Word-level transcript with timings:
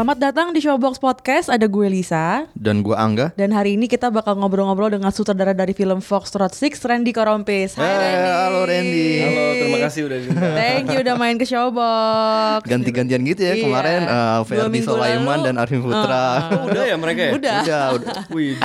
Selamat 0.00 0.16
datang 0.16 0.56
di 0.56 0.64
Showbox 0.64 0.96
Podcast. 0.96 1.52
Ada 1.52 1.68
gue 1.68 1.84
Lisa. 1.84 2.48
Dan 2.56 2.80
gua 2.80 3.04
Angga. 3.04 3.36
Dan 3.36 3.52
hari 3.52 3.76
ini 3.76 3.84
kita 3.84 4.08
bakal 4.08 4.32
ngobrol-ngobrol 4.32 4.88
dengan 4.88 5.12
sutradara 5.12 5.52
dari 5.52 5.76
film 5.76 6.00
Foxtrot 6.00 6.56
6, 6.56 6.80
Randy 6.80 7.12
Korompis. 7.12 7.76
Hai 7.76 7.84
Eh, 7.84 7.92
Randy. 7.92 8.24
halo 8.24 8.60
Randy. 8.64 9.08
Halo, 9.20 9.44
terima 9.60 9.78
kasih 9.84 10.00
udah 10.08 10.18
diundang. 10.18 10.56
Thank 10.56 10.84
you 10.88 11.00
udah 11.04 11.16
main 11.20 11.36
ke 11.36 11.44
Showbox. 11.44 12.64
Ganti-gantian 12.64 13.20
gitu 13.28 13.44
ya 13.44 13.52
Iya. 13.52 13.60
kemarin 13.60 14.00
uh, 14.08 14.40
Ferdi 14.40 14.80
lalu. 14.80 15.44
dan 15.44 15.54
Arifin 15.60 15.82
Putra. 15.84 16.24
Oh, 16.48 16.64
udah 16.72 16.82
ya 16.82 16.96
mereka 16.96 17.20
ya? 17.20 17.30
Udah. 17.36 17.58
Udah, 17.60 17.84
udah. 17.92 18.22
Wih, 18.32 18.56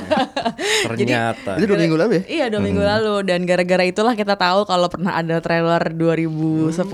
ternyata. 0.88 1.60
Itu 1.60 1.68
dua 1.68 1.76
minggu 1.76 1.96
lalu 2.00 2.12
ya? 2.16 2.22
Iya 2.24 2.44
dua 2.48 2.64
minggu 2.64 2.80
lalu 2.80 3.14
dan 3.20 3.44
gara-gara 3.44 3.84
itulah 3.84 4.16
kita 4.16 4.32
tahu 4.32 4.64
kalau 4.64 4.88
pernah 4.88 5.12
ada 5.12 5.44
trailer 5.44 5.92
2010 5.92 6.72
itu 6.72 6.88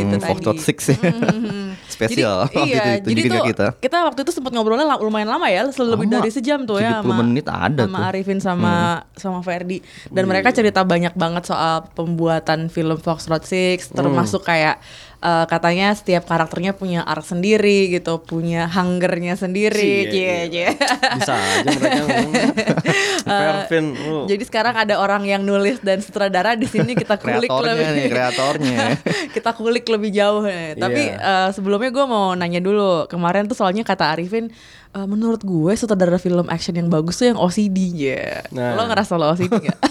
Hmm, 0.00 0.16
tadi. 0.16 0.24
Foxtrot 0.24 0.56
6 0.56 0.96
ya. 0.96 1.71
Spesial 2.08 2.38
Jadi, 2.50 2.58
iya, 2.70 2.84
itu 2.98 3.08
jadi 3.12 3.20
tuh 3.22 3.30
ke 3.30 3.40
kita. 3.54 3.66
waktu 4.08 4.20
itu 4.26 4.32
sempat 4.34 4.50
ngobrolnya 4.54 4.86
lumayan 4.98 5.28
lama 5.30 5.46
ya, 5.46 5.68
lebih 5.68 6.06
Lama. 6.08 6.14
dari 6.18 6.30
sejam 6.30 6.64
tuh 6.66 6.82
ya 6.82 7.02
70 7.04 7.20
menit 7.22 7.46
ada 7.46 7.86
sama 7.86 7.98
tuh. 7.98 8.08
Arifin 8.10 8.38
sama 8.42 8.74
sama 9.14 9.38
Ferdi. 9.44 9.78
Dan 10.10 10.24
mereka 10.26 10.50
cerita 10.50 10.82
banyak 10.82 11.14
banget 11.14 11.46
soal 11.46 11.86
pembuatan 11.94 12.66
film 12.72 12.98
Foxtrot 12.98 13.44
6 13.44 13.94
termasuk 13.94 14.42
kayak 14.42 14.82
eh, 15.22 15.46
katanya 15.46 15.94
setiap 15.94 16.26
karakternya 16.26 16.72
punya 16.72 17.00
arc 17.02 17.22
sendiri 17.24 17.86
gitu, 17.88 18.18
punya 18.18 18.66
hungernya 18.66 19.34
sendiri. 19.34 20.10
Cie, 20.10 20.10
Cie, 20.10 20.36
cie. 20.50 20.68
Bisa 21.16 21.32
aja 21.32 21.68
mereka 21.70 22.02
ngomong. 22.02 22.32
Vervin, 23.22 23.86
lu. 23.94 24.18
Jadi 24.26 24.42
sekarang 24.42 24.74
ada 24.76 24.98
orang 24.98 25.22
yang 25.22 25.40
nulis 25.40 25.78
dan 25.78 25.98
sutradara 25.98 26.52
di 26.52 26.66
sini 26.66 26.92
kita 26.92 27.16
kulik 27.16 27.46
Kreatornya 27.46 27.72
lebih. 27.72 27.94
nih, 27.96 28.06
kreatornya. 28.10 28.78
kita 29.36 29.50
kulik 29.52 29.84
lebih 29.86 30.10
jauh 30.10 30.42
nih. 30.42 30.74
Tapi 30.74 31.02
Iya. 31.04 31.16
eh, 31.16 31.48
sebelumnya 31.52 31.90
gue 31.90 32.04
mau 32.04 32.34
nanya 32.34 32.58
dulu. 32.58 33.06
Kemarin 33.06 33.46
tuh 33.46 33.54
soalnya 33.54 33.82
kata 33.82 34.12
Arifin, 34.12 34.50
eh, 34.90 35.06
menurut 35.06 35.40
gue 35.40 35.72
sutradara 35.72 36.18
film 36.18 36.46
action 36.48 36.74
yang 36.74 36.88
bagus 36.88 37.16
tuh 37.16 37.30
yang 37.30 37.38
OCD 37.38 37.78
ya. 37.94 38.42
Nah. 38.50 38.74
Lo 38.74 38.84
ngerasa 38.84 39.14
lo 39.14 39.32
OCD 39.32 39.54
gak? 39.62 39.78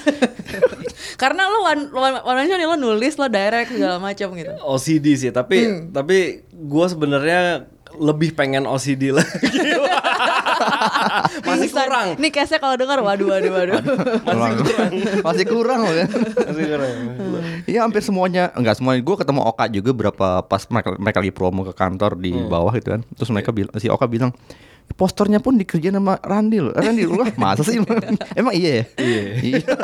Karena 1.16 1.45
lo 1.45 1.64
one, 1.64 1.81
one, 1.90 2.16
one 2.20 2.36
man 2.36 2.45
show 2.45 2.56
nih 2.56 2.66
lo 2.66 2.76
nulis, 2.76 3.16
lo 3.16 3.28
direct 3.28 3.72
segala 3.72 3.98
macam 3.98 4.28
gitu. 4.34 4.52
OCD 4.62 5.06
sih, 5.16 5.30
tapi 5.30 5.58
tapi 5.90 6.17
gua 6.52 6.86
sebenarnya 6.86 7.66
lebih 7.94 8.31
pengen 8.31 8.64
OCD 8.64 9.12
lagi. 9.12 9.28
Masih 11.42 11.70
kurang. 11.70 12.08
Nih 12.16 12.32
case 12.32 12.56
kalau 12.56 12.76
dengar 12.76 13.00
waduh 13.02 13.28
waduh 13.30 13.52
waduh. 13.52 13.80
Masih 14.23 14.56
kurang. 14.62 14.92
Masih 15.22 15.45
kurang 15.45 15.80
loh 15.82 15.94
ya. 15.94 16.06
Masih 16.08 16.66
kurang. 16.67 16.94
Iya 17.66 17.80
hampir 17.82 18.02
semuanya 18.02 18.50
enggak 18.54 18.78
semuanya 18.78 19.02
gue 19.02 19.16
ketemu 19.17 19.42
Oka 19.44 19.66
juga 19.67 19.92
berapa 19.92 20.28
pas 20.42 20.64
mereka, 20.66 20.89
mereka 20.98 21.17
lagi 21.20 21.34
promo 21.34 21.62
ke 21.64 21.73
kantor 21.73 22.16
di 22.16 22.32
Hmm. 22.32 22.48
bawah 22.48 22.72
gitu 22.73 22.89
kan 22.92 23.02
terus 23.12 23.28
Iya. 23.28 23.36
mereka 23.36 23.52
bilang 23.52 23.73
si 23.76 23.88
Oka 23.88 24.06
bilang 24.08 24.32
posternya 24.92 25.40
pun 25.40 25.58
dikerjain 25.58 25.94
sama 25.94 26.22
Randy 26.22 26.62
loh 26.62 26.76
Randy 26.76 27.04
loh 27.04 27.26
masa 27.34 27.64
sih 27.64 27.82
emang 28.40 28.54
iya 28.54 28.84
ya 28.84 28.86
iya 29.02 29.22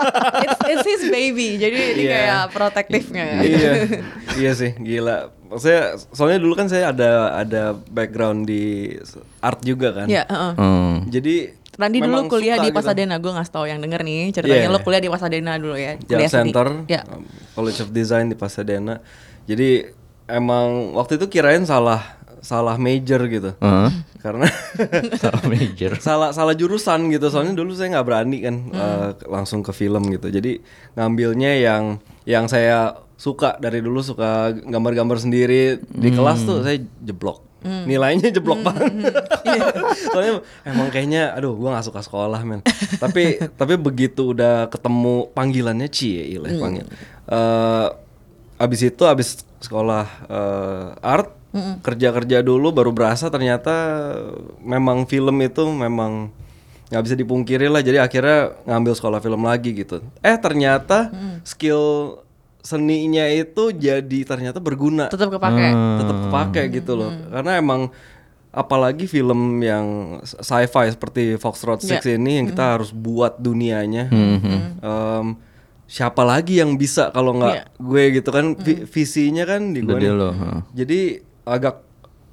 it's, 0.46 0.60
it's 0.68 0.86
his 0.86 1.04
baby, 1.08 1.58
jadi 1.58 1.78
ini 1.96 2.04
Iya. 2.04 2.14
kayak 2.14 2.44
protektifnya 2.52 3.24
ya. 3.26 3.40
iya, 3.42 3.72
iya 4.42 4.52
sih, 4.54 4.72
gila. 4.76 5.34
Maksudnya, 5.48 5.82
soalnya 6.12 6.38
dulu 6.38 6.54
kan 6.54 6.68
saya 6.68 6.92
ada 6.92 7.10
ada 7.34 7.64
background 7.74 8.46
di 8.46 8.94
art 9.40 9.60
juga 9.62 9.96
kan. 9.96 10.06
Iya, 10.06 10.24
heeh. 10.24 10.54
Hmm. 10.56 10.96
Jadi 11.08 11.36
Randy 11.74 12.00
dulu 12.02 12.28
kuliah 12.28 12.58
suka 12.58 12.64
di 12.64 12.70
gitu. 12.70 12.78
Pasadena, 12.78 13.16
gue 13.18 13.32
ngasih 13.32 13.54
tau 13.54 13.66
yang 13.66 13.80
denger 13.80 14.02
nih 14.02 14.34
ceritanya 14.34 14.68
Iya. 14.68 14.74
lo 14.74 14.80
kuliah 14.82 15.02
di 15.02 15.10
Pasadena 15.10 15.52
dulu 15.56 15.76
ya, 15.76 15.94
kuliah. 16.00 16.30
Center, 16.30 16.68
Ya. 16.86 17.02
um, 17.08 17.24
College 17.54 17.80
of 17.82 17.90
Design 17.92 18.28
di 18.28 18.36
Pasadena. 18.36 19.00
Jadi 19.46 19.88
emang 20.28 20.94
waktu 20.94 21.16
itu 21.16 21.26
kirain 21.28 21.64
salah 21.64 22.17
salah 22.40 22.76
major 22.76 23.26
gitu. 23.26 23.52
Heeh. 23.54 23.90
Karena 24.18 24.50
Salah 25.24 25.44
major 25.46 25.92
salah 25.98 26.30
salah 26.32 26.52
jurusan 26.52 27.08
gitu. 27.08 27.28
Soalnya 27.28 27.54
dulu 27.54 27.72
saya 27.72 27.94
nggak 27.94 28.06
berani 28.06 28.38
kan 28.40 28.56
Hmm. 28.58 28.74
uh, 28.74 29.10
langsung 29.28 29.62
ke 29.62 29.72
film 29.72 30.04
gitu. 30.08 30.28
Jadi 30.28 30.60
ngambilnya 30.94 31.52
yang 31.56 31.84
yang 32.24 32.46
saya 32.46 32.98
suka 33.14 33.58
dari 33.58 33.80
dulu 33.80 34.00
suka 34.00 34.52
gambar-gambar 34.54 35.18
sendiri 35.18 35.80
di 35.82 36.10
Hmm. 36.10 36.18
kelas 36.18 36.40
tuh 36.44 36.62
saya 36.62 36.78
jeblok. 37.00 37.44
Nilainya 37.60 38.30
jeblok 38.30 38.62
banget. 38.62 38.92
Iya. 39.48 39.64
Soalnya 40.06 40.34
emang 40.64 40.88
kayaknya 40.88 41.32
aduh 41.32 41.56
gua 41.56 41.72
nggak 41.72 41.88
suka 41.88 42.02
sekolah 42.02 42.44
men. 42.44 42.60
tapi 42.98 43.40
tapi 43.54 43.74
begitu 43.76 44.32
udah 44.32 44.68
ketemu 44.68 45.32
panggilannya 45.32 45.88
Cie 45.88 46.28
ilah 46.30 46.52
Hmm. 46.52 46.62
panggil. 46.62 46.86
Eh, 47.26 47.88
abis 48.58 48.82
itu 48.84 49.04
abis 49.04 49.28
sekolah 49.60 50.04
eh, 50.28 50.86
art 51.00 51.32
kerja-kerja 51.80 52.40
dulu 52.40 52.72
baru 52.72 52.90
berasa 52.90 53.28
ternyata 53.28 53.74
memang 54.60 55.04
film 55.04 55.38
itu 55.40 55.64
memang 55.66 56.30
nggak 56.88 57.04
bisa 57.04 57.16
dipungkiri 57.16 57.68
lah. 57.68 57.80
Jadi 57.80 57.98
akhirnya 57.98 58.40
ngambil 58.64 58.94
sekolah 58.94 59.20
film 59.20 59.42
lagi 59.42 59.74
gitu. 59.74 60.00
Eh 60.20 60.36
ternyata 60.36 61.12
skill 61.44 62.16
seninya 62.60 63.24
itu 63.26 63.72
jadi 63.72 64.20
ternyata 64.24 64.60
berguna. 64.60 65.08
Tetap 65.08 65.30
kepake. 65.30 65.68
tetap 65.98 66.18
kepake 66.22 66.62
gitu 66.74 66.94
loh. 66.94 67.12
Karena 67.30 67.56
emang 67.56 67.92
apalagi 68.50 69.06
film 69.06 69.62
yang 69.62 69.86
sci-fi 70.24 70.90
seperti 70.90 71.36
Foxtrot 71.36 71.78
6 71.80 72.02
Ya. 72.02 72.16
ini 72.16 72.32
yang 72.38 72.48
kita 72.48 72.66
harus 72.74 72.90
buat 72.90 73.38
dunianya. 73.38 74.10
Em, 74.78 75.28
siapa 75.86 76.20
lagi 76.22 76.58
yang 76.58 76.76
bisa 76.76 77.08
kalau 77.10 77.38
nggak 77.38 77.54
gue 77.78 78.04
gitu 78.14 78.30
kan? 78.30 78.58
Vi- 78.58 78.84
visinya 78.84 79.44
kan 79.44 79.72
di 79.72 79.80
gue 79.80 79.94
jadi 80.74 81.00
agak 81.48 81.82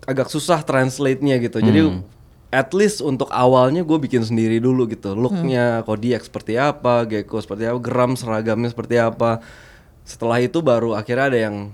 agak 0.05 0.29
susah 0.29 0.61
translate-nya 0.61 1.39
gitu. 1.39 1.63
Jadi 1.63 1.81
Hmm. 1.81 2.03
at 2.51 2.71
least 2.71 3.01
untuk 3.01 3.31
awalnya 3.31 3.81
gue 3.81 3.99
bikin 3.99 4.21
sendiri 4.21 4.59
dulu 4.59 4.85
gitu. 4.87 5.15
Looknya 5.15 5.81
Hmm. 5.81 5.85
Kodiak 5.87 6.23
seperti 6.23 6.55
apa 6.55 7.07
Gecko 7.07 7.41
seperti 7.41 7.65
apa 7.65 7.79
Gram 7.81 8.13
seragamnya 8.15 8.69
seperti 8.69 9.01
apa. 9.01 9.41
Setelah 10.05 10.39
itu 10.39 10.61
baru 10.61 10.93
akhirnya 10.93 11.33
ada 11.33 11.39
yang 11.41 11.73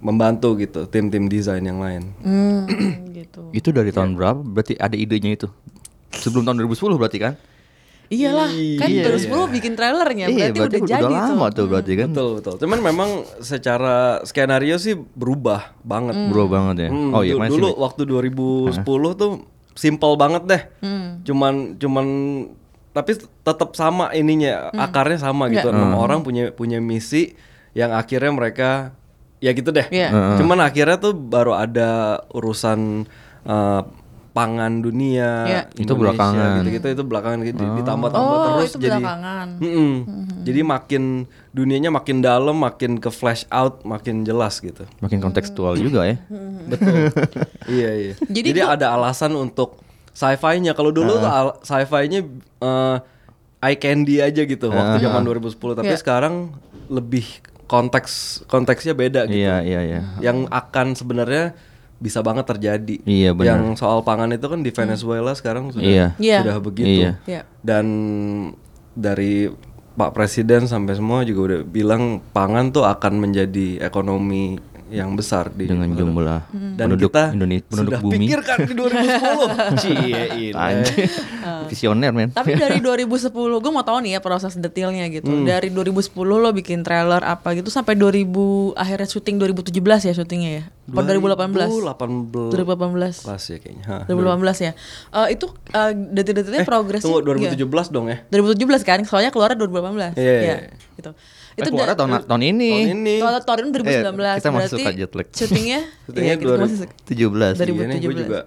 membantu 0.00 0.56
gitu 0.56 0.88
tim-tim 0.88 1.28
desain 1.28 1.60
yang 1.60 1.78
lain. 1.78 2.10
Hmm, 2.20 2.64
gitu. 3.12 3.52
itu 3.52 3.68
dari 3.70 3.92
tahun 3.92 4.16
berapa? 4.16 4.40
Berarti 4.40 4.74
ada 4.74 4.96
idenya 4.96 5.36
itu? 5.36 5.48
Sebelum 6.10 6.42
tahun 6.42 6.56
2010 6.58 6.98
berarti 6.98 7.18
kan 7.20 7.34
Iyalah, 8.14 8.48
kan 8.78 8.88
Iya, 8.88 9.02
2010 9.04 9.50
bikin 9.50 9.72
trailernya, 9.74 10.26
Iya, 10.26 10.46
berarti, 10.48 10.78
udah, 10.78 10.88
jadi 10.88 11.04
lama 11.04 11.46
tuh. 11.48 11.54
tuh 11.56 11.64
berarti 11.66 11.92
kan. 11.94 12.08
Betul 12.10 12.28
betul. 12.38 12.54
Cuman 12.62 12.78
memang 12.80 13.10
secara 13.40 13.96
skenario 14.22 14.76
sih 14.76 14.94
berubah 14.94 15.74
banget. 15.80 16.14
Bro 16.28 16.46
banget 16.46 16.86
ya? 16.86 16.90
Hmm, 16.90 17.10
oh 17.10 17.20
iya 17.20 17.34
du- 17.34 17.40
masih 17.40 17.52
dulu 17.52 17.68
waktu 17.76 18.02
2010 18.04 18.80
tuh 19.14 19.30
simple 19.72 20.14
banget 20.14 20.42
deh. 20.44 20.62
Cuman 21.24 21.54
cuman 21.74 22.06
tapi 22.90 23.10
tetap 23.18 23.74
sama 23.74 24.12
ininya 24.12 24.70
akarnya 24.70 25.18
sama 25.18 25.50
gitu. 25.50 25.66
Enam 25.66 25.94
orang 25.94 26.22
punya 26.22 26.50
punya 26.50 26.78
misi 26.78 27.34
yang 27.72 27.90
akhirnya 27.90 28.30
mereka 28.30 28.94
ya 29.38 29.50
gitu 29.50 29.68
deh. 29.68 29.84
Iya. 29.84 30.38
Cuman 30.38 30.62
akhirnya 30.62 30.96
tuh 30.96 31.10
baru 31.12 31.52
ada 31.52 31.90
urusan 32.30 33.02
eh, 33.44 33.80
pangan 34.34 34.82
dunia, 34.82 35.46
Iya. 35.46 35.60
Itu 35.72 35.94
belakangan. 35.94 36.58
gitu-gitu 36.58 36.86
itu 36.90 37.02
belakangan 37.02 37.38
gitu 37.44 37.62
ditambah-tambah 37.78 38.34
Oh, 38.34 38.42
terus 38.52 38.74
itu 38.74 38.82
jadi 38.82 38.98
belakangan. 38.98 39.48
Mm-mm. 39.56 39.92
Jadi 40.42 40.60
makin 40.60 41.02
dunianya 41.50 41.88
makin 41.88 42.18
dalam, 42.18 42.58
makin 42.58 42.98
ke 42.98 43.08
flash 43.08 43.46
out, 43.48 43.80
makin 43.82 44.22
jelas 44.22 44.58
gitu. 44.58 44.90
makin 44.98 45.18
kontekstual 45.18 45.78
juga 45.78 46.02
ya 46.04 46.18
Betul. 46.66 47.14
iya 47.78 47.90
iya. 47.94 48.14
Jadi 48.20 48.48
Jadi, 48.50 48.60
ada 48.60 48.90
alasan 48.92 49.32
untuk 49.32 49.78
sci-fi-nya. 50.10 50.72
Kalau 50.72 50.90
dulu 50.90 51.14
tuh 51.16 51.30
al- 51.30 51.58
sci-fi-nya 51.60 52.26
eh, 52.60 52.96
eye 53.62 53.78
candy 53.78 54.18
aja 54.18 54.42
gitu 54.42 54.66
waktu 54.68 54.98
zaman 55.00 55.22
2010. 55.22 55.54
Tapi 55.76 55.88
Iya. 55.88 55.96
sekarang 55.96 56.34
lebih 56.86 57.24
konteks 57.64 58.12
konteksnya 58.44 58.92
beda 58.92 59.24
gitu. 59.24 59.38
iya 59.38 59.58
iya 59.58 59.80
iya 59.80 60.00
Yang 60.20 60.52
akan 60.52 60.86
sebenarnya 60.92 61.56
bisa 62.02 62.20
banget 62.20 62.44
terjadi. 62.44 62.96
Iya, 63.06 63.30
benar. 63.32 63.60
Yang 63.60 63.80
soal 63.80 64.02
pangan 64.02 64.30
itu 64.34 64.46
kan 64.46 64.60
di 64.60 64.70
Venezuela 64.74 65.32
sekarang 65.32 65.70
sudah 65.72 65.86
Iya. 65.86 66.06
Iya. 66.18 66.38
sudah 66.42 66.56
begitu. 66.60 67.00
Iya. 67.06 67.12
Iya. 67.24 67.42
Dan 67.64 67.86
dari 68.94 69.50
Pak 69.94 70.10
Presiden 70.10 70.66
sampai 70.66 70.98
semua 70.98 71.22
juga 71.22 71.40
udah 71.54 71.60
bilang 71.62 72.18
pangan 72.34 72.74
tuh 72.74 72.82
akan 72.82 73.22
menjadi 73.22 73.78
ekonomi 73.78 74.58
yang 74.94 75.18
besar 75.18 75.50
di 75.50 75.66
dengan 75.66 75.90
jumlah 75.90 76.40
dan 76.78 76.86
penduduk 76.86 77.10
kita 77.10 77.34
Indonesia 77.34 77.66
penduduk 77.66 77.90
sudah 77.90 78.00
bumi. 78.00 78.14
pikirkan 78.22 78.58
di 78.62 78.74
2010. 78.78 79.82
Cie. 79.82 80.22
Visioner 81.68 82.12
men. 82.14 82.30
Tapi 82.30 82.54
dari 82.54 82.78
2010, 82.78 83.30
gue 83.34 83.72
mau 83.72 83.82
tahu 83.82 83.98
nih 84.04 84.16
ya 84.16 84.20
proses 84.22 84.54
detailnya 84.54 85.10
gitu. 85.10 85.30
Hmm. 85.30 85.44
Dari 85.44 85.68
2010 85.70 86.14
lo 86.14 86.50
bikin 86.54 86.86
trailer 86.86 87.20
apa 87.20 87.58
gitu 87.58 87.68
sampai 87.68 87.98
2000 87.98 88.24
akhirnya 88.74 89.08
syuting 89.08 89.36
2017 89.42 90.08
ya 90.10 90.12
syutingnya 90.14 90.50
ya. 90.62 90.64
Apa 90.84 91.00
2018? 91.00 91.96
2018 91.96 92.52
2018. 92.52 93.24
Pas 93.24 93.40
ya 93.40 93.58
kayaknya. 93.58 93.84
Hah. 93.88 94.02
2018 94.06 94.66
ya. 94.68 94.72
Eh, 95.10 95.28
itu 95.34 95.46
eh, 95.72 95.90
detil-detilnya 96.12 96.62
progresnya 96.62 97.08
Tunggu 97.08 97.24
iya. 97.40 97.56
2017 97.56 97.88
dong 97.94 98.06
ya. 98.12 98.18
2017 98.28 98.84
kan, 98.84 98.98
soalnya 99.08 99.30
keluarnya 99.32 99.56
2018. 99.58 100.14
Iya, 100.14 100.20
Iya, 100.20 100.34
iya. 100.44 100.56
gitu. 101.00 101.10
Itu 101.54 101.62
Itu 101.64 101.70
keluar 101.70 101.94
tahun 101.94 102.26
tahun 102.26 102.42
ini. 102.44 102.66
Tahun 102.68 102.90
ini. 102.98 103.14
Kalau 103.18 103.40
tahun 103.40 103.58
2019 103.70 103.86
Eh, 103.86 104.02
kita 104.02 104.10
masih 104.10 104.50
berarti 104.50 104.74
suka 104.74 104.90
jet 104.92 105.12
lag. 105.12 105.26
syutingnya 105.30 105.80
Syutingnya 106.04 106.26
iya, 106.28 106.36
kita 106.36 106.50
2000. 106.50 106.60
masih 106.60 106.76
suka. 106.76 106.94
17. 107.06 107.54
Dari- 107.54 107.72
Iya 107.74 107.84
nih 107.84 107.96
gue 107.96 108.10
2017. 108.10 108.20
juga. 108.20 108.38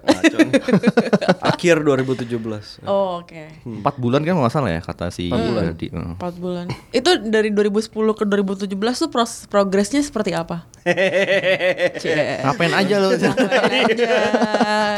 Akhir 1.50 1.76
2017. 1.80 2.84
Oh, 2.84 3.22
oke. 3.22 3.44
Empat 3.64 3.96
bulan 3.96 4.22
kan 4.22 4.34
nggak 4.36 4.52
salah 4.52 4.70
ya 4.70 4.82
kata 4.82 5.08
si 5.08 5.28
Ferdi. 5.28 5.88
Heeh. 5.88 6.14
4 6.16 6.36
bulan. 6.38 6.66
Itu 6.90 7.10
dari 7.24 7.50
2010 7.50 7.88
ke 8.14 8.24
2017 8.24 8.76
tuh 8.98 9.10
pros 9.10 9.32
progresnya 9.46 10.00
seperti 10.00 10.32
apa? 10.32 10.68
Cie. 12.02 12.44
Ngapain 12.44 12.74
aja 12.74 12.96
lo? 12.98 13.10
Ngapain 13.10 13.88
aja. 13.88 14.08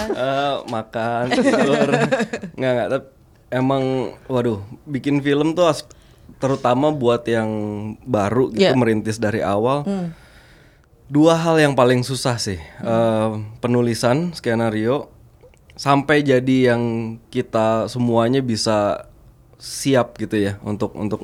Eh, 0.09 0.55
makan 0.67 1.23
tidur 1.31 1.89
nggak 2.51 2.71
nggak 2.71 2.87
tapi 2.89 3.05
emang 3.49 3.83
waduh 4.25 4.59
bikin 4.83 5.19
film 5.19 5.53
tuh 5.53 5.65
as- 5.67 5.85
terutama 6.39 6.89
buat 6.89 7.23
yang 7.23 7.49
baru 8.01 8.49
gitu 8.49 8.63
Iya. 8.65 8.73
merintis 8.73 9.15
dari 9.15 9.39
awal 9.39 9.83
dua 11.05 11.35
hal 11.35 11.57
yang 11.57 11.73
paling 11.73 12.01
susah 12.01 12.37
sih 12.37 12.57
Eh, 12.79 13.29
penulisan 13.59 14.31
skenario 14.31 15.09
sampai 15.73 16.21
jadi 16.21 16.73
yang 16.73 16.83
kita 17.27 17.87
semuanya 17.87 18.39
bisa 18.39 19.07
siap 19.55 20.15
gitu 20.15 20.35
ya 20.35 20.55
untuk 20.61 20.91
untuk 20.93 21.19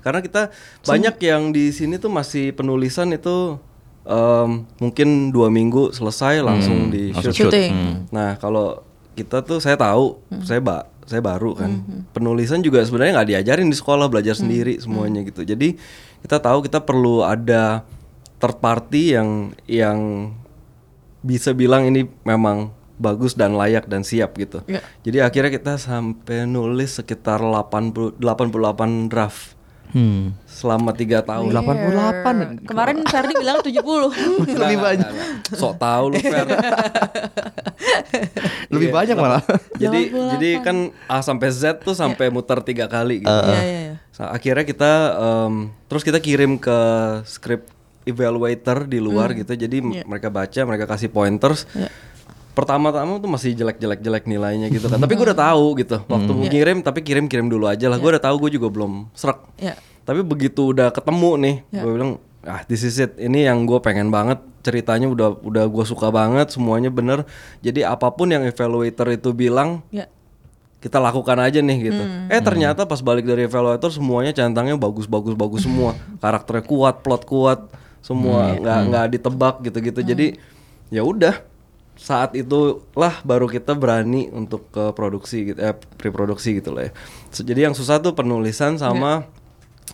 karena 0.00 0.18
kita 0.18 0.50
banyak 0.84 1.16
yang 1.20 1.50
di 1.50 1.70
sini 1.70 1.96
tuh 1.96 2.08
masih 2.08 2.50
penulisan 2.50 3.10
itu 3.10 3.58
em, 4.02 4.66
mungkin 4.76 5.30
dua 5.30 5.46
minggu 5.48 5.90
selesai 5.90 6.38
langsung 6.40 6.90
di 6.90 7.10
langsung 7.10 7.30
shoot. 7.30 7.46
shoot. 7.46 7.54
Syuting. 7.54 7.72
Nah 8.10 8.34
kalau 8.36 8.82
kita 9.12 9.42
tuh 9.42 9.58
saya 9.58 9.74
tahu 9.74 10.18
saya 10.40 10.58
ba 10.58 10.86
saya 11.10 11.18
baru 11.18 11.58
kan. 11.58 11.82
Penulisan 12.14 12.62
juga 12.62 12.86
sebenarnya 12.86 13.18
nggak 13.18 13.30
diajarin 13.34 13.66
di 13.66 13.74
sekolah 13.74 14.06
belajar 14.06 14.38
sendiri 14.38 14.78
semuanya 14.78 15.26
gitu. 15.26 15.42
Jadi 15.42 15.74
kita 16.22 16.38
tahu 16.38 16.62
kita 16.62 16.78
perlu 16.86 17.26
ada 17.26 17.82
third 18.38 18.62
party 18.62 19.18
yang 19.18 19.50
yang 19.66 19.98
bisa 21.20 21.50
bilang 21.52 21.90
ini 21.90 22.06
memang 22.22 22.70
bagus 23.00 23.34
dan 23.34 23.56
layak 23.56 23.88
dan 23.88 24.06
siap 24.06 24.36
gitu. 24.38 24.62
Iya. 24.70 24.80
Jadi 25.02 25.18
akhirnya 25.18 25.50
kita 25.50 25.74
sampai 25.80 26.46
nulis 26.46 27.00
sekitar 27.00 27.40
80 27.42 28.20
88 28.20 29.10
draft 29.10 29.59
Hmm. 29.90 30.30
selama 30.44 30.90
tiga 30.90 31.20
tahun. 31.20 31.50
88. 31.50 32.62
Kemarin 32.62 32.96
Ferdi 33.02 33.32
bilang 33.34 33.58
70. 33.58 33.74
Lebih 34.60 34.76
banyak. 34.78 35.08
Sok 35.50 35.74
tahu 35.76 36.04
lu 36.10 36.16
Fer. 36.18 36.46
Lebih 38.70 38.86
Iya, 38.86 38.94
banyak 38.94 39.14
malah. 39.16 39.42
jadi 39.74 40.00
jadi 40.30 40.48
kan 40.60 40.76
A 41.04 41.20
sampai 41.20 41.48
Z 41.50 41.80
tuh 41.80 41.92
sampai 41.92 42.28
muter 42.28 42.60
tiga 42.60 42.86
kali 42.86 43.20
gitu. 43.20 43.30
Iya, 43.30 43.58
iya, 43.58 43.80
iya. 43.84 43.92
Sa- 44.10 44.30
akhirnya 44.30 44.62
kita 44.62 44.90
em, 45.16 45.52
terus 45.86 46.02
kita 46.02 46.18
kirim 46.18 46.54
ke 46.54 46.76
script 47.24 47.70
evaluator 48.04 48.84
di 48.84 48.98
luar 48.98 49.32
gitu. 49.32 49.50
Jadi 49.50 49.76
m- 49.78 50.02
mereka 50.04 50.28
baca, 50.28 50.60
mereka 50.64 50.84
kasih 50.86 51.08
pointers. 51.08 51.64
Pertama-tama 52.50 53.22
tuh 53.22 53.30
masih 53.30 53.54
jelek-jelek-jelek 53.54 54.26
nilainya 54.26 54.66
gitu 54.74 54.90
kan. 54.90 54.98
tapi 54.98 55.14
gue 55.14 55.26
udah 55.30 55.38
tahu 55.38 55.78
gitu. 55.78 56.02
Waktu 56.04 56.30
mau 56.34 56.46
ngirim 56.50 56.82
tapi 56.82 57.00
kirim-kirim 57.06 57.46
dulu 57.46 57.70
aja 57.70 57.86
lah. 57.86 57.96
Gue 58.02 58.10
udah 58.10 58.22
tahu 58.22 58.36
gue 58.46 58.58
juga 58.58 58.68
belum 58.68 59.06
serak. 59.14 59.38
Iya. 59.56 59.78
Tapi 60.02 60.26
begitu 60.26 60.74
udah 60.74 60.90
ketemu 60.90 61.30
nih, 61.38 61.56
gue 61.70 61.90
bilang 61.94 62.12
ah 62.42 62.64
this 62.66 62.82
is 62.82 62.98
it. 62.98 63.14
Ini 63.20 63.52
yang 63.52 63.68
gue 63.68 63.78
pengen 63.78 64.10
banget. 64.10 64.42
Ceritanya 64.60 65.08
udah 65.08 65.40
udah 65.40 65.64
gue 65.70 65.84
suka 65.86 66.10
banget. 66.10 66.50
Semuanya 66.50 66.90
bener. 66.90 67.22
Jadi 67.62 67.86
apa 67.86 68.10
pun 68.10 68.28
yang 68.28 68.42
evaluator 68.42 69.06
itu 69.14 69.30
bilang 69.30 69.86
Iya. 69.94 70.10
kita 70.80 70.96
lakukan 70.98 71.38
aja 71.38 71.60
nih 71.60 71.78
gitu. 71.92 72.02
Eh 72.32 72.40
ternyata 72.42 72.82
pas 72.88 72.98
balik 72.98 73.28
dari 73.28 73.46
evaluator 73.46 73.92
semuanya 73.92 74.32
centangnya 74.34 74.74
bagus 74.74 75.06
bagus 75.06 75.36
semua. 75.62 75.92
Karakternya 76.18 76.64
kuat, 76.66 77.04
plot 77.04 77.22
kuat, 77.28 77.60
semua 78.00 78.56
nggak 78.58 78.78
nggak 78.90 79.06
ditebak 79.16 79.54
gitu-gitu. 79.70 80.00
Jadi 80.02 80.26
ya 80.90 81.04
udah 81.04 81.36
saat 82.00 82.32
itulah 82.32 83.20
baru 83.22 83.44
kita 83.44 83.72
berani 83.72 84.26
untuk 84.30 84.66
ke 84.68 84.90
produksi 84.90 85.44
gitu, 85.46 85.60
eh, 85.60 85.76
pre-produksi 85.94 86.56
gitu 86.56 86.72
lah 86.72 86.88
ya. 86.88 86.92
So, 87.28 87.42
jadi 87.42 87.68
yang 87.68 87.76
susah 87.76 88.00
tuh 88.00 88.12
penulisan 88.12 88.74
sama 88.74 89.28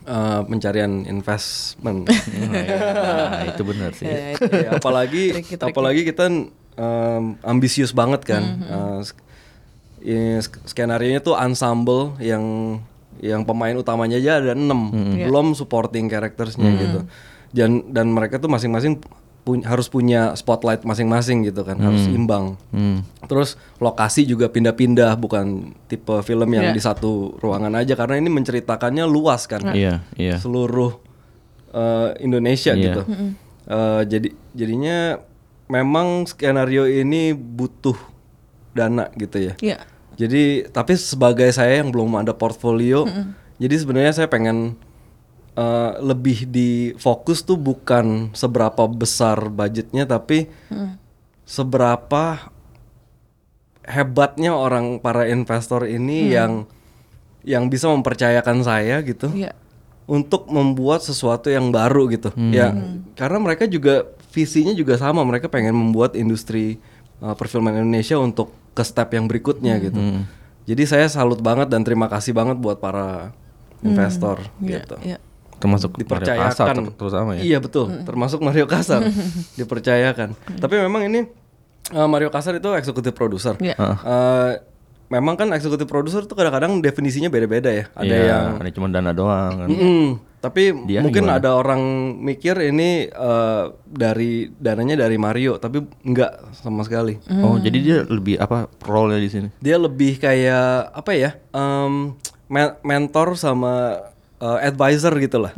eh, 0.01 0.41
pencarian 0.43 1.03
investment. 1.05 2.07
Nah, 2.47 3.49
itu 3.49 3.63
benar 3.63 3.91
sih. 3.93 4.07
Iya, 4.07 4.39
Ya, 4.39 4.71
apalagi 4.73 5.35
Tricky-tricky. 5.35 5.67
apalagi 5.67 6.03
kita 6.05 6.25
em, 6.73 7.23
ambisius 7.43 7.91
banget 7.91 8.23
kan. 8.23 8.43
Eh, 8.63 8.99
sk- 9.03 9.25
ini 10.01 10.39
sk- 10.39 10.63
skenario-nya 10.65 11.19
tuh 11.19 11.35
ensemble 11.35 12.15
yang 12.19 12.45
yang 13.19 13.43
pemain 13.43 13.75
utamanya 13.75 14.15
aja 14.15 14.39
ada 14.39 14.53
enam, 14.53 14.93
belum 15.19 15.53
supporting 15.53 16.07
charactersnya 16.07 16.71
gitu. 16.79 17.01
Dan 17.49 17.71
dan 17.91 18.07
mereka 18.09 18.37
tuh 18.37 18.47
masing-masing 18.47 19.01
pu- 19.47 19.63
harus 19.63 19.87
punya 19.87 20.35
spotlight 20.35 20.83
masing-masing 20.83 21.47
gitu 21.47 21.63
kan, 21.63 21.79
harus 21.79 22.03
imbang. 22.11 22.59
Hmm. 22.69 23.07
Terus 23.25 23.55
lokasi 23.79 24.27
juga 24.27 24.51
pindah-pindah, 24.51 25.15
bukan 25.15 25.71
tipe 25.87 26.11
film 26.21 26.51
yang 26.51 26.69
Iya. 26.69 26.75
di 26.75 26.83
satu 26.83 27.39
ruangan 27.39 27.71
aja 27.73 27.95
karena 27.95 28.19
ini 28.19 28.27
menceritakannya 28.29 29.07
luas 29.07 29.47
kan 29.47 29.63
Iya, 29.71 30.03
iya. 30.15 30.37
seluruh 30.37 30.99
eh, 31.71 32.11
Indonesia 32.21 32.75
Iya. 32.75 32.83
gitu. 32.83 33.03
Eh, 33.67 34.03
jadi 34.05 34.29
jadinya 34.53 35.23
memang 35.67 36.25
skenario 36.25 36.85
ini 36.85 37.31
butuh 37.31 37.95
dana 38.73 39.11
gitu 39.15 39.39
ya. 39.41 39.55
Iya. 39.59 39.79
Jadi 40.17 40.65
tapi 40.67 40.97
sebagai 40.97 41.47
saya 41.51 41.79
yang 41.79 41.93
belum 41.93 42.09
ada 42.17 42.33
portfolio, 42.33 43.05
jadi 43.57 43.75
sebenarnya 43.77 44.13
saya 44.15 44.29
pengen 44.29 44.81
eh, 45.57 45.93
lebih 46.01 46.47
di 46.47 46.71
fokus 46.95 47.41
tuh 47.41 47.57
bukan 47.57 48.31
seberapa 48.31 48.85
besar 48.87 49.49
budgetnya 49.49 50.05
tapi 50.05 50.47
seberapa 51.43 52.53
hebatnya 53.83 54.51
orang 54.51 54.99
para 54.99 55.25
investor 55.27 55.87
ini 55.87 56.35
yang 56.35 56.67
yang 57.47 57.71
bisa 57.71 57.87
mempercayakan 57.87 58.59
saya 58.61 58.99
gitu 59.01 59.31
Iya. 59.31 59.55
untuk 60.05 60.51
membuat 60.51 61.01
sesuatu 61.01 61.47
yang 61.47 61.71
baru 61.71 62.11
gitu. 62.11 62.35
Ya, 62.51 62.75
karena 63.15 63.39
mereka 63.39 63.67
juga 63.67 64.03
visinya 64.31 64.75
juga 64.75 64.99
sama, 64.99 65.23
mereka 65.23 65.47
pengen 65.47 65.71
membuat 65.73 66.15
industri 66.15 66.83
uh, 67.19 67.33
perfilman 67.33 67.75
Indonesia 67.77 68.19
untuk 68.19 68.51
ke 68.71 68.83
step 68.83 69.15
yang 69.15 69.25
berikutnya 69.25 69.79
gitu. 69.79 70.27
Jadi 70.67 70.83
saya 70.83 71.07
salut 71.07 71.39
banget 71.39 71.71
dan 71.71 71.87
terima 71.87 72.11
kasih 72.11 72.35
banget 72.35 72.59
buat 72.59 72.77
para 72.77 73.31
investor 73.81 74.43
Iya. 74.59 74.83
gitu. 74.83 74.97
Iya. 75.01 75.19
Termasuk 75.57 75.91
Mario 75.95 76.05
Kasar 76.05 76.23
Dipercayakan. 76.23 76.75
ter- 76.77 76.95
terutama 76.95 77.31
ya. 77.35 77.43
Iya 77.43 77.59
betul, 77.59 77.87
termasuk 78.03 78.39
Mario 78.41 78.67
Kasar 78.67 79.01
dipercayakan. 79.59 80.29
Tapi 80.57 80.75
memang 80.79 81.03
ini 81.05 81.21
uh, 81.91 82.05
Mario 82.05 82.29
Kasar 82.29 82.55
itu 82.55 82.69
eksekutif 82.71 83.13
produser. 83.13 83.57
Iya. 83.59 83.75
Uh, 83.79 84.53
memang 85.07 85.35
kan 85.35 85.49
eksekutif 85.51 85.87
produser 85.87 86.23
tuh 86.23 86.35
kadang-kadang 86.35 86.79
definisinya 86.79 87.27
beda-beda 87.27 87.71
ya. 87.71 87.85
Ada 87.93 88.05
Iya, 88.07 88.19
yang 88.27 88.45
ada 88.59 88.71
cuma 88.71 88.87
dana 88.89 89.11
doang 89.11 89.53
kan. 89.57 89.69
Mm-mm. 89.69 90.07
Tapi 90.37 90.71
Dia 90.85 91.03
mungkin 91.03 91.27
gimana? 91.27 91.39
ada 91.39 91.55
orang 91.55 91.83
mikir 92.17 92.55
ini 92.61 93.07
eh, 93.07 93.65
dari 93.83 94.47
dananya 94.53 94.95
dari 95.01 95.19
Mario, 95.19 95.59
tapi 95.59 95.83
enggak 96.03 96.55
sama 96.55 96.83
sekali. 96.83 97.19
Oh, 97.43 97.55
jadi 97.57 97.79
dia 97.79 97.99
lebih 98.05 98.39
apa 98.39 98.71
role 98.81 99.19
di 99.19 99.27
sini? 99.27 99.49
Dia 99.59 99.75
lebih 99.75 100.19
kayak 100.19 100.93
apa 100.93 101.11
ya? 101.13 101.35
em, 101.51 102.15
me- 102.47 102.79
mentor 102.83 103.35
sama 103.35 103.99
eh, 104.39 104.59
advisor 104.63 105.13
gitu 105.17 105.39
lah. 105.39 105.53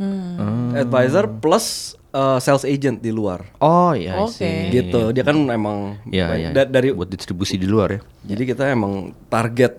Advisor 0.71 1.25
plus 1.35 1.65
eh, 2.09 2.37
sales 2.39 2.63
agent 2.63 2.97
di 2.97 3.09
luar. 3.09 3.45
Oh, 3.57 3.91
iya 3.91 4.17
Oke. 4.17 4.33
sih. 4.35 4.69
Gitu. 4.69 5.11
Dia 5.11 5.21
kan 5.21 5.37
emang 5.47 5.99
Iya, 6.05 6.27
iya. 6.35 6.49
da- 6.51 6.67
dari 6.67 6.89
buat 6.89 7.07
distribusi 7.07 7.55
di 7.55 7.65
luar 7.65 7.89
ya. 7.91 8.01
jadi 8.25 8.43
kita 8.45 8.63
emang 8.67 8.93
target 9.25 9.77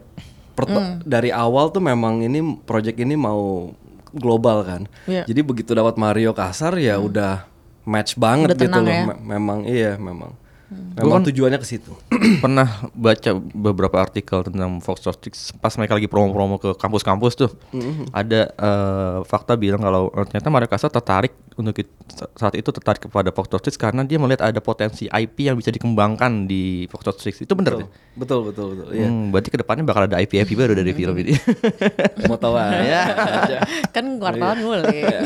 perto- 0.52 1.00
dari 1.02 1.30
awal 1.30 1.68
tuh 1.68 1.80
memang 1.80 2.20
ini 2.20 2.38
project 2.60 2.96
ini 2.96 3.14
mau 3.14 3.72
global 4.10 4.62
kan. 4.62 4.82
Iya. 5.04 5.24
Jadi 5.24 5.40
begitu 5.40 5.70
dapat 5.70 5.94
Mario 5.94 6.30
Kasar 6.30 6.74
ya 6.76 6.98
udah 6.98 7.46
match 7.82 8.14
banget 8.14 8.52
Udah 8.52 8.58
gitu 8.60 8.78
loh. 8.78 8.90
ya. 8.90 9.02
Me- 9.06 9.22
memang 9.28 9.58
iya 9.64 9.94
memang. 9.96 10.34
Memang 10.70 11.26
tujuannya 11.26 11.58
ke 11.58 11.66
situ. 11.66 11.92
pernah 12.44 12.68
baca 12.94 13.30
beberapa 13.36 13.96
artikel 13.98 14.46
tentang 14.46 14.78
Fox 14.78 15.02
Six 15.02 15.56
pas 15.58 15.72
mereka 15.74 15.96
lagi 15.98 16.06
promo-promo 16.06 16.60
ke 16.60 16.76
kampus-kampus 16.78 17.32
tuh 17.34 17.50
ada 18.14 18.50
eh, 18.54 19.18
fakta 19.26 19.58
bilang 19.58 19.82
kalau 19.82 20.12
eh, 20.14 20.24
ternyata 20.28 20.48
Maracasa 20.52 20.86
tertarik 20.86 21.34
untuk 21.58 21.76
saat 22.36 22.54
itu 22.56 22.70
tertarik 22.70 23.02
kepada 23.08 23.34
Fox 23.34 23.50
Six 23.50 23.74
karena 23.74 24.06
dia 24.06 24.16
melihat 24.20 24.46
ada 24.46 24.60
potensi 24.62 25.10
IP 25.10 25.50
yang 25.50 25.56
bisa 25.58 25.72
dikembangkan 25.74 26.46
di 26.46 26.86
Fox 26.86 27.18
Six 27.18 27.42
itu 27.42 27.52
benar 27.56 27.80
Betul, 27.80 27.88
betul, 28.18 28.40
betul, 28.50 28.66
betul. 28.74 28.86
Iya. 28.90 29.06
Hmm, 29.06 29.30
berarti 29.30 29.48
ke 29.54 29.58
depannya 29.62 29.86
bakal 29.86 30.02
ada 30.10 30.18
IP 30.18 30.42
IP 30.42 30.58
baru 30.58 30.74
dari 30.74 30.90
film 30.92 31.14
ini. 31.14 31.30
Mau 32.28 32.34
tahu 32.36 32.58
aja. 32.58 33.06
kan 33.94 34.04
wartawan 34.18 34.58
iya. 34.90 35.22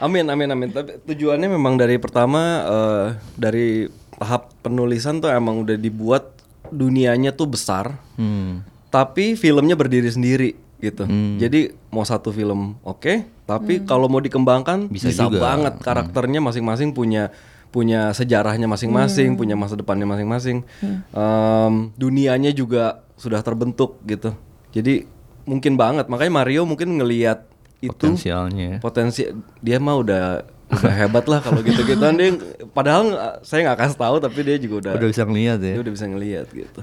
Amin, 0.00 0.26
amin, 0.32 0.48
amin. 0.48 0.68
Tapi 0.72 1.04
tujuannya 1.04 1.52
memang 1.52 1.76
dari 1.76 2.00
pertama 2.00 2.40
eh, 2.64 3.06
dari 3.36 3.84
tahap 4.22 4.54
penulisan 4.62 5.18
tuh 5.18 5.34
emang 5.34 5.66
udah 5.66 5.74
dibuat 5.74 6.30
dunianya 6.70 7.34
tuh 7.34 7.50
besar, 7.50 7.98
hmm. 8.14 8.62
tapi 8.94 9.34
filmnya 9.34 9.74
berdiri 9.74 10.06
sendiri 10.06 10.54
gitu. 10.78 11.06
Jadi 11.42 11.74
mau 11.90 12.06
satu 12.06 12.30
film 12.30 12.78
oke, 12.86 13.26
tapi 13.46 13.82
kalau 13.82 14.06
mau 14.06 14.22
dikembangkan 14.22 14.86
Bisa 14.86 15.10
bisa, 15.10 15.26
juga. 15.26 15.42
banget 15.42 15.74
karakternya 15.82 16.38
masing-masing 16.38 16.94
punya 16.94 17.34
punya 17.72 18.12
sejarahnya 18.12 18.68
masing-masing, 18.68 19.34
punya 19.34 19.58
masa 19.58 19.74
depannya 19.74 20.04
masing-masing. 20.04 20.62
Em, 21.10 21.74
dunianya 21.96 22.52
juga 22.52 23.02
sudah 23.16 23.40
terbentuk 23.40 23.98
gitu. 24.04 24.36
Jadi 24.76 25.08
mungkin 25.48 25.74
banget. 25.80 26.06
Makanya 26.06 26.32
Mario 26.32 26.62
mungkin 26.68 27.00
ngelihat 27.00 27.48
itu 27.82 27.90
Potensialnya. 27.90 28.78
potensi 28.78 29.26
dia 29.58 29.82
mah 29.82 29.96
udah 29.98 30.24
udah 30.72 30.94
hebat 30.94 31.24
lah 31.24 31.38
kalau 31.38 31.60
gitu-gituan 31.60 32.16
dia 32.16 32.32
padahal 32.68 33.04
saya 33.40 33.68
nggak 33.68 33.78
kasih 33.78 33.98
tahu 33.98 34.16
tapi 34.18 34.38
dia 34.40 34.56
juga 34.56 34.74
udah 34.80 34.92
Udah 34.96 35.08
bisa 35.08 35.22
ngeliat 35.22 35.58
ya. 35.58 35.72
dia 35.76 35.82
udah 35.82 35.92
bisa 35.92 36.06
ngelihat 36.06 36.46
gitu. 36.48 36.80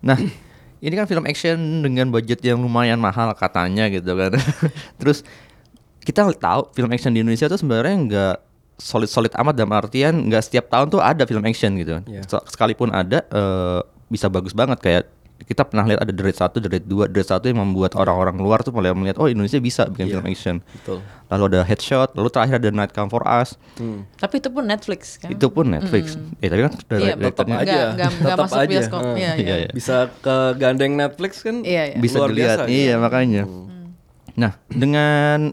Nah, 0.00 0.16
ini 0.80 0.94
kan 0.94 1.04
film 1.04 1.24
action 1.24 1.58
dengan 1.80 2.08
budget 2.08 2.40
yang 2.40 2.56
lumayan 2.56 2.96
mahal 2.96 3.32
katanya 3.34 3.86
gitu 3.86 4.16
kan. 4.16 4.32
Terus 5.00 5.20
kita 6.00 6.24
tahu 6.32 6.72
film 6.72 6.88
action 6.88 7.12
di 7.12 7.20
Indonesia 7.20 7.44
tuh 7.46 7.60
sebenarnya 7.60 7.96
nggak 8.00 8.36
solid-solid 8.80 9.36
amat 9.36 9.52
dalam 9.52 9.76
artian 9.76 10.24
nggak 10.24 10.40
setiap 10.40 10.72
tahun 10.72 10.88
tuh 10.88 11.04
ada 11.04 11.28
film 11.28 11.44
action 11.44 11.76
gitu. 11.76 12.00
Iya. 12.08 12.24
Se- 12.24 12.46
Sekalipun 12.48 12.88
ada 12.88 13.20
eh, 13.28 13.80
bisa 14.08 14.26
bagus 14.26 14.56
banget 14.56 14.80
kayak 14.80 15.04
kita 15.40 15.62
pernah 15.62 15.84
lihat 15.84 16.00
ada 16.00 16.08
The 16.08 16.22
Raid 16.22 16.36
1, 16.36 16.52
The 16.54 16.68
Raid 16.68 16.84
2, 16.84 17.08
The 17.08 17.16
Raid 17.16 17.30
1 17.32 17.48
yang 17.48 17.58
membuat 17.60 17.92
orang-orang 17.94 18.36
luar 18.36 18.60
tuh 18.60 18.70
mulai 18.70 18.90
melihat 18.90 19.16
oh 19.16 19.26
Indonesia 19.26 19.56
bisa 19.58 19.84
bikin 19.86 20.06
Iya. 20.06 20.12
film 20.14 20.26
action. 20.26 20.56
Betul. 20.62 20.98
Lalu 21.26 21.42
ada 21.48 21.60
Headshot, 21.62 22.10
lalu 22.12 22.28
terakhir 22.28 22.54
ada 22.58 22.70
Night 22.70 22.90
Come 22.90 23.08
For 23.08 23.22
Us. 23.22 23.54
Hmm. 23.74 24.04
Tapi 24.14 24.34
itu 24.36 24.48
pun 24.48 24.62
Netflix 24.62 25.00
kan. 25.16 25.30
Itu 25.30 25.46
pun 25.48 25.64
Netflix. 25.66 26.18
Eh 26.38 26.46
tapi 26.46 26.60
kan 26.60 26.72
udah 26.72 26.98
Iya, 26.98 27.14
directornya- 27.14 27.30
tetap 27.30 27.46
aja. 27.46 27.80
nggak- 27.88 27.92
nggak 27.94 28.10
Tetap 28.30 28.44
masuk 28.44 28.58
aja. 28.58 28.68
bioskop. 28.68 29.00
Heeh. 29.00 29.16
Iya, 29.16 29.30
Iya, 29.36 29.54
iya. 29.58 29.70
Bisa 29.70 29.96
ke 30.16 30.36
gandeng 30.56 30.92
Netflix 30.94 31.32
kan? 31.40 31.56
Iya, 31.62 31.82
iya. 31.86 31.96
bisa 31.96 32.16
Luar 32.18 32.28
dilihat 32.28 32.58
biasa, 32.60 32.68
iya 32.68 32.94
gitu. 32.94 33.00
makanya 33.00 33.42
nah 34.32 34.52
dengan 34.66 35.52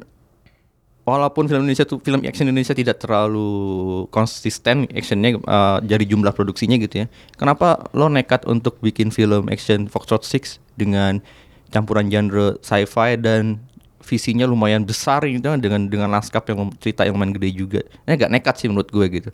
walaupun 1.07 1.47
film 1.47 1.63
Indonesia 1.63 1.87
tuh 1.87 2.03
film 2.03 2.19
action 2.27 2.51
Indonesia 2.51 2.75
tidak 2.75 2.99
terlalu 2.99 4.03
konsisten 4.11 4.91
actionnya 4.91 5.39
eh, 5.39 5.77
dari 5.87 6.03
jumlah 6.03 6.35
produksinya 6.35 6.75
gitu 6.75 7.01
ya 7.01 7.05
kenapa 7.39 7.87
lo 7.95 8.11
nekat 8.11 8.43
untuk 8.43 8.75
bikin 8.83 9.15
film 9.15 9.47
action 9.47 9.87
Foxtrot 9.87 10.27
6 10.27 10.59
dengan 10.75 11.23
campuran 11.71 12.11
genre 12.11 12.59
sci-fi 12.59 13.15
dan 13.15 13.63
visinya 14.03 14.47
lumayan 14.47 14.87
besar 14.87 15.23
gitu 15.27 15.51
kan, 15.51 15.59
dengan 15.59 15.87
dengan 15.87 16.11
naskah 16.11 16.43
yang 16.51 16.71
cerita 16.79 17.07
yang 17.07 17.15
lumayan 17.15 17.35
gede 17.39 17.49
juga 17.55 17.81
ini 18.03 18.11
agak 18.19 18.29
nekat 18.31 18.55
sih 18.59 18.67
menurut 18.67 18.91
gue 18.91 19.05
gitu 19.23 19.29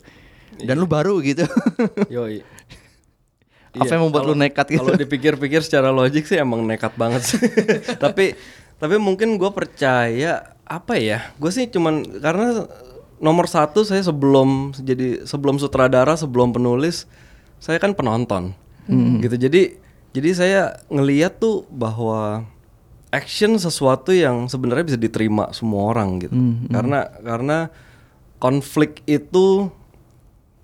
dan 0.62 0.78
lu 0.78 0.86
baru 0.86 1.18
gitu 1.18 1.42
Yoi. 2.14 2.46
Apa 3.74 3.98
yang 3.98 4.06
membuat 4.06 4.30
lu 4.30 4.38
nekat 4.38 4.70
gitu? 4.70 4.86
Kalau 4.86 4.94
dipikir-pikir 4.94 5.58
secara 5.58 5.90
logik 5.90 6.30
sih 6.30 6.38
emang 6.38 6.62
nekat 6.62 6.94
banget 6.94 7.26
sih. 7.26 7.42
tapi 8.02 8.38
tapi 8.78 9.02
mungkin 9.02 9.34
gue 9.34 9.50
percaya 9.50 10.53
apa 10.64 10.96
ya? 10.96 11.30
Gue 11.36 11.48
sih 11.48 11.66
cuman 11.66 12.02
karena 12.18 12.64
nomor 13.18 13.46
satu 13.46 13.82
saya 13.82 14.00
sebelum 14.00 14.72
jadi 14.74 15.22
sebelum 15.24 15.56
sutradara 15.56 16.12
sebelum 16.14 16.50
penulis 16.50 17.06
saya 17.58 17.78
kan 17.78 17.92
penonton 17.92 18.52
gitu. 19.20 19.36
Jadi 19.38 19.62
jadi 20.12 20.30
saya 20.30 20.60
ngeliat 20.88 21.38
tuh 21.38 21.64
bahwa 21.68 22.44
action 23.08 23.56
sesuatu 23.56 24.10
yang 24.10 24.46
sebenarnya 24.46 24.84
bisa 24.84 24.98
diterima 24.98 25.48
semua 25.50 25.88
orang 25.88 26.20
gitu. 26.20 26.34
Karena 26.68 27.06
karena 27.18 27.58
konflik 28.36 29.00
itu 29.04 29.70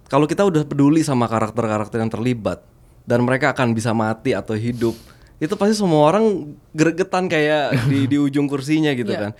kalau 0.06 0.26
kita 0.26 0.42
udah 0.42 0.66
peduli 0.66 1.00
sama 1.00 1.24
karakter-karakter 1.24 1.96
yang 1.96 2.10
terlibat 2.10 2.60
dan 3.06 3.22
mereka 3.22 3.54
akan 3.54 3.72
bisa 3.72 3.90
mati 3.90 4.34
atau 4.34 4.52
hidup 4.52 4.92
itu 5.40 5.54
pasti 5.56 5.72
semua 5.72 6.04
orang 6.04 6.52
gregetan 6.70 7.24
kayak 7.24 7.88
di 7.88 8.04
di 8.04 8.20
ujung 8.20 8.44
kursinya 8.44 8.92
gitu 8.92 9.08
Iya. 9.08 9.20
kan 9.24 9.32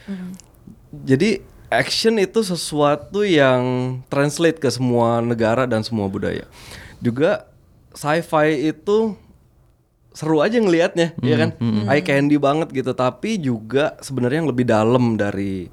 jadi 0.90 1.40
action 1.70 2.18
itu 2.18 2.42
sesuatu 2.42 3.22
yang 3.22 3.62
translate 4.10 4.58
ke 4.58 4.68
semua 4.68 5.22
negara 5.22 5.64
dan 5.64 5.86
semua 5.86 6.10
budaya. 6.10 6.44
Juga 6.98 7.46
sci-fi 7.94 8.74
itu 8.74 9.14
seru 10.10 10.42
aja 10.42 10.58
ngelihatnya 10.58 11.14
ya 11.22 11.36
kan? 11.38 11.50
eye 11.86 12.02
candy 12.02 12.36
banget 12.36 12.74
gitu. 12.74 12.90
Tapi 12.90 13.38
juga 13.38 13.94
sebenarnya 14.02 14.42
yang 14.42 14.50
lebih 14.50 14.66
dalam 14.66 15.14
dari 15.14 15.70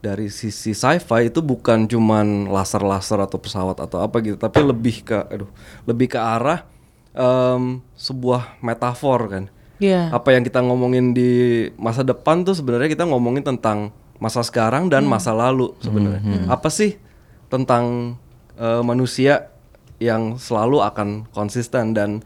dari 0.00 0.32
sisi 0.32 0.72
sci-fi 0.72 1.28
itu 1.28 1.44
bukan 1.44 1.84
cuman 1.84 2.48
laser-laser 2.48 3.20
atau 3.20 3.36
pesawat 3.36 3.76
atau 3.84 4.00
apa 4.00 4.16
gitu 4.24 4.40
tapi 4.40 4.64
lebih 4.64 5.04
ke 5.04 5.28
aduh 5.28 5.50
lebih 5.84 6.16
ke 6.16 6.18
arah 6.18 6.64
em, 7.12 7.84
sebuah 7.98 8.56
metafor 8.64 9.20
kan. 9.28 9.44
Iya. 9.80 10.12
apa 10.12 10.36
yang 10.36 10.44
kita 10.44 10.60
ngomongin 10.60 11.16
di 11.16 11.32
masa 11.80 12.04
depan 12.04 12.44
tuh 12.44 12.52
sebenarnya 12.52 12.92
kita 12.92 13.08
ngomongin 13.08 13.40
tentang 13.40 13.88
masa 14.20 14.44
sekarang 14.44 14.92
dan 14.92 15.08
masa 15.08 15.32
lalu 15.34 15.72
sebenarnya. 15.80 16.46
Apa 16.46 16.68
sih 16.68 17.00
tentang 17.48 18.16
eh, 18.54 18.82
manusia 18.84 19.50
yang 19.98 20.36
selalu 20.38 20.84
akan 20.84 21.26
konsisten? 21.32 21.96
Dan 21.96 22.20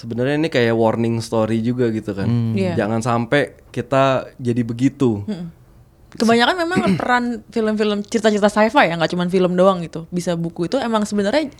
sebenarnya 0.00 0.40
ini 0.40 0.48
kayak 0.48 0.72
warning 0.72 1.20
story 1.20 1.60
juga 1.60 1.92
gitu 1.92 2.16
kan. 2.16 2.56
Iya. 2.56 2.72
jangan 2.80 3.04
sampai 3.04 3.60
kita 3.68 4.32
jadi 4.40 4.64
begitu 4.64 5.20
Kebanyakan 6.12 6.54
memang 6.58 6.78
peran 6.98 7.24
film-film 7.46 8.02
cerita-cerita 8.02 8.46
sci-fi 8.46 8.84
ya, 8.84 8.94
nggak 8.94 9.10
cuma 9.10 9.26
film 9.26 9.54
doang 9.54 9.78
gitu. 9.80 10.06
Bisa 10.08 10.34
buku 10.34 10.66
itu 10.66 10.76
emang 10.76 11.02
sebenarnya 11.02 11.54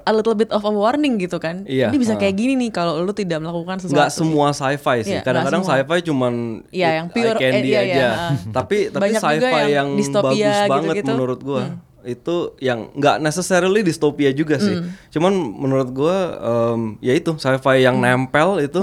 a 0.00 0.12
little 0.12 0.32
bit 0.32 0.48
of 0.48 0.60
a 0.60 0.68
warning 0.68 1.16
gitu 1.16 1.36
kan. 1.36 1.64
Iya, 1.64 1.88
Ini 1.88 1.96
bisa 1.96 2.12
uh. 2.12 2.18
kayak 2.18 2.34
gini 2.34 2.52
nih 2.58 2.70
kalau 2.70 2.98
lu 2.98 3.12
tidak 3.12 3.38
melakukan 3.38 3.78
sesuatu. 3.78 3.94
nggak 3.94 4.10
semua 4.10 4.48
sci-fi 4.50 4.96
sih 5.00 5.14
Iya, 5.14 5.20
kadang-kadang 5.22 5.62
sci-fi 5.62 5.98
cuman 6.02 6.32
Iya, 6.66 6.84
it- 6.86 6.94
yang 6.94 7.06
pure, 7.10 7.28
eye 7.30 7.42
candy 7.42 7.60
eh, 7.60 7.64
iya, 7.66 7.80
iya, 7.80 7.94
aja 7.94 8.06
uh. 8.06 8.32
tapi 8.50 8.76
tapi 8.88 9.08
sci-fi 9.12 9.60
yang 9.70 9.88
yang, 9.88 9.88
bagus 9.94 10.08
banget 10.66 10.94
gitu-gitu. 10.94 11.04
Hmm. 11.04 11.12
menurut 11.14 11.40
gua 11.40 11.62
itu 12.04 12.36
yang 12.58 12.92
nggak 12.92 13.16
necessarily 13.18 13.80
dystopia 13.80 14.28
juga 14.30 14.56
sih 14.58 14.76
Hmm. 14.76 14.92
cuman 15.08 15.32
menurut 15.54 15.88
gua 15.90 16.16
em, 16.36 16.80
ya 17.00 17.12
itu 17.12 17.32
sci-fi 17.34 17.80
yang 17.80 17.96
Hmm. 17.96 18.04
nempel 18.24 18.60
itu 18.60 18.80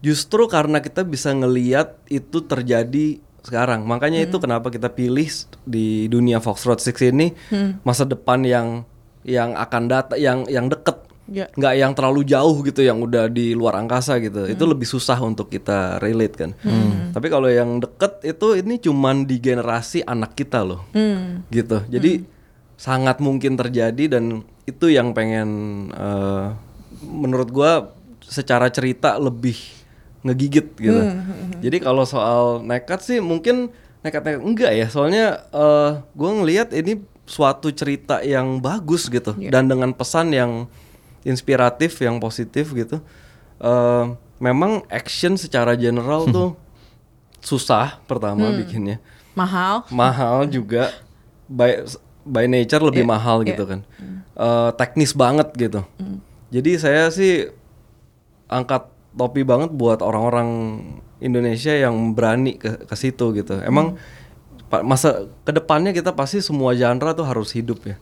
justru 0.00 0.46
karena 0.46 0.78
kita 0.78 1.02
bisa 1.02 1.30
ngeliat 1.30 2.00
itu 2.06 2.40
terjadi 2.40 3.20
sekarang. 3.42 3.84
Makanya 3.84 4.20
itu 4.20 4.36
Hmm. 4.36 4.44
kenapa 4.44 4.68
kita 4.68 4.88
pilih 4.88 5.28
di 5.64 6.06
dunia 6.06 6.38
Foxtrot 6.38 6.80
6 6.80 7.10
ini 7.10 7.32
Hmm. 7.48 7.80
masa 7.82 8.04
depan 8.04 8.44
yang 8.44 8.84
yang 9.20 9.52
akan 9.52 9.82
datang 9.86 10.18
yang 10.18 10.38
yang 10.48 10.68
deket. 10.68 11.08
Ya. 11.30 11.46
nggak 11.54 11.74
yang 11.78 11.94
terlalu 11.94 12.26
jauh 12.26 12.58
gitu 12.66 12.82
yang 12.82 12.98
udah 13.06 13.30
di 13.30 13.54
luar 13.54 13.78
angkasa 13.78 14.18
gitu. 14.18 14.50
Itu 14.50 14.66
lebih 14.66 14.82
susah 14.82 15.14
untuk 15.22 15.46
kita 15.46 16.02
relate 16.02 16.34
kan. 16.34 16.50
Tapi 17.14 17.30
kalau 17.30 17.46
yang 17.46 17.78
deket 17.78 18.18
itu 18.26 18.58
ini 18.58 18.82
cuman 18.82 19.22
di 19.22 19.38
generasi 19.38 20.02
anak 20.02 20.34
kita 20.34 20.66
loh. 20.66 20.90
Hmm. 20.90 21.46
gitu. 21.46 21.86
Jadi 21.86 22.26
sangat 22.74 23.22
mungkin 23.22 23.54
terjadi 23.54 24.18
dan 24.18 24.42
itu 24.66 24.90
yang 24.90 25.14
pengen 25.14 25.50
eh, 25.94 26.46
menurut 27.06 27.54
gua 27.54 27.94
secara 28.26 28.66
cerita 28.66 29.14
lebih 29.14 29.54
ngegigit 30.20 30.66
gitu. 30.76 31.00
Jadi 31.60 31.76
kalau 31.80 32.04
soal 32.04 32.60
nekat 32.64 33.00
sih 33.04 33.18
mungkin 33.20 33.72
nekat-nekat 34.04 34.40
enggak 34.40 34.72
ya. 34.76 34.86
Soalnya 34.88 35.44
eh 35.52 35.90
gua 36.16 36.30
ngelihat 36.40 36.72
ini 36.76 37.04
suatu 37.24 37.70
cerita 37.70 38.20
yang 38.24 38.60
bagus 38.60 39.08
gitu. 39.08 39.36
Dan 39.38 39.68
dengan 39.70 39.92
pesan 39.96 40.32
yang 40.32 40.66
inspiratif 41.24 42.00
yang 42.00 42.20
positif 42.20 42.72
gitu. 42.72 43.00
Eh 43.60 44.04
memang 44.40 44.84
action 44.88 45.36
secara 45.36 45.76
general 45.76 46.24
tuh 46.28 46.56
susah 47.40 48.00
pertama 48.08 48.52
bikinnya. 48.56 49.00
Mahal. 49.36 49.86
mahal 49.94 50.44
juga. 50.50 50.92
By 51.50 51.82
by 52.26 52.44
nature 52.46 52.82
lebih 52.84 53.04
mahal 53.08 53.42
gitu 53.42 53.64
kan. 53.64 53.80
Eh, 54.40 54.70
teknis 54.80 55.12
banget 55.12 55.52
gitu. 55.56 55.84
Jadi 56.48 56.70
saya 56.80 57.12
sih 57.12 57.52
angkat 58.48 58.88
topi 59.12 59.42
banget 59.42 59.70
buat 59.70 60.00
orang-orang 60.00 60.80
Indonesia 61.18 61.72
yang 61.72 62.12
berani 62.12 62.56
ke 62.56 62.84
ke 62.84 62.94
situ 62.94 63.34
gitu. 63.34 63.58
Emang 63.60 63.98
pa- 64.66 64.80
masa 64.80 65.26
ke 65.42 65.50
depannya 65.50 65.90
kita 65.90 66.10
pasti 66.10 66.38
semua 66.38 66.72
genre 66.72 67.10
tuh 67.12 67.24
harus 67.24 67.50
hidup 67.50 67.82
ya. 67.84 67.96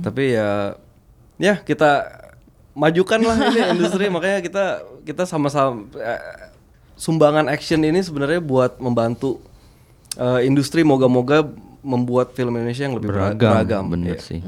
Tapi 0.00 0.34
ya 0.34 0.74
ya 1.36 1.54
kita 1.56 2.08
majukan 2.72 3.20
lah 3.20 3.36
ini 3.48 3.60
industri. 3.74 4.08
Makanya 4.08 4.40
kita 4.40 4.64
kita 5.02 5.22
sama-sama 5.24 5.84
eh, 5.94 6.50
sumbangan 6.94 7.46
action 7.46 7.80
ini 7.80 8.00
sebenarnya 8.00 8.40
buat 8.40 8.76
membantu 8.76 9.38
eh, 10.16 10.44
industri 10.44 10.82
moga-moga 10.82 11.46
membuat 11.80 12.32
film 12.32 12.52
Indonesia 12.54 12.84
yang 12.84 12.92
lebih 12.94 13.08
beragam, 13.08 13.52
beragam, 13.56 13.84
bener 13.88 14.16
Iya. 14.16 14.20
sih. 14.20 14.40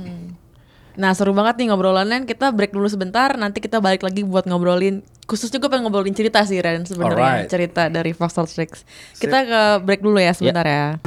Nah 0.93 1.17
seru 1.17 1.33
banget 1.33 1.57
nih 1.57 1.73
ngobrolannya. 1.73 2.25
Kita 2.25 2.53
break 2.53 2.73
dulu 2.73 2.85
sebentar. 2.85 3.33
Nanti 3.35 3.59
kita 3.59 3.81
balik 3.81 4.05
lagi 4.05 4.21
buat 4.21 4.45
ngobrolin 4.45 5.01
Khususnya 5.33 5.57
gue 5.57 5.71
pengen 5.73 5.89
ngobrolin 5.89 6.13
cerita 6.13 6.45
sih 6.45 6.61
Ren 6.61 6.85
Sebenarnya 6.85 7.41
Alright. 7.41 7.49
cerita 7.49 7.89
dari 7.89 8.13
Foxtrot 8.13 8.53
Six 8.53 8.85
Kita 9.17 9.39
ke 9.41 9.61
break 9.81 10.05
dulu 10.05 10.21
ya 10.21 10.37
sebentar 10.37 10.61
ya 10.63 11.01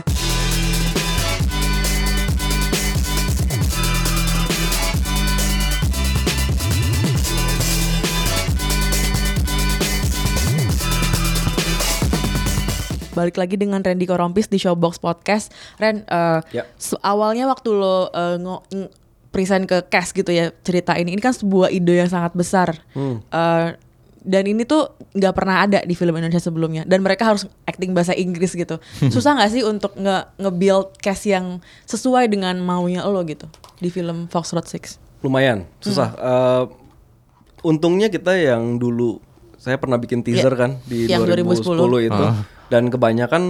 Balik 13.15 13.39
lagi 13.39 13.55
dengan 13.55 13.79
Randy 13.79 14.03
Korompis 14.03 14.51
di 14.51 14.59
Showbox 14.59 14.99
Podcast 14.99 15.47
Ren, 15.79 16.03
Ya. 16.51 16.67
se- 16.75 16.99
awalnya 16.99 17.47
waktu 17.47 17.71
lo 17.71 18.11
ng- 18.11 18.91
present 19.31 19.67
ke 19.67 19.83
cast 19.87 20.11
gitu 20.11 20.31
ya 20.31 20.51
cerita 20.63 20.95
ini, 20.95 21.11
ini 21.11 21.19
kan 21.19 21.31
sebuah 21.31 21.67
ide 21.67 21.99
yang 21.99 22.07
sangat 22.07 22.31
besar. 22.31 22.75
Eh, 22.95 23.67
dan 24.25 24.49
ini 24.49 24.65
tuh 24.65 24.89
nggak 25.13 25.33
pernah 25.37 25.63
ada 25.63 25.85
di 25.85 25.93
film 25.93 26.17
Indonesia 26.17 26.41
sebelumnya 26.41 26.83
dan 26.89 27.05
mereka 27.05 27.29
harus 27.29 27.45
acting 27.69 27.93
bahasa 27.93 28.17
Inggris 28.17 28.57
gitu. 28.57 28.81
Susah 29.13 29.37
nggak 29.37 29.51
sih 29.53 29.61
untuk 29.61 29.93
nge 29.95 30.33
nge-build 30.41 30.97
cast 30.97 31.29
yang 31.29 31.61
sesuai 31.85 32.27
dengan 32.27 32.57
maunya 32.59 33.05
lo 33.05 33.21
gitu 33.23 33.45
di 33.77 33.93
film 33.93 34.25
Foxtrot 34.27 34.65
Six? 34.65 35.05
lumayan 35.25 35.65
susah. 35.81 36.13
Eh, 36.13 36.63
untungnya 37.65 38.13
kita 38.13 38.37
yang 38.37 38.77
dulu 38.77 39.17
saya 39.57 39.81
pernah 39.81 39.97
bikin 39.97 40.21
teaser 40.21 40.53
Ya, 40.53 40.59
kan 40.61 40.71
di 40.85 41.09
yang 41.09 41.25
2010, 41.25 42.05
2010 42.05 42.09
itu 42.13 42.25
dan 42.69 42.83
kebanyakan 42.93 43.43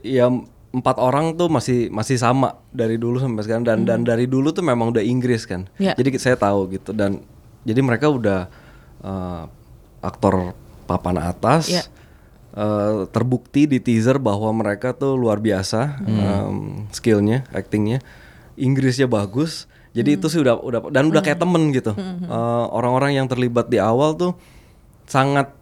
ya 0.00 0.32
empat 0.72 0.96
orang 0.96 1.36
tuh 1.36 1.52
masih 1.52 1.92
masih 1.92 2.16
sama 2.16 2.56
dari 2.72 2.96
dulu 2.96 3.20
sampai 3.20 3.44
sekarang 3.44 3.64
dan 3.64 3.84
dan 3.84 4.00
dari 4.04 4.24
dulu 4.24 4.52
tuh 4.56 4.64
memang 4.64 4.96
udah 4.96 5.04
Inggris 5.04 5.44
kan. 5.44 5.68
Ya. 5.76 5.92
Jadi 5.92 6.16
saya 6.16 6.40
tahu 6.40 6.72
gitu 6.72 6.96
dan 6.96 7.20
jadi 7.68 7.80
mereka 7.84 8.08
udah 8.08 8.48
eh, 9.04 9.42
aktor 9.98 10.52
papan 10.84 11.16
atas. 11.18 11.68
Ya. 11.70 11.82
eh, 12.52 13.04
terbukti 13.06 13.64
di 13.64 13.76
teaser 13.76 14.16
bahwa 14.16 14.48
mereka 14.50 14.90
tuh 14.90 15.12
luar 15.12 15.36
biasa 15.36 16.00
em, 16.00 16.56
skillnya, 16.88 17.44
actingnya, 17.50 18.00
Inggrisnya 18.54 19.04
bagus. 19.04 19.68
Jadi 19.92 20.10
itu 20.14 20.26
sih 20.26 20.38
udah 20.38 20.56
udah 20.58 20.80
dan 20.88 21.06
udah 21.06 21.20
kayak 21.22 21.36
temen 21.38 21.68
gitu. 21.70 21.92
Eh, 21.92 22.26
Orang-orang 22.70 23.12
yang 23.14 23.26
terlibat 23.26 23.66
di 23.66 23.76
awal 23.76 24.12
tuh 24.12 24.32
sangat 25.04 25.52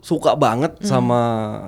suka 0.00 0.32
banget 0.32 0.80
sama 0.82 1.20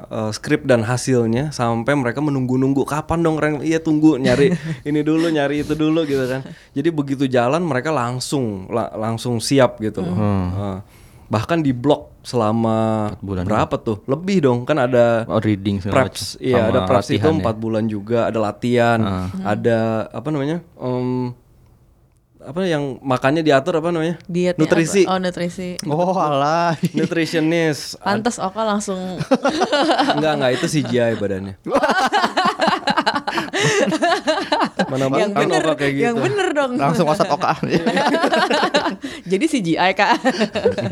eh, 0.08 0.30
skrip 0.32 0.64
dan 0.64 0.80
hasilnya 0.82 1.52
sampai 1.52 1.92
mereka 1.92 2.18
menunggu-nunggu 2.18 2.82
kapan 2.82 3.20
dong 3.20 3.36
Ren 3.36 3.60
iya 3.60 3.76
tunggu 3.76 4.16
nyari 4.16 4.56
ini 4.88 5.00
dulu 5.00 5.28
nyari 5.28 5.60
itu 5.60 5.76
dulu 5.76 6.02
gitu 6.02 6.24
kan 6.24 6.40
jadi 6.72 6.88
begitu 6.88 7.28
jalan 7.28 7.60
mereka 7.60 7.92
langsung 7.92 8.66
la- 8.66 8.88
langsung 8.90 9.36
siap 9.36 9.76
gitu 9.78 10.00
loh 10.00 10.16
Eh, 10.16 10.76
bahkan 11.32 11.58
di 11.58 11.72
blok 11.72 12.12
selama 12.20 13.08
bulan 13.18 13.42
berapa 13.42 13.72
tuh? 13.74 14.04
Lebih 14.04 14.36
dong 14.42 14.58
kan 14.62 14.76
ada 14.76 15.24
Oh, 15.24 15.40
reading 15.40 15.80
preps. 15.80 16.36
iya 16.38 16.68
ada 16.68 16.84
preps 16.84 17.08
itu 17.08 17.18
ya. 17.18 17.32
empat 17.32 17.56
bulan 17.56 17.88
juga 17.88 18.28
ada 18.28 18.36
latihan 18.38 19.00
ada 19.40 19.78
apa 20.08 20.28
namanya 20.28 20.60
Em, 20.76 21.32
apa 22.38 22.58
yang 22.62 22.98
makannya 23.00 23.40
diatur 23.40 23.78
apa 23.78 23.88
namanya? 23.88 24.18
Dietnya 24.26 24.60
nutrisi. 24.60 25.02
apa? 25.02 25.14
Oh 25.14 25.18
nutrisi. 25.18 25.68
Oh 25.84 26.12
alah. 26.12 26.74
nutritionist. 26.98 27.96
Pantas 27.98 28.36
Oka 28.36 28.62
langsung. 28.62 28.98
Enggak 30.12 30.32
enggak 30.36 30.52
itu 30.52 30.66
CGI 30.68 31.16
badannya 31.16 31.54
mana 34.92 35.04
yang 35.16 35.32
mungkin 35.32 35.48
bener, 35.48 35.62
kayak 35.74 35.92
gitu 35.96 36.04
yang 36.04 36.16
bener 36.20 36.48
dong. 36.52 36.70
Langsung 36.76 37.06
wasat 37.08 37.28
oka. 37.32 37.56
Jadi 39.32 39.44
CGI 39.48 39.90
kak. 39.96 40.12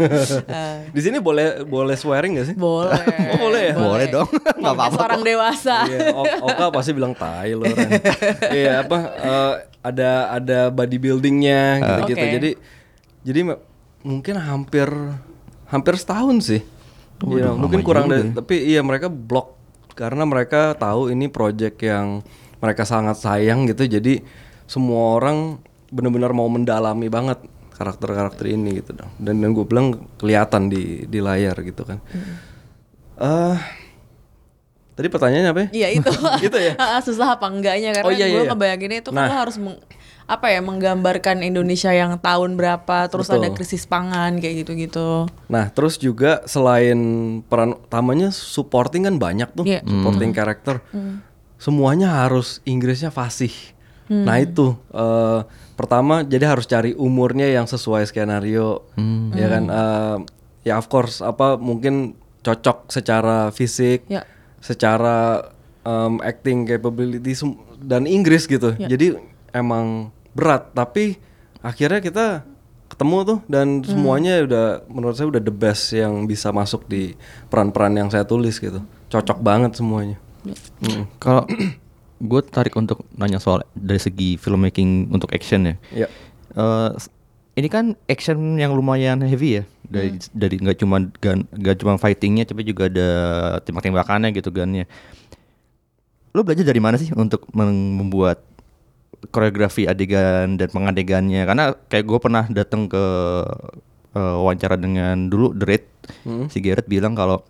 di 0.96 1.00
sini 1.00 1.20
boleh 1.20 1.62
boleh 1.68 1.96
swearing 1.98 2.40
gak 2.40 2.46
sih 2.52 2.56
Boleh. 2.56 2.96
Oh, 3.34 3.38
boleh 3.48 3.62
ya? 3.72 3.74
Boleh 3.76 4.06
dong. 4.08 4.28
Nggak 4.30 4.74
apa-apa. 4.74 4.98
Orang 5.12 5.22
dewasa. 5.22 5.76
Iya, 5.84 6.16
Oka 6.40 6.66
pasti 6.72 6.90
bilang 6.96 7.12
tai 7.12 7.52
lo 7.52 7.64
Ren. 7.68 7.90
Iya 8.60 8.82
apa 8.86 8.98
eh, 9.20 9.54
ada 9.84 10.10
ada 10.32 10.58
bodybuildingnya 10.72 11.62
gitu-gitu. 11.80 12.16
Oke. 12.24 12.34
Jadi 12.40 12.50
jadi 13.20 13.40
me- 13.52 13.60
mungkin 14.00 14.34
hampir 14.40 14.88
hampir 15.68 15.94
setahun 16.00 16.36
sih. 16.40 16.62
Iya, 17.20 17.52
mungkin 17.52 17.84
kurang 17.84 18.08
dari 18.08 18.32
tapi 18.32 18.64
iya 18.64 18.80
mereka 18.80 19.12
blok 19.12 19.59
karena 20.00 20.24
mereka 20.24 20.72
tahu 20.74 21.12
ini 21.12 21.28
project 21.28 21.76
yang 21.84 22.24
mereka 22.56 22.88
sangat 22.88 23.20
sayang 23.20 23.68
gitu. 23.68 23.84
Jadi 23.84 24.24
semua 24.64 25.20
orang 25.20 25.60
benar-benar 25.92 26.32
mau 26.32 26.48
mendalami 26.48 27.12
banget 27.12 27.36
karakter-karakter 27.76 28.48
ini 28.48 28.80
gitu 28.80 28.96
dong. 28.96 29.12
Dan 29.20 29.44
dan 29.44 29.52
gue 29.52 29.64
bilang 29.68 29.86
kelihatan 30.16 30.72
di 30.72 31.04
di 31.04 31.20
layar 31.20 31.60
gitu 31.60 31.84
kan. 31.84 32.00
Eh 33.20 33.56
Tadi 34.90 35.08
pertanyaannya 35.08 35.50
apa 35.52 35.60
ya? 35.64 35.68
Iya 35.72 35.88
itu. 35.96 36.12
Gitu 36.44 36.58
ya? 36.60 36.72
Susah 37.08 37.32
apa 37.32 37.48
enggaknya 37.48 37.96
karena 37.96 38.04
Oh, 38.04 38.12
iya, 38.12 38.28
gue 38.28 38.36
iya, 38.36 38.44
iya. 38.44 38.50
ngebayanginnya 38.52 38.98
itu 39.00 39.08
kan 39.08 39.24
Nah. 39.24 39.32
lo 39.32 39.36
harus 39.48 39.56
meng- 39.56 39.80
apa 40.30 40.46
ya 40.54 40.62
menggambarkan 40.62 41.42
Indonesia 41.42 41.90
yang 41.90 42.14
tahun 42.22 42.54
berapa 42.54 43.10
terus 43.10 43.26
Betul. 43.26 43.42
ada 43.42 43.48
krisis 43.50 43.82
pangan 43.82 44.38
kayak 44.38 44.62
gitu-gitu. 44.62 45.26
Nah, 45.50 45.66
terus 45.74 45.98
juga 45.98 46.46
selain 46.46 46.94
peran 47.50 47.74
utamanya 47.74 48.30
supporting 48.30 49.10
kan 49.10 49.18
banyak 49.18 49.50
tuh, 49.50 49.66
Iya. 49.66 49.82
supporting 49.82 50.30
karakter. 50.30 50.78
Semuanya 51.58 52.22
harus 52.24 52.62
Inggrisnya 52.62 53.10
fasih. 53.10 53.50
Nah, 54.06 54.38
itu 54.38 54.78
eh, 54.90 55.40
pertama 55.74 56.22
jadi 56.22 56.46
harus 56.46 56.66
cari 56.66 56.94
umurnya 56.94 57.50
yang 57.50 57.66
sesuai 57.66 58.06
skenario. 58.06 58.86
Ya 59.34 59.46
kan 59.50 59.64
eh, 59.66 60.16
ya 60.62 60.78
of 60.78 60.86
course 60.86 61.18
apa 61.18 61.58
mungkin 61.58 62.14
cocok 62.40 62.86
secara 62.86 63.50
fisik, 63.50 64.06
Ya. 64.06 64.22
secara 64.62 65.42
em, 65.80 66.22
acting 66.22 66.64
capability 66.64 67.34
dan 67.80 68.06
Inggris 68.06 68.46
gitu. 68.46 68.72
Jadi 68.76 69.18
emang 69.50 70.14
berat, 70.36 70.70
tapi 70.72 71.18
akhirnya 71.60 72.00
kita 72.00 72.26
ketemu 72.90 73.16
tuh 73.22 73.38
dan 73.46 73.86
semuanya 73.86 74.42
udah 74.42 74.66
menurut 74.90 75.14
saya 75.14 75.30
udah 75.30 75.40
the 75.40 75.54
best 75.54 75.94
yang 75.94 76.26
bisa 76.26 76.50
masuk 76.50 76.84
di 76.90 77.14
peran-peran 77.46 77.94
yang 77.94 78.08
saya 78.10 78.26
tulis 78.26 78.58
gitu. 78.58 78.82
Cocok 79.08 79.38
banget 79.40 79.78
semuanya. 79.78 80.18
Mm. 80.82 81.06
Kalau 81.22 81.46
gue 82.30 82.40
tarik 82.50 82.74
untuk 82.76 83.06
nanya 83.16 83.40
soal 83.40 83.64
dari 83.72 84.02
segi 84.02 84.36
filmmaking 84.36 85.08
untuk 85.14 85.30
action 85.32 85.70
ya. 85.70 85.74
Ya. 85.94 86.08
Eh, 86.58 86.90
ini 87.56 87.68
kan 87.70 87.94
action 88.10 88.58
yang 88.58 88.74
lumayan 88.74 89.22
heavy 89.22 89.62
ya 89.62 89.64
dari 89.86 90.18
dari 90.30 90.56
nggak 90.58 90.78
cuma 90.80 91.02
gun 91.18 91.46
nggak 91.50 91.76
cuma 91.82 91.98
fightingnya 91.98 92.46
tapi 92.46 92.62
juga 92.62 92.86
ada 92.86 93.10
tembak-tembakannya 93.62 94.34
gitu 94.34 94.50
gunnya. 94.50 94.86
Lo 96.30 96.46
belajar 96.46 96.62
dari 96.62 96.78
mana 96.78 96.94
sih 96.94 97.10
untuk 97.10 97.46
membuat 97.54 98.46
koreografi 99.28 99.84
adegan 99.84 100.56
dan 100.56 100.68
pengadegannya? 100.68 101.44
Karena 101.44 101.76
kayak 101.86 102.04
gue 102.04 102.18
pernah 102.18 102.44
datang 102.48 102.88
ke 102.88 103.04
eh, 104.12 104.34
wawancara 104.36 104.74
dengan 104.74 105.28
dulu 105.28 105.52
The 105.52 105.64
Raid, 105.66 105.84
si 106.48 106.58
Garrett 106.58 106.88
bilang 106.88 107.12
kalau 107.12 107.44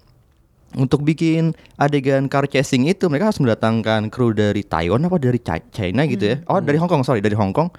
untuk 0.72 1.02
bikin 1.02 1.50
adegan 1.74 2.26
car 2.26 2.46
chasing 2.46 2.86
itu 2.86 3.06
mereka 3.06 3.30
harus 3.30 3.38
mendatangkan 3.38 4.06
kru 4.06 4.30
dari 4.30 4.62
Taiwan 4.62 5.02
apa 5.02 5.18
dari 5.18 5.38
Chi- 5.38 5.66
China 5.70 6.06
gitu 6.06 6.24
ya. 6.24 6.36
Oh, 6.46 6.58
dari 6.60 6.78
Hong 6.78 6.86
Kong, 6.86 7.02
sorry, 7.02 7.18
dari 7.18 7.34
Hong 7.34 7.50
Kong. 7.50 7.70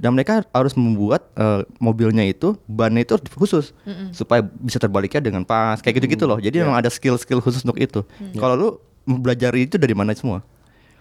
Dan 0.00 0.16
mereka 0.16 0.40
harus 0.48 0.72
membuat 0.72 1.28
eh, 1.36 1.60
mobilnya 1.76 2.24
itu 2.24 2.56
bannya 2.64 3.04
itu 3.04 3.20
khusus 3.36 3.76
supaya 4.10 4.40
bisa 4.40 4.80
terbaliknya 4.80 5.20
dengan 5.20 5.44
pas 5.44 5.76
kayak 5.78 6.00
gitu-gitu 6.00 6.24
loh. 6.24 6.40
Jadi 6.40 6.56
memang 6.58 6.80
ada 6.80 6.88
skill-skill 6.88 7.44
khusus 7.44 7.60
untuk 7.60 7.76
itu. 7.76 8.00
Kalau 8.34 8.54
lu 8.56 8.68
belajar 9.04 9.52
itu 9.52 9.76
dari 9.76 9.92
mana 9.92 10.16
semua? 10.16 10.40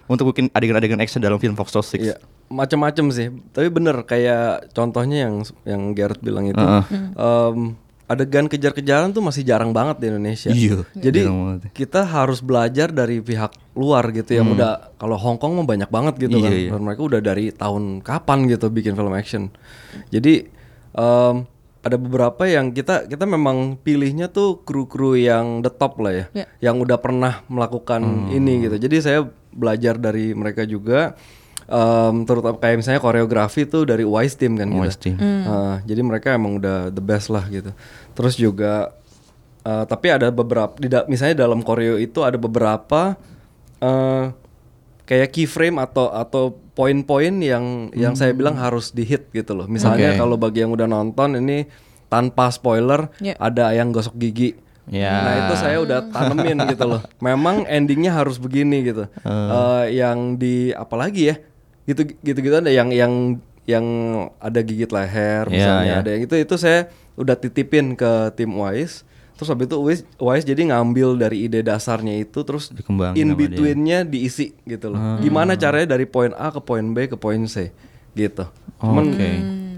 Untuk 0.09 0.33
bikin 0.33 0.49
adegan-adegan 0.49 0.97
action 0.97 1.21
dalam 1.21 1.37
film 1.37 1.53
Fox 1.53 1.69
Six. 1.85 2.01
Iya, 2.01 2.17
macam-macam 2.49 3.05
sih. 3.13 3.29
Tapi 3.53 3.69
bener 3.69 4.01
kayak 4.03 4.73
contohnya 4.73 5.29
yang 5.29 5.35
yang 5.63 5.93
Gareth 5.93 6.17
bilang 6.19 6.49
itu. 6.49 6.57
Heeh. 6.57 6.83
em, 7.13 7.77
adegan 8.09 8.49
kejar-kejaran 8.49 9.13
tuh 9.13 9.21
masih 9.21 9.45
jarang 9.45 9.69
banget 9.69 10.01
di 10.01 10.05
Indonesia. 10.09 10.49
Iya, 10.49 10.81
Jadi 10.97 11.29
kita 11.69 12.01
harus 12.01 12.41
belajar 12.41 12.89
dari 12.89 13.21
pihak 13.21 13.53
luar 13.77 14.09
gitu 14.09 14.33
yang 14.33 14.49
udah 14.49 14.97
kalau 14.97 15.13
Hong 15.13 15.37
Kong 15.37 15.53
mah 15.55 15.69
banyak 15.69 15.87
banget 15.87 16.17
gitu 16.19 16.35
Iya, 16.35 16.43
kan. 16.43 16.51
iya. 16.51 16.69
Dan 16.73 16.81
mereka 16.81 17.01
udah 17.05 17.21
dari 17.21 17.53
tahun 17.53 18.01
kapan 18.01 18.49
gitu 18.49 18.65
bikin 18.67 18.97
film 18.97 19.13
action. 19.13 19.53
Jadi 20.09 20.49
em, 20.91 21.35
ada 21.79 21.95
beberapa 21.95 22.43
yang 22.43 22.73
kita 22.73 23.05
kita 23.05 23.23
memang 23.23 23.77
pilihnya 23.77 24.27
tuh 24.27 24.59
kru-kru 24.59 25.15
yang 25.15 25.61
the 25.61 25.69
top 25.69 25.95
lah 26.01 26.11
ya, 26.11 26.25
Ya. 26.33 26.45
yang 26.59 26.81
udah 26.81 26.97
pernah 26.97 27.45
melakukan 27.45 28.01
ini 28.27 28.65
gitu. 28.65 28.75
Jadi 28.79 28.97
saya 28.99 29.19
belajar 29.51 29.97
dari 29.97 30.31
mereka 30.33 30.63
juga 30.63 31.13
Em, 31.69 32.25
terutama 32.25 32.57
kayak 32.57 32.81
misalnya 32.81 32.97
koreografi 32.97 33.61
tuh 33.69 33.85
dari 33.85 34.01
Wise 34.01 34.33
Team 34.33 34.57
kan 34.57 34.73
gitu. 34.73 34.81
Wise 34.81 34.97
Team. 34.97 35.21
Uh, 35.21 35.77
jadi 35.85 36.01
mereka 36.01 36.33
emang 36.33 36.57
udah 36.57 36.89
the 36.89 36.97
best 36.97 37.29
lah 37.29 37.45
gitu. 37.45 37.69
Terus 38.17 38.33
juga 38.33 38.89
uh, 39.61 39.85
tapi 39.85 40.09
ada 40.09 40.33
beberapa 40.33 40.73
di 40.81 40.89
da- 40.89 41.05
misalnya 41.05 41.45
dalam 41.45 41.61
koreo 41.61 42.01
itu 42.01 42.25
ada 42.25 42.41
beberapa 42.41 43.13
uh, 43.85 44.33
kayak 45.05 45.29
keyframe 45.29 45.77
atau 45.77 46.09
atau 46.09 46.57
poin-poin 46.73 47.37
yang 47.37 47.93
yang 47.93 48.17
saya 48.17 48.33
bilang 48.33 48.57
harus 48.57 48.89
di 48.89 49.05
hit 49.05 49.29
gitu 49.29 49.53
loh. 49.53 49.69
Misalnya 49.69 50.17
Oke. 50.17 50.25
kalau 50.25 50.41
bagi 50.41 50.65
yang 50.65 50.73
udah 50.73 50.89
nonton 50.89 51.37
ini 51.37 51.69
tanpa 52.09 52.49
spoiler 52.49 53.13
Ya. 53.21 53.37
ada 53.37 53.69
yang 53.77 53.93
gosok 53.93 54.17
gigi. 54.17 54.57
Ya. 54.89 55.13
Nah 55.15 55.33
itu 55.39 55.53
saya 55.55 55.77
udah 55.77 55.99
tanemin 56.05 56.57
gitu 56.73 56.83
loh. 56.83 57.01
Memang 57.19 57.63
endingnya 57.63 58.09
harus 58.11 58.35
begini 58.35 58.81
gitu. 58.83 59.05
Eh, 59.21 59.85
yang 59.95 60.33
di 60.33 60.73
apalagi 60.73 61.29
ya 61.29 61.35
gitu 61.85 62.05
gitu 62.19 62.39
gitu 62.39 62.55
ada 62.55 62.69
yang 62.69 62.89
yang 62.89 63.37
yang 63.63 63.85
ada 64.37 64.59
gigit 64.59 64.89
leher 64.89 65.45
Ya, 65.45 65.51
misalnya 65.51 65.85
ya. 65.91 66.01
ada 66.01 66.09
yang 66.09 66.21
itu 66.23 66.35
itu 66.35 66.55
saya 66.55 66.89
udah 67.13 67.33
titipin 67.33 67.93
ke 67.93 68.09
tim 68.33 68.49
Wise. 68.51 69.05
Terus 69.33 69.47
habis 69.47 69.65
itu 69.65 69.77
Wise, 69.77 70.03
Wise 70.17 70.43
jadi 70.43 70.67
ngambil 70.67 71.15
dari 71.17 71.45
ide 71.45 71.61
dasarnya 71.61 72.17
itu 72.19 72.41
terus 72.41 72.69
Dikembangin 72.69 73.15
in 73.15 73.27
sama 73.27 73.37
dia. 73.37 73.41
betweennya 73.45 73.99
diisi 74.03 74.57
gitu 74.63 74.89
loh. 74.89 74.99
Gimana 75.17 75.53
caranya 75.55 75.93
dari 75.93 76.03
poin 76.03 76.33
A 76.33 76.49
ke 76.49 76.59
poin 76.59 76.83
B 76.83 77.05
ke 77.05 77.15
poin 77.15 77.39
C 77.45 77.69
gitu. 78.11 78.49
Cuman 78.79 79.05
Oke. 79.07 79.29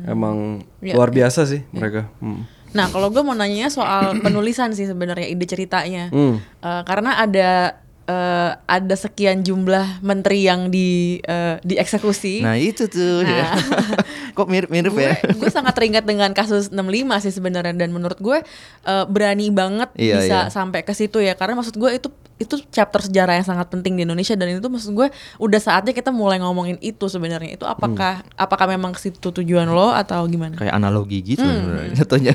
emang 0.03 0.37
Ya, 0.79 0.95
luar 0.95 1.11
biasa 1.11 1.45
sih 1.45 1.61
mereka. 1.69 2.09
Hmm. 2.17 2.47
Nah, 2.71 2.87
kalau 2.87 3.11
gue 3.11 3.23
mau 3.23 3.35
nanya 3.35 3.67
soal 3.67 4.15
penulisan 4.25 4.71
sih 4.71 4.87
sebenarnya 4.87 5.27
ide 5.27 5.45
ceritanya. 5.47 6.07
Hmm. 6.11 6.39
Eh, 6.39 6.81
karena 6.87 7.19
ada 7.19 7.80
eh, 8.03 8.51
ada 8.57 8.95
sekian 8.95 9.41
jumlah 9.41 9.99
menteri 9.99 10.43
yang 10.43 10.67
di 10.67 11.19
eh, 11.19 11.61
dieksekusi. 11.61 12.41
Nah 12.41 12.55
itu 12.55 12.85
tuh 12.85 13.21
ya. 13.21 13.53
Kok 14.37 14.47
mirip-mirip 14.47 14.93
ya? 14.93 15.15
gue 15.27 15.49
sangat 15.49 15.73
teringat 15.73 16.03
dengan 16.03 16.31
kasus 16.31 16.69
65 16.69 16.79
sih 17.19 17.33
sebenarnya 17.33 17.73
dan 17.73 17.91
menurut 17.91 18.17
gue 18.17 18.41
eh, 18.83 19.05
berani 19.05 19.49
banget 19.49 19.91
Iya, 19.93 20.15
bisa 20.17 20.37
iya. 20.39 20.49
sampai 20.49 20.81
ke 20.81 20.91
situ 20.91 21.19
ya 21.19 21.33
karena 21.33 21.55
maksud 21.55 21.75
gue 21.75 21.91
itu 21.91 22.09
itu 22.37 22.57
chapter 22.69 22.97
sejarah 22.99 23.37
yang 23.37 23.45
sangat 23.45 23.69
penting 23.69 23.93
di 23.93 24.01
Indonesia 24.01 24.33
dan 24.33 24.49
itu 24.49 24.65
maksud 24.65 24.97
gue 24.97 25.13
udah 25.37 25.59
saatnya 25.61 25.93
kita 25.93 26.09
mulai 26.09 26.41
ngomongin 26.41 26.81
itu 26.81 27.05
sebenarnya 27.05 27.53
itu 27.53 27.65
apakah 27.65 28.25
Hmm. 28.25 28.33
apakah 28.35 28.65
memang 28.65 28.91
ke 28.91 28.99
situ 28.99 29.29
tujuan 29.29 29.69
lo 29.69 29.93
atau 29.93 30.25
gimana? 30.25 30.57
Kayak 30.57 30.73
analogi 30.73 31.21
gitu 31.21 31.43
Hmm. 31.43 31.53
sebenarnya 31.61 31.93
jatuhnya. 31.93 32.33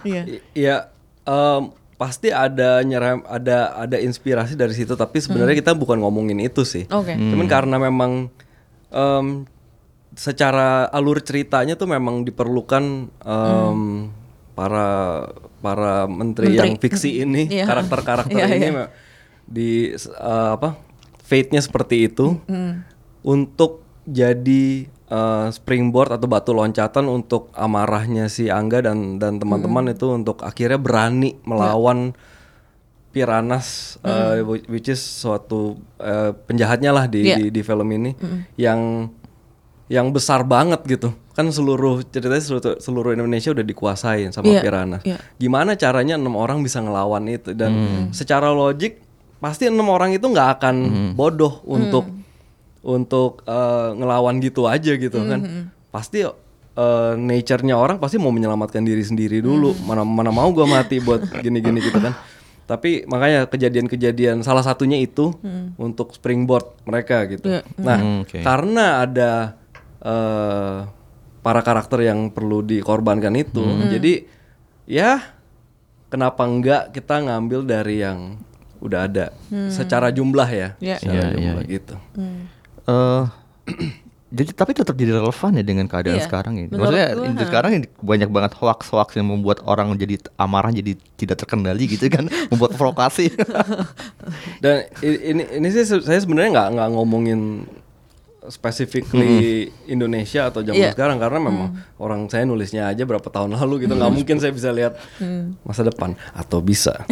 Iya. 0.00 0.22
Iya, 0.54 0.76
em, 1.24 1.62
pasti 2.00 2.32
ada 2.32 2.80
nyerem, 2.80 3.20
ada 3.22 3.76
ada 3.76 4.00
inspirasi 4.00 4.56
dari 4.56 4.72
situ. 4.72 4.96
Tapi 4.96 5.20
sebenarnya 5.20 5.52
kita 5.54 5.72
bukan 5.72 6.00
ngomongin 6.00 6.40
itu 6.40 6.64
sih. 6.64 6.88
Oke. 6.88 7.12
Cuman 7.12 7.44
karena 7.44 7.76
memang 7.76 8.32
em, 8.88 9.44
secara 10.10 10.88
alur 10.88 11.20
ceritanya 11.20 11.76
tuh 11.76 11.86
memang 11.86 12.24
diperlukan 12.24 12.84
em, 13.12 13.80
para 14.52 14.88
para 15.60 16.04
menteri, 16.04 16.50
Menteri. 16.50 16.58
yang 16.58 16.72
fiksi 16.74 17.10
ini, 17.22 17.46
Iya. 17.46 17.68
karakter-karakter 17.68 18.32
Iya, 18.34 18.46
ini 18.50 18.64
iya. 18.64 18.72
me- 18.74 18.90
di 19.44 19.70
eh, 19.92 20.50
apa 20.50 20.80
fate-nya 21.20 21.60
seperti 21.60 22.08
itu 22.08 22.40
Hmm. 22.42 22.80
untuk 23.20 23.84
jadi 24.02 24.88
eh, 25.10 25.46
springboard 25.50 26.14
atau 26.14 26.26
batu 26.26 26.50
loncatan 26.50 27.04
untuk 27.04 27.50
amarahnya 27.52 28.26
si 28.26 28.46
Angga 28.46 28.80
dan 28.80 29.18
dan 29.18 29.36
teman-teman 29.36 29.90
itu 29.90 30.06
untuk 30.08 30.40
akhirnya 30.40 30.78
berani 30.78 31.34
melawan 31.42 32.14
Piranhas 33.10 33.98
eh, 34.00 34.38
which 34.46 34.86
is 34.86 35.02
suatu 35.02 35.74
eh, 35.98 36.30
penjahatnya 36.30 36.94
lah 36.94 37.04
di, 37.04 37.26
Iya. 37.26 37.36
di 37.36 37.50
di 37.50 37.60
film 37.60 37.90
ini 37.90 38.14
yang 38.54 39.10
yang 39.90 40.14
besar 40.14 40.46
banget 40.46 40.86
gitu. 40.86 41.10
Kan 41.34 41.50
seluruh 41.50 42.06
ceritanya 42.06 42.38
seluruh, 42.38 42.78
seluruh 42.78 43.10
Indonesia 43.10 43.50
udah 43.50 43.66
dikuasain 43.66 44.30
sama 44.30 44.46
Iya, 44.46 44.62
Piranhas. 44.62 45.02
iya. 45.02 45.18
gimana 45.34 45.74
caranya 45.74 46.14
enam 46.14 46.38
orang 46.38 46.62
bisa 46.62 46.78
ngelawan 46.78 47.26
itu? 47.26 47.50
Dan 47.50 47.72
secara 48.14 48.54
logik 48.54 49.02
pasti 49.42 49.66
enam 49.66 49.90
orang 49.90 50.14
itu 50.14 50.22
nggak 50.22 50.62
akan 50.62 50.76
bodoh 51.18 51.66
untuk 51.66 52.06
untuk 52.80 53.44
eh, 53.44 53.88
ngelawan 53.92 54.40
gitu 54.40 54.64
aja 54.64 54.96
gitu 54.96 55.20
kan. 55.24 55.40
pasti 55.90 56.22
eh, 56.22 57.12
nature-nya 57.18 57.76
orang 57.76 58.00
pasti 58.00 58.16
mau 58.16 58.32
menyelamatkan 58.32 58.80
diri 58.80 59.04
sendiri 59.04 59.44
dulu. 59.44 59.76
Mana 59.84 60.00
mana 60.06 60.30
mau 60.32 60.48
gua 60.50 60.64
mati 60.64 60.96
buat 60.98 61.20
gini-gini 61.44 61.80
gitu 61.80 62.00
kan. 62.00 62.16
Tapi 62.64 63.02
makanya 63.04 63.50
kejadian-kejadian 63.50 64.46
salah 64.46 64.62
satunya 64.62 64.94
itu 64.96 65.34
untuk 65.76 66.14
springboard 66.14 66.86
mereka 66.86 67.26
gitu. 67.26 67.50
Nah 67.76 67.98
Hmm, 67.98 68.22
oke. 68.22 68.38
karena 68.40 69.02
ada 69.02 69.30
eh, 70.00 70.76
para 71.40 71.60
karakter 71.64 72.04
yang 72.06 72.30
perlu 72.30 72.60
dikorbankan 72.62 73.32
itu 73.34 73.64
jadi 73.90 74.12
ya 74.86 75.18
kenapa 76.06 76.46
enggak 76.46 76.94
kita 76.94 77.26
ngambil 77.26 77.66
dari 77.66 78.00
yang 78.00 78.38
udah 78.78 79.04
ada. 79.04 79.26
Secara 79.68 80.08
jumlah 80.08 80.48
ya. 80.48 80.68
Iya. 80.78 80.96
secara 81.02 81.26
iya, 81.28 81.34
jumlah. 81.34 81.62
iya. 81.66 81.74
gitu 81.74 81.94
Eh, 82.90 83.22
jadi 84.32 84.50
tapi 84.52 84.70
tetap 84.72 84.94
jadi 84.94 85.14
relevan 85.16 85.50
ya 85.52 85.62
dengan 85.62 85.86
keadaan 85.86 86.18
Iya. 86.18 86.26
sekarang 86.26 86.54
ini. 86.56 86.66
Menurut 86.68 86.90
Maksudnya 86.90 87.06
ha. 87.34 87.44
sekarang 87.44 87.70
ini 87.72 87.86
banyak 87.96 88.28
banget 88.28 88.52
hoax-hoax 88.54 89.14
yang 89.14 89.26
membuat 89.26 89.62
orang 89.64 89.94
jadi 89.94 90.18
amarah 90.36 90.70
jadi 90.70 90.94
tidak 91.16 91.34
terkendali 91.36 91.86
gitu 91.86 92.06
kan, 92.06 92.26
membuat 92.50 92.74
provokasi. 92.74 93.30
dan 94.64 94.86
ini 95.00 95.42
ini 95.52 95.68
sih 95.68 95.82
saya 95.84 96.18
sebenarnya 96.18 96.50
nggak 96.52 96.68
nggak 96.72 96.88
ngomongin 96.92 97.40
specifically 98.50 99.68
Indonesia 99.84 100.48
atau 100.48 100.60
zaman 100.60 100.80
Iya. 100.80 100.90
sekarang 100.92 101.18
karena 101.18 101.38
memang 101.38 101.68
orang 101.96 102.24
saya 102.26 102.42
nulisnya 102.42 102.88
aja 102.88 103.04
berapa 103.04 103.22
tahun 103.22 103.52
lalu 103.52 103.84
gitu 103.84 103.92
nggak 103.92 104.10
mungkin 104.10 104.36
saya 104.38 104.50
bisa 104.50 104.70
lihat 104.70 104.96
masa 105.60 105.82
depan 105.82 106.16
atau 106.32 106.58
bisa 106.60 107.04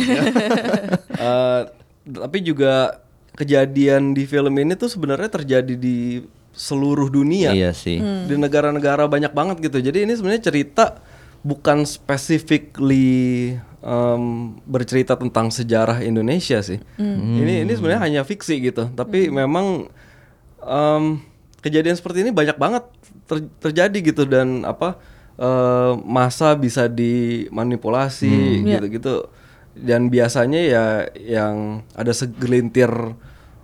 Eh, 1.19 1.63
tapi 2.09 2.39
juga 2.41 3.03
kejadian 3.39 4.13
di 4.13 4.27
film 4.27 4.51
ini 4.59 4.75
tuh 4.75 4.91
sebenarnya 4.91 5.31
terjadi 5.31 5.79
di 5.79 6.27
seluruh 6.51 7.07
dunia 7.07 7.55
Iya 7.55 7.71
sih. 7.71 8.03
di 8.03 8.35
negara-negara 8.35 9.07
banyak 9.07 9.31
banget 9.31 9.63
gitu. 9.63 9.79
Jadi 9.79 10.03
ini 10.03 10.13
sebenarnya 10.13 10.43
cerita 10.43 10.99
bukan 11.39 11.87
specifically 11.87 13.55
em, 13.79 14.23
bercerita 14.67 15.15
tentang 15.15 15.49
sejarah 15.49 16.03
Indonesia 16.03 16.59
sih. 16.59 16.83
Ini 16.99 17.63
ini 17.63 17.73
sebenarnya 17.73 18.03
hanya 18.03 18.21
fiksi 18.27 18.59
gitu. 18.61 18.91
Tapi 18.91 19.31
memang 19.31 19.87
em, 20.59 21.23
kejadian 21.63 21.95
seperti 21.95 22.27
ini 22.27 22.35
banyak 22.35 22.59
banget 22.59 22.83
ter- 23.25 23.51
terjadi 23.61 23.99
gitu 24.03 24.27
dan 24.27 24.67
apa 24.67 24.99
eh, 25.39 25.93
masa 26.03 26.59
bisa 26.59 26.91
dimanipulasi 26.91 28.35
gitu-gitu. 28.67 29.31
Dan 29.79 30.11
biasanya 30.11 30.59
ya 30.59 30.85
yang 31.15 31.87
ada 31.95 32.11
segelintir 32.11 32.91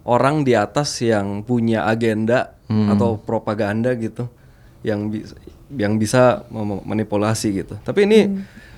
orang 0.05 0.45
di 0.45 0.53
atas 0.53 1.01
yang 1.01 1.41
punya 1.43 1.89
agenda 1.89 2.57
atau 2.65 3.21
propaganda 3.21 3.93
gitu 3.97 4.25
yang 4.85 5.09
bisa 5.09 5.37
yang 5.75 5.97
bisa 5.97 6.45
manipulasi 6.85 7.65
gitu. 7.65 7.75
Tapi 7.81 8.05
ini 8.07 8.21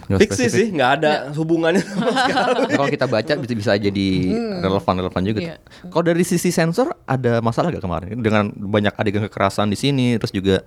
Nggak 0.07 0.23
fiksi 0.23 0.39
spesifik. 0.47 0.55
sih, 0.55 0.67
nggak 0.71 0.91
ada 1.03 1.13
hubungannya 1.35 1.83
sama 1.83 2.15
sekali. 2.23 2.79
Kalau 2.79 2.87
kita 2.87 3.07
baca 3.11 3.33
bisa 3.43 3.55
bisa 3.59 3.73
jadi 3.75 4.09
relevan-relevan 4.63 5.23
juga. 5.27 5.41
Iya. 5.43 5.57
Kalau 5.91 6.05
dari 6.07 6.23
sisi 6.23 6.55
sensor 6.55 6.95
ada 7.11 7.43
masalah 7.43 7.75
gak 7.75 7.83
kemarin 7.83 8.15
dengan 8.23 8.55
banyak 8.55 8.95
adegan 8.95 9.27
kekerasan 9.27 9.67
di 9.67 9.75
sini, 9.75 10.15
terus 10.15 10.31
juga 10.31 10.63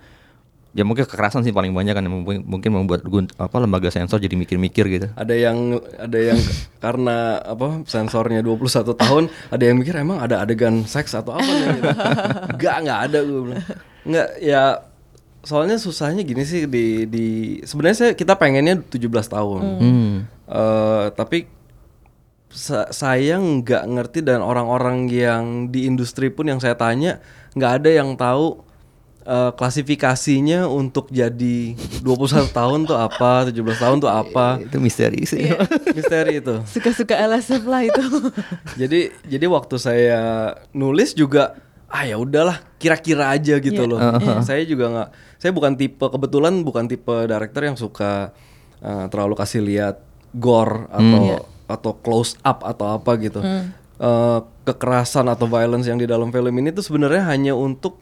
ya 0.70 0.86
mungkin 0.86 1.10
kekerasan 1.10 1.42
sih 1.42 1.50
paling 1.50 1.74
banyak 1.74 1.98
kan 1.98 2.06
mungkin, 2.06 2.70
membuat 2.70 3.02
apa 3.42 3.58
lembaga 3.58 3.90
sensor 3.90 4.22
jadi 4.22 4.38
mikir-mikir 4.38 4.86
gitu. 4.86 5.08
ada 5.18 5.34
yang 5.34 5.82
ada 5.98 6.20
yang 6.20 6.38
karena 6.78 7.42
apa 7.42 7.82
sensornya 7.90 8.46
21 8.46 8.94
tahun, 8.94 9.24
ada 9.50 9.64
yang 9.66 9.82
mikir 9.82 9.98
emang 9.98 10.22
ada 10.22 10.46
adegan 10.46 10.86
seks 10.86 11.18
atau 11.18 11.34
apa 11.34 11.50
nih 11.50 11.68
gitu. 11.74 11.90
Enggak, 12.54 12.76
enggak 12.86 13.00
ada 13.10 13.18
gue 13.26 13.40
bilang. 13.50 13.66
Enggak, 14.06 14.28
ya 14.40 14.64
soalnya 15.42 15.82
susahnya 15.82 16.22
gini 16.22 16.44
sih 16.46 16.70
di 16.70 17.10
di 17.10 17.28
sebenarnya 17.66 17.98
saya 17.98 18.12
kita 18.14 18.38
pengennya 18.38 18.86
17 18.86 19.02
tahun. 19.26 19.62
Hmm. 19.82 20.14
Eh, 20.50 21.06
tapi 21.18 21.50
sa- 22.50 22.90
saya 22.90 23.38
nggak 23.38 23.84
ngerti 23.86 24.20
dan 24.26 24.42
orang-orang 24.42 25.06
yang 25.10 25.70
di 25.70 25.86
industri 25.86 26.34
pun 26.34 26.50
yang 26.50 26.58
saya 26.62 26.74
tanya 26.74 27.22
nggak 27.54 27.72
ada 27.82 27.90
yang 27.90 28.14
tahu 28.18 28.69
eh, 29.22 29.52
klasifikasinya 29.54 30.66
untuk 30.66 31.10
jadi 31.10 31.74
21 32.02 32.50
tahun 32.58 32.80
tuh 32.86 32.96
apa, 32.96 33.48
17 33.48 33.56
tahun 33.76 33.98
tuh 34.00 34.12
apa. 34.12 34.60
Itu 34.60 34.78
misteri 34.78 35.24
sih. 35.24 35.50
Misteri 35.92 36.40
itu. 36.40 36.62
Suka-suka 36.74 37.16
LSF 37.16 37.64
lah 37.64 37.82
itu. 37.84 38.04
Jadi 38.82 39.00
jadi 39.26 39.46
waktu 39.46 39.76
saya 39.76 40.20
nulis 40.72 41.12
juga 41.14 41.56
ah 41.90 42.06
ya 42.06 42.16
udahlah 42.16 42.62
kira-kira 42.78 43.34
aja 43.34 43.58
gitu 43.58 43.82
Iya. 43.82 43.90
loh. 43.90 44.00
Saya 44.42 44.62
juga 44.64 44.86
nggak 44.88 45.10
saya 45.38 45.52
bukan 45.52 45.74
tipe 45.74 46.06
kebetulan 46.06 46.62
bukan 46.62 46.86
tipe 46.86 47.26
director 47.26 47.66
yang 47.66 47.74
suka 47.74 48.30
eh, 48.80 49.06
terlalu 49.10 49.34
kasih 49.34 49.66
lihat 49.66 49.98
gore 50.32 50.86
atau 50.90 51.24
atau 51.66 51.92
close 51.98 52.38
up 52.42 52.62
atau 52.62 52.94
apa 52.94 53.12
gitu. 53.18 53.42
Eh, 54.00 54.40
kekerasan 54.64 55.26
atau 55.28 55.50
violence 55.50 55.84
yang 55.84 55.98
di 55.98 56.06
dalam 56.06 56.30
film 56.30 56.54
ini 56.56 56.70
tuh 56.70 56.86
sebenarnya 56.86 57.26
hanya 57.26 57.52
untuk 57.52 57.98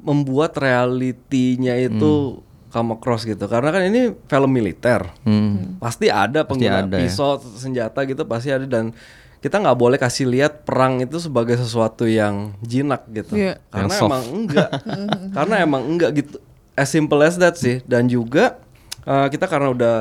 membuat 0.00 0.56
realitinya 0.56 1.76
itu 1.76 2.40
come 2.70 2.96
across 2.96 3.26
gitu. 3.26 3.44
Karena 3.50 3.74
kan 3.74 3.82
ini 3.84 4.14
film 4.14 4.50
militer. 4.50 5.10
Hmm. 5.26 5.76
Pasti 5.82 6.08
ada 6.08 6.46
pengguna 6.46 6.86
ada 6.86 6.96
ya. 6.96 7.06
pisau, 7.06 7.36
senjata 7.38 8.06
gitu 8.06 8.22
pasti 8.24 8.54
ada 8.54 8.64
dan 8.64 8.94
kita 9.40 9.56
nggak 9.56 9.78
boleh 9.80 9.96
kasih 9.96 10.28
lihat 10.28 10.68
perang 10.68 11.00
itu 11.00 11.16
sebagai 11.16 11.56
sesuatu 11.56 12.04
yang 12.04 12.54
jinak 12.60 13.08
gitu. 13.10 13.36
Iya. 13.36 13.60
Karena 13.72 13.88
Yang 13.88 13.98
soft. 13.98 14.10
emang 14.12 14.24
enggak. 14.28 14.70
karena 15.36 15.54
emang 15.60 15.82
enggak 15.84 16.10
gitu. 16.16 16.36
As 16.78 16.88
simple 16.88 17.20
as 17.20 17.36
that 17.36 17.56
sih. 17.56 17.80
Dan 17.84 18.06
juga 18.08 18.60
uh, 19.04 19.26
kita 19.32 19.48
karena 19.48 19.68
udah 19.72 19.96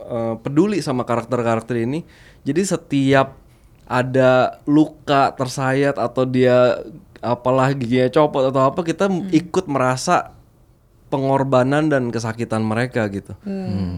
uh, 0.00 0.34
peduli 0.40 0.78
sama 0.80 1.02
karakter-karakter 1.02 1.82
ini, 1.82 2.06
jadi 2.46 2.62
setiap 2.64 3.36
ada 3.84 4.64
luka 4.64 5.36
tersayat 5.36 6.00
atau 6.00 6.24
dia 6.24 6.80
apalah 7.24 7.72
giginya 7.72 8.12
copot 8.12 8.44
atau 8.44 8.68
apa 8.68 8.80
kita 8.80 9.08
ikut 9.32 9.64
merasa 9.66 10.36
pengorbanan 11.08 11.86
dan 11.86 12.10
kesakitan 12.10 12.60
mereka 12.60 13.06
gitu. 13.08 13.32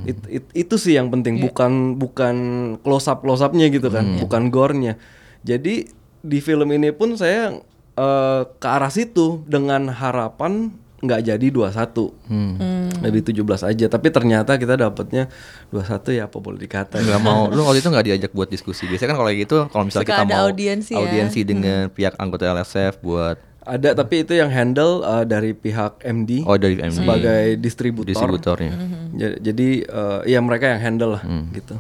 It- 0.05 0.29
it- 0.29 0.53
itu 0.55 0.75
sih 0.77 0.95
yang 0.95 1.09
penting, 1.09 1.41
bukan 1.41 1.73
bukan 1.97 2.37
close 2.81 3.09
up 3.09 3.21
close 3.21 3.41
upnya 3.41 3.67
gitu 3.67 3.89
kan, 3.89 4.05
bukan 4.21 4.43
gore-nya. 4.49 5.01
Jadi 5.43 5.89
di 6.21 6.39
film 6.39 6.71
ini 6.71 6.91
pun 6.91 7.15
saya 7.15 7.57
eh, 7.97 8.43
ke 8.45 8.69
arah 8.69 8.93
situ 8.93 9.41
dengan 9.49 9.89
harapan 9.89 10.77
nggak 10.97 11.21
jadi 11.29 11.47
21 11.53 13.05
lebih 13.05 13.21
17 13.21 13.69
aja. 13.69 13.87
Tapi 13.93 14.09
ternyata 14.09 14.57
kita 14.57 14.81
dapatnya 14.81 15.29
21 15.69 16.17
ya 16.17 16.25
apa 16.25 16.37
boleh 16.41 16.59
dikata. 16.65 16.99
Nggak 17.05 17.21
mau. 17.21 17.53
Lu 17.53 17.69
waktu 17.69 17.85
itu 17.85 17.89
nggak 17.93 18.07
diajak 18.09 18.31
buat 18.33 18.49
diskusi. 18.49 18.89
Biasanya 18.89 19.13
kan 19.13 19.17
kalau 19.21 19.29
kayak 19.29 19.41
gitu 19.45 19.57
kalau 19.69 19.85
misalnya 19.85 20.09
Suka 20.09 20.17
kita 20.17 20.25
mau 20.29 20.41
audiensi 20.49 20.93
ya. 20.97 21.01
audiensi 21.05 21.41
dengan 21.45 21.93
pihak 21.93 22.15
anggota 22.17 22.49
LSF 22.49 23.05
buat 23.05 23.37
ada 23.67 23.93
tapi 23.93 24.23
itu 24.23 24.33
yang 24.33 24.47
handle 24.47 25.03
eh, 25.03 25.25
dari 25.25 25.51
pihak 25.51 25.99
MD 26.01 26.43
oh 26.43 26.55
dari 26.55 26.79
MD 26.79 26.97
sebagai 26.97 27.45
distributor 27.57 28.07
distributornya 28.07 28.73
Ja- 29.13 29.39
Jadi 29.43 29.83
eh, 29.83 30.21
ya 30.25 30.39
mereka 30.39 30.69
yang 30.69 30.81
handle 30.81 31.13
lah 31.13 31.23
gitu. 31.51 31.75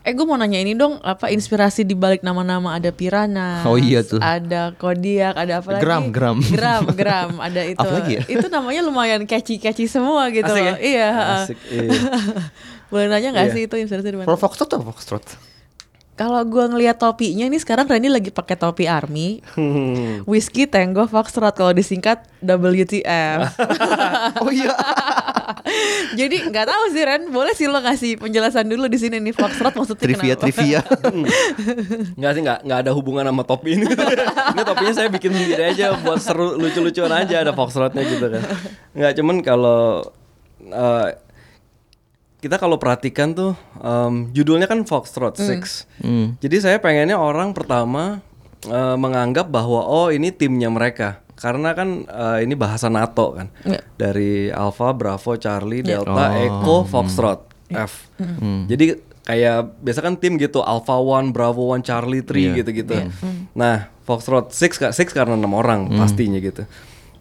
Eh 0.00 0.12
gue 0.12 0.22
mau 0.22 0.36
nanya 0.36 0.56
ini 0.56 0.72
dong 0.72 1.00
apa 1.00 1.26
inspirasi 1.26 1.82
di 1.82 1.92
balik 1.92 2.20
nama-nama 2.20 2.72
ada 2.72 2.90
Pirana, 2.90 3.64
Oh 3.64 3.74
iya 3.74 4.00
tuh. 4.00 4.20
ada 4.20 4.70
Kodiak, 4.72 5.34
ada 5.34 5.58
apa 5.58 5.68
lagi? 5.72 5.82
Gram, 5.82 6.04
gram. 6.08 6.38
gram, 6.44 6.84
gram, 7.00 7.30
ada 7.38 7.60
itu. 7.64 7.74
Apa 7.76 7.90
lagi 7.92 8.12
ya? 8.14 8.22
Itu 8.28 8.46
namanya 8.46 8.80
lumayan 8.80 9.24
catchy-catchy 9.24 9.86
semua 9.86 10.30
gitu 10.30 10.46
Asik 10.46 10.60
loh. 10.60 10.68
ya? 10.68 10.74
Iya. 10.78 11.08
heeh. 11.10 11.40
Asik, 11.40 11.58
iya. 11.68 11.90
Boleh 12.92 13.06
nanya 13.08 13.28
nggak 13.32 13.46
Iya. 13.48 13.54
sih 13.54 13.62
itu 13.64 13.74
inspirasi 13.76 14.04
dari 14.04 14.16
mana? 14.16 14.26
kalau 14.28 14.38
Foxtrot 14.38 14.70
atau 14.70 14.86
Foxtrot 14.86 15.24
Kalau 16.14 16.46
gue 16.46 16.64
ngelihat 16.64 16.94
topinya 16.94 17.42
ini 17.42 17.58
sekarang 17.58 17.84
Randy 17.84 18.06
lagi 18.06 18.30
pakai 18.30 18.54
topi 18.54 18.86
army, 18.86 19.42
Hmm. 19.52 20.22
whiskey, 20.24 20.62
tango, 20.64 21.04
foxtrot 21.04 21.50
kalau 21.52 21.70
disingkat 21.70 22.22
WTF. 22.38 23.50
oh 24.42 24.50
iya 24.50 24.70
Jadi 26.20 26.46
nggak 26.46 26.66
tahu 26.66 26.82
sih 26.90 27.02
Ren, 27.02 27.22
boleh 27.28 27.50
sih 27.52 27.66
lo 27.66 27.82
kasih 27.82 28.14
penjelasan 28.14 28.62
dulu 28.64 28.86
di 28.86 28.94
sini 28.94 29.18
nih 29.18 29.34
foxtrot 29.34 29.74
maksudnya 29.74 30.02
trivia 30.02 30.34
kenapa? 30.34 30.44
trivia 30.44 30.80
Nggak 32.18 32.30
sih 32.30 32.40
nggak 32.42 32.58
nggak 32.62 32.78
ada 32.78 32.90
hubungan 32.92 33.24
sama 33.24 33.42
topi 33.42 33.74
ini. 33.74 33.86
ini 34.54 34.62
topinya 34.62 34.92
saya 34.94 35.08
bikin 35.10 35.34
sendiri 35.34 35.64
aja 35.66 35.98
buat 35.98 36.22
seru 36.22 36.54
lucu-lucuan 36.54 37.10
aja 37.10 37.42
ada 37.42 37.50
foxtrotnya 37.50 38.02
gitu 38.04 38.26
kan. 38.28 38.42
Nggak 38.94 39.12
cuman 39.18 39.36
kalau 39.42 39.82
eh, 40.62 41.08
kita 42.44 42.60
kalau 42.60 42.76
perhatikan 42.76 43.32
tuh 43.32 43.56
em, 43.76 44.28
judulnya 44.30 44.68
kan 44.68 44.84
Foxtrot 44.84 45.40
Six. 45.40 45.88
Hmm. 45.98 46.36
Jadi 46.38 46.56
saya 46.60 46.76
pengennya 46.76 47.16
orang 47.16 47.56
pertama 47.56 48.20
eh, 48.62 48.96
menganggap 48.96 49.48
bahwa 49.48 49.80
oh 49.80 50.12
ini 50.12 50.28
timnya 50.28 50.68
mereka. 50.68 51.24
Karena 51.34 51.72
kan 51.72 52.04
eh, 52.04 52.38
ini 52.44 52.52
bahasa 52.54 52.86
NATO 52.86 53.32
kan. 53.32 53.48
Iya. 53.64 53.80
Dari 53.96 54.52
Alpha, 54.52 54.92
Bravo, 54.92 55.34
Charlie, 55.34 55.80
Delta, 55.80 56.12
Oh. 56.30 56.38
Echo, 56.38 56.76
Foxtrot, 56.84 57.40
F. 57.72 58.12
Jadi 58.68 58.94
kayak 59.24 59.80
biasa 59.80 60.04
kan 60.04 60.14
tim 60.14 60.36
gitu 60.36 60.60
Alpha 60.60 60.94
One, 60.94 61.32
Bravo 61.32 61.72
One, 61.72 61.80
Charlie 61.80 62.20
Three 62.20 62.52
Iya. 62.52 62.60
gitu-gitu. 62.60 63.08
Nah, 63.56 63.88
Foxtrot 64.04 64.52
Six 64.52 64.76
Six 64.92 65.10
karena 65.10 65.32
enam 65.32 65.56
orang 65.56 65.88
pastinya 65.90 66.36
gitu. 66.36 66.68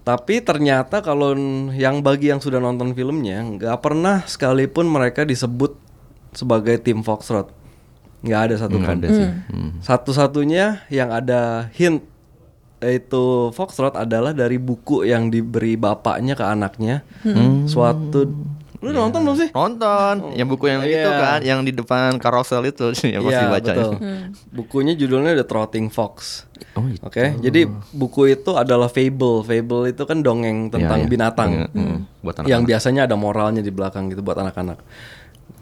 Tapi 0.03 0.43
ternyata 0.43 0.99
kalau 0.99 1.31
yang 1.71 2.03
bagi 2.03 2.27
yang 2.27 2.43
sudah 2.43 2.59
nonton 2.59 2.91
filmnya 2.91 3.39
nggak 3.39 3.79
pernah 3.79 4.19
sekalipun 4.27 4.83
mereka 4.91 5.23
disebut 5.23 5.79
sebagai 6.35 6.75
tim 6.83 6.99
Foxtrot. 6.99 7.47
Nggak 8.23 8.41
ada 8.51 8.55
satu 8.59 8.77
ada 8.83 9.07
sih. 9.07 9.29
Hmm. 9.47 9.79
Satu-satunya 9.79 10.83
yang 10.91 11.07
ada 11.11 11.71
hint 11.71 12.03
itu 12.83 13.55
Foxtrot 13.55 13.95
adalah 13.95 14.35
dari 14.35 14.59
buku 14.59 15.07
yang 15.07 15.31
diberi 15.31 15.79
bapaknya 15.79 16.35
ke 16.35 16.43
anaknya. 16.43 17.07
Suatu 17.63 18.27
lu 18.83 18.91
udah 18.91 19.01
nonton 19.01 19.19
belum 19.21 19.37
sih? 19.37 19.49
nonton 19.49 20.35
yang 20.35 20.45
buku 20.45 20.67
yang 20.67 20.83
Iya. 20.83 20.91
itu 20.99 21.09
kan 21.09 21.39
yang 21.41 21.59
di 21.61 21.71
depan 21.71 22.19
karosel 22.19 22.61
itu 22.63 22.91
yang 23.07 23.23
pasti 23.23 23.39
Iya, 23.39 23.47
baca 23.47 23.71
betul. 23.71 23.91
Bukunya 24.51 24.93
judulnya 24.93 25.33
The 25.33 25.45
Trotting 25.45 25.87
Fox. 25.87 26.43
oh 26.73 26.83
itu 26.85 26.99
Oke, 26.99 27.31
jadi 27.39 27.63
buku 27.91 28.21
itu 28.29 28.51
adalah 28.53 28.87
fable. 28.87 29.41
Fable 29.41 29.87
itu 29.87 30.03
kan 30.03 30.19
dongeng 30.19 30.67
tentang 30.67 30.99
Iya, 30.99 31.05
iya. 31.05 31.11
binatang. 31.11 31.49
Iya, 31.53 31.67
mm, 31.71 31.97
buat 32.19 32.35
anak-anak. 32.35 32.49
yang 32.49 32.61
biasanya 32.63 33.01
ada 33.03 33.15
moralnya 33.15 33.59
di 33.59 33.69
belakang 33.69 34.09
gitu 34.09 34.19
buat 34.19 34.35
anak-anak. 34.35 34.83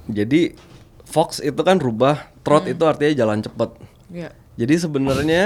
Jadi 0.08 0.58
fox 1.04 1.38
itu 1.40 1.58
kan 1.60 1.78
rubah, 1.78 2.16
trot 2.42 2.66
itu 2.66 2.82
artinya 2.82 3.14
jalan 3.14 3.40
cepet. 3.40 3.70
Iya. 4.10 4.30
Jadi 4.56 4.74
sebenarnya 4.78 5.44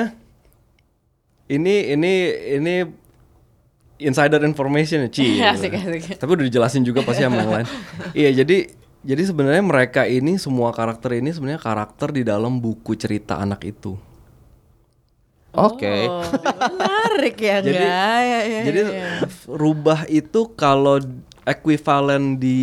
ini 1.48 1.76
ini 1.92 2.14
ini 2.56 2.76
insider 3.98 4.42
information 4.42 5.04
ya, 5.04 5.10
Ci. 5.10 5.40
Asik, 5.54 5.72
asik. 5.72 6.16
Tapi 6.16 6.32
udah 6.32 6.46
dijelasin 6.46 6.82
juga 6.82 7.00
pasti 7.02 7.22
sama 7.22 7.40
yang 7.40 7.52
lain. 7.54 7.68
Iya, 8.16 8.44
jadi 8.44 8.72
jadi 9.02 9.22
sebenarnya 9.24 9.62
mereka 9.62 10.04
ini 10.04 10.36
semua 10.36 10.70
karakter 10.70 11.14
ini 11.14 11.30
sebenarnya 11.30 11.60
karakter 11.60 12.10
di 12.10 12.22
dalam 12.22 12.58
buku 12.58 12.94
cerita 12.94 13.38
anak 13.38 13.62
itu. 13.64 13.94
oke 15.52 15.96
Oh, 16.06 16.20
menarik 16.76 17.38
ya 17.38 17.58
Jadi- 17.60 17.80
enggak? 17.80 18.20
Ya, 18.20 18.40
ya, 18.44 18.62
Jadi 18.66 18.80
ya. 18.82 19.08
rubah 19.48 20.04
itu 20.06 20.52
kalau 20.52 21.00
ekuivalen 21.46 22.36
di 22.36 22.60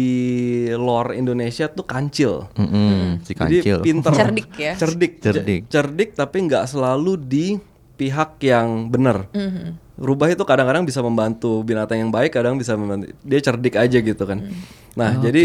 lore 0.75 1.14
Indonesia 1.14 1.66
tuh 1.66 1.87
kancil. 1.87 2.51
Mm-mm, 2.53 3.23
si 3.23 3.33
Jadi 3.33 3.38
kancil 3.62 3.77
pinter. 3.81 4.12
Cerdik 4.12 4.51
ya? 4.53 4.73
Cerdik. 4.75 5.12
Cerdik. 5.21 5.62
Cerdik 5.68 6.11
tapi 6.12 6.37
nggak 6.42 6.66
selalu 6.66 7.16
di 7.16 7.57
pihak 7.95 8.37
yang 8.42 8.90
benar. 8.90 9.31
Mhm. 9.31 9.91
Rubah 9.92 10.33
itu 10.33 10.40
kadang-kadang 10.42 10.88
bisa 10.88 11.05
membantu 11.05 11.61
binatang 11.61 12.00
yang 12.00 12.09
baik, 12.09 12.33
kadang 12.33 12.57
bisa 12.57 12.72
membantu. 12.74 13.12
Dia 13.20 13.40
cerdik 13.40 13.76
aja 13.76 13.98
gitu 13.98 14.24
kan. 14.24 14.40
Mhm. 14.40 14.55
Nah, 14.96 15.11
Oke. 15.16 15.22
jadi 15.28 15.42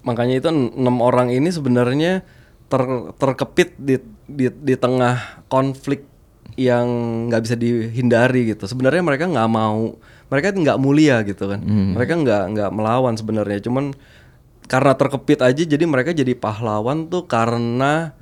makanya 0.00 0.40
itu 0.40 0.48
en- 0.48 0.72
enam 0.74 0.96
orang 0.98 1.28
ini 1.28 1.48
sebenarnya 1.48 2.24
ter- 2.68 3.12
terkepit 3.14 3.76
di, 3.76 4.00
di 4.24 4.48
di 4.48 4.74
tengah 4.74 5.44
konflik 5.46 6.08
yang 6.56 6.88
nggak 7.28 7.42
bisa 7.44 7.54
dihindari 7.54 8.50
gitu. 8.50 8.64
Sebenarnya 8.64 9.04
mereka 9.04 9.28
nggak 9.28 9.50
mau, 9.50 9.94
mereka 10.26 10.50
nggak 10.50 10.78
mulia 10.80 11.20
gitu 11.22 11.46
kan. 11.46 11.60
Mereka 11.62 12.12
nggak 12.18 12.42
nggak 12.56 12.70
melawan 12.72 13.14
sebenarnya. 13.14 13.60
Cuman 13.60 13.92
karena 14.64 14.92
terkepit 14.92 15.40
aja, 15.40 15.62
jadi 15.64 15.84
mereka 15.84 16.12
jadi 16.12 16.32
pahlawan 16.32 17.08
tuh 17.08 17.24
karena 17.24 18.12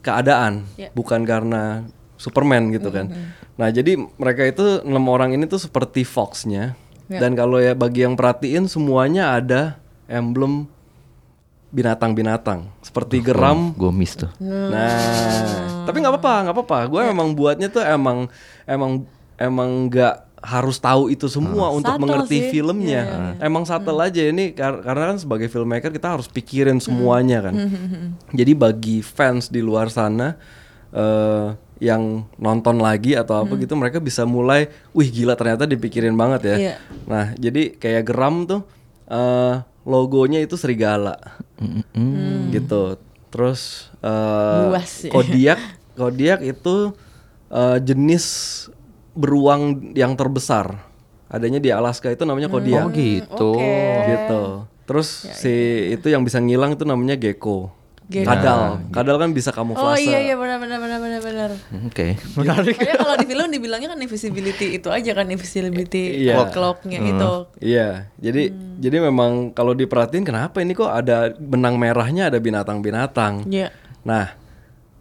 keadaan, 0.00 0.66
Ya. 0.74 0.90
bukan 0.94 1.26
karena 1.26 1.86
Superman 2.16 2.70
gitu 2.70 2.88
kan. 2.90 3.10
Nah 3.56 3.68
jadi 3.68 3.96
mereka 3.96 4.44
itu 4.44 4.64
enam 4.80 5.04
orang 5.06 5.32
ini 5.32 5.44
tuh 5.44 5.58
seperti 5.58 6.04
Fox-nya. 6.04 6.76
Ya. 7.06 7.18
Dan 7.18 7.32
kalau 7.32 7.56
ya 7.56 7.72
bagi 7.72 8.02
yang 8.02 8.12
perhatiin 8.12 8.66
semuanya 8.66 9.32
ada 9.32 9.78
emblem 10.04 10.66
binatang-binatang 11.68 12.70
seperti 12.80 13.18
geram. 13.20 13.74
gue 13.74 13.90
miss 13.90 14.14
tuh 14.14 14.30
Nah, 14.38 15.84
tapi 15.84 15.98
nggak 15.98 16.14
apa-apa, 16.14 16.34
nggak 16.42 16.54
apa-apa. 16.56 16.78
Gue 16.88 17.00
emang 17.04 17.28
buatnya 17.30 17.68
tuh 17.68 17.82
emang 17.82 18.30
emang 18.64 19.02
emang 19.36 19.70
nggak 19.86 20.14
harus 20.36 20.78
tahu 20.78 21.08
itu 21.08 21.26
semua 21.26 21.70
untuk 21.70 21.90
Subtle 21.90 22.02
mengerti 22.02 22.38
sih. 22.38 22.50
filmnya. 22.52 23.02
Iya, 23.02 23.16
iya, 23.34 23.44
Emang 23.44 23.66
subtle 23.66 23.98
aja 23.98 24.22
ini 24.22 24.50
kar- 24.50 24.78
karena 24.80 25.10
kan 25.10 25.18
sebagai 25.18 25.46
filmmaker 25.46 25.90
kita 25.90 26.08
harus 26.08 26.26
pikirin 26.26 26.78
semuanya 26.78 27.42
kan. 27.42 27.54
Jadi 28.30 28.52
bagi 28.54 28.98
fans 29.00 29.46
di 29.46 29.58
luar 29.58 29.88
sana 29.88 30.38
eh 30.88 31.46
yang 31.76 32.24
nonton 32.40 32.80
lagi 32.80 33.12
atau 33.12 33.44
apa 33.44 33.52
gitu 33.60 33.76
mereka 33.76 34.00
bisa 34.00 34.24
mulai, 34.24 34.72
wih 34.96 35.08
gila 35.12 35.36
ternyata 35.36 35.68
dipikirin 35.68 36.16
banget 36.16 36.40
ya. 36.48 36.56
Iya. 36.56 36.74
Nah, 37.04 37.26
jadi 37.36 37.76
kayak 37.76 38.08
geram 38.08 38.48
tuh 38.48 38.64
eh 39.06 39.60
logonya 39.84 40.40
itu 40.40 40.56
serigala. 40.56 41.20
Gitu. 42.50 42.82
Terus 43.28 43.92
eh 44.00 44.72
Buas 44.72 44.92
ya. 45.04 45.12
kodiak, 45.12 45.60
kodiak 46.00 46.40
itu 46.40 46.96
eh, 47.52 47.78
jenis 47.84 48.24
beruang 49.12 49.92
yang 49.92 50.16
terbesar. 50.16 50.80
Adanya 51.28 51.60
di 51.60 51.68
Alaska 51.74 52.08
itu 52.08 52.24
namanya 52.24 52.48
kodiak. 52.48 52.86
oh 52.86 52.90
gitu 52.94 53.52
Oke. 53.60 53.76
Gitu. 54.08 54.42
Terus 54.86 55.08
si 55.34 55.54
itu 55.92 56.06
yang 56.08 56.24
bisa 56.24 56.40
ngilang 56.40 56.72
itu 56.78 56.88
namanya 56.88 57.18
gecko. 57.20 57.75
Gitu. 58.06 58.22
Kadal, 58.22 58.86
kadal 58.94 59.18
kan 59.18 59.34
bisa 59.34 59.50
Oh 59.50 59.66
kamuflase. 59.66 60.06
iya 60.06 60.22
iya 60.22 60.34
benar 60.38 60.62
benar 60.62 60.78
benar 60.78 60.98
benar 61.02 61.20
benar. 61.26 61.50
Oke, 61.90 62.14
menarik. 62.38 62.78
Makanya 62.78 62.96
kalau 63.02 63.14
di 63.18 63.26
film 63.26 63.50
dibilangnya 63.50 63.88
kan 63.90 63.98
invisibility 63.98 64.78
itu 64.78 64.88
aja 64.94 65.10
kan 65.10 65.26
invisibility 65.26 66.22
Iya. 66.22 66.46
cloak-nya 66.54 67.02
itu. 67.02 67.32
Iya, 67.58 68.06
jadi 68.22 68.54
jadi 68.78 69.10
memang 69.10 69.50
kalau 69.50 69.74
diperhatiin 69.74 70.22
kenapa 70.22 70.62
ini 70.62 70.78
kok 70.78 70.86
ada 70.86 71.34
benang 71.34 71.82
merahnya 71.82 72.30
ada 72.30 72.38
binatang-binatang. 72.38 73.42
Iya. 73.50 73.74
Nah, 74.06 74.38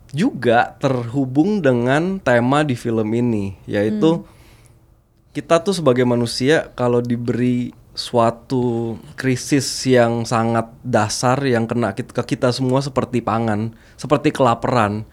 juga 0.09 0.73
terhubung 0.81 1.61
dengan 1.61 2.17
tema 2.17 2.65
di 2.65 2.73
film 2.73 3.05
ini, 3.13 3.53
yaitu 3.69 4.25
kita 5.29 5.61
tuh 5.61 5.77
sebagai 5.77 6.07
manusia 6.07 6.73
kalau 6.73 7.05
diberi 7.05 7.69
suatu 7.95 8.95
krisis 9.15 9.65
yang 9.87 10.21
sangat 10.21 10.67
dasar 10.83 11.39
yang 11.41 11.63
kena 11.63 11.91
kit- 11.91 12.11
ke 12.11 12.35
kita 12.35 12.51
semua 12.51 12.83
seperti 12.83 13.23
pangan, 13.23 13.71
seperti 13.95 14.29
kelaparan, 14.29 15.07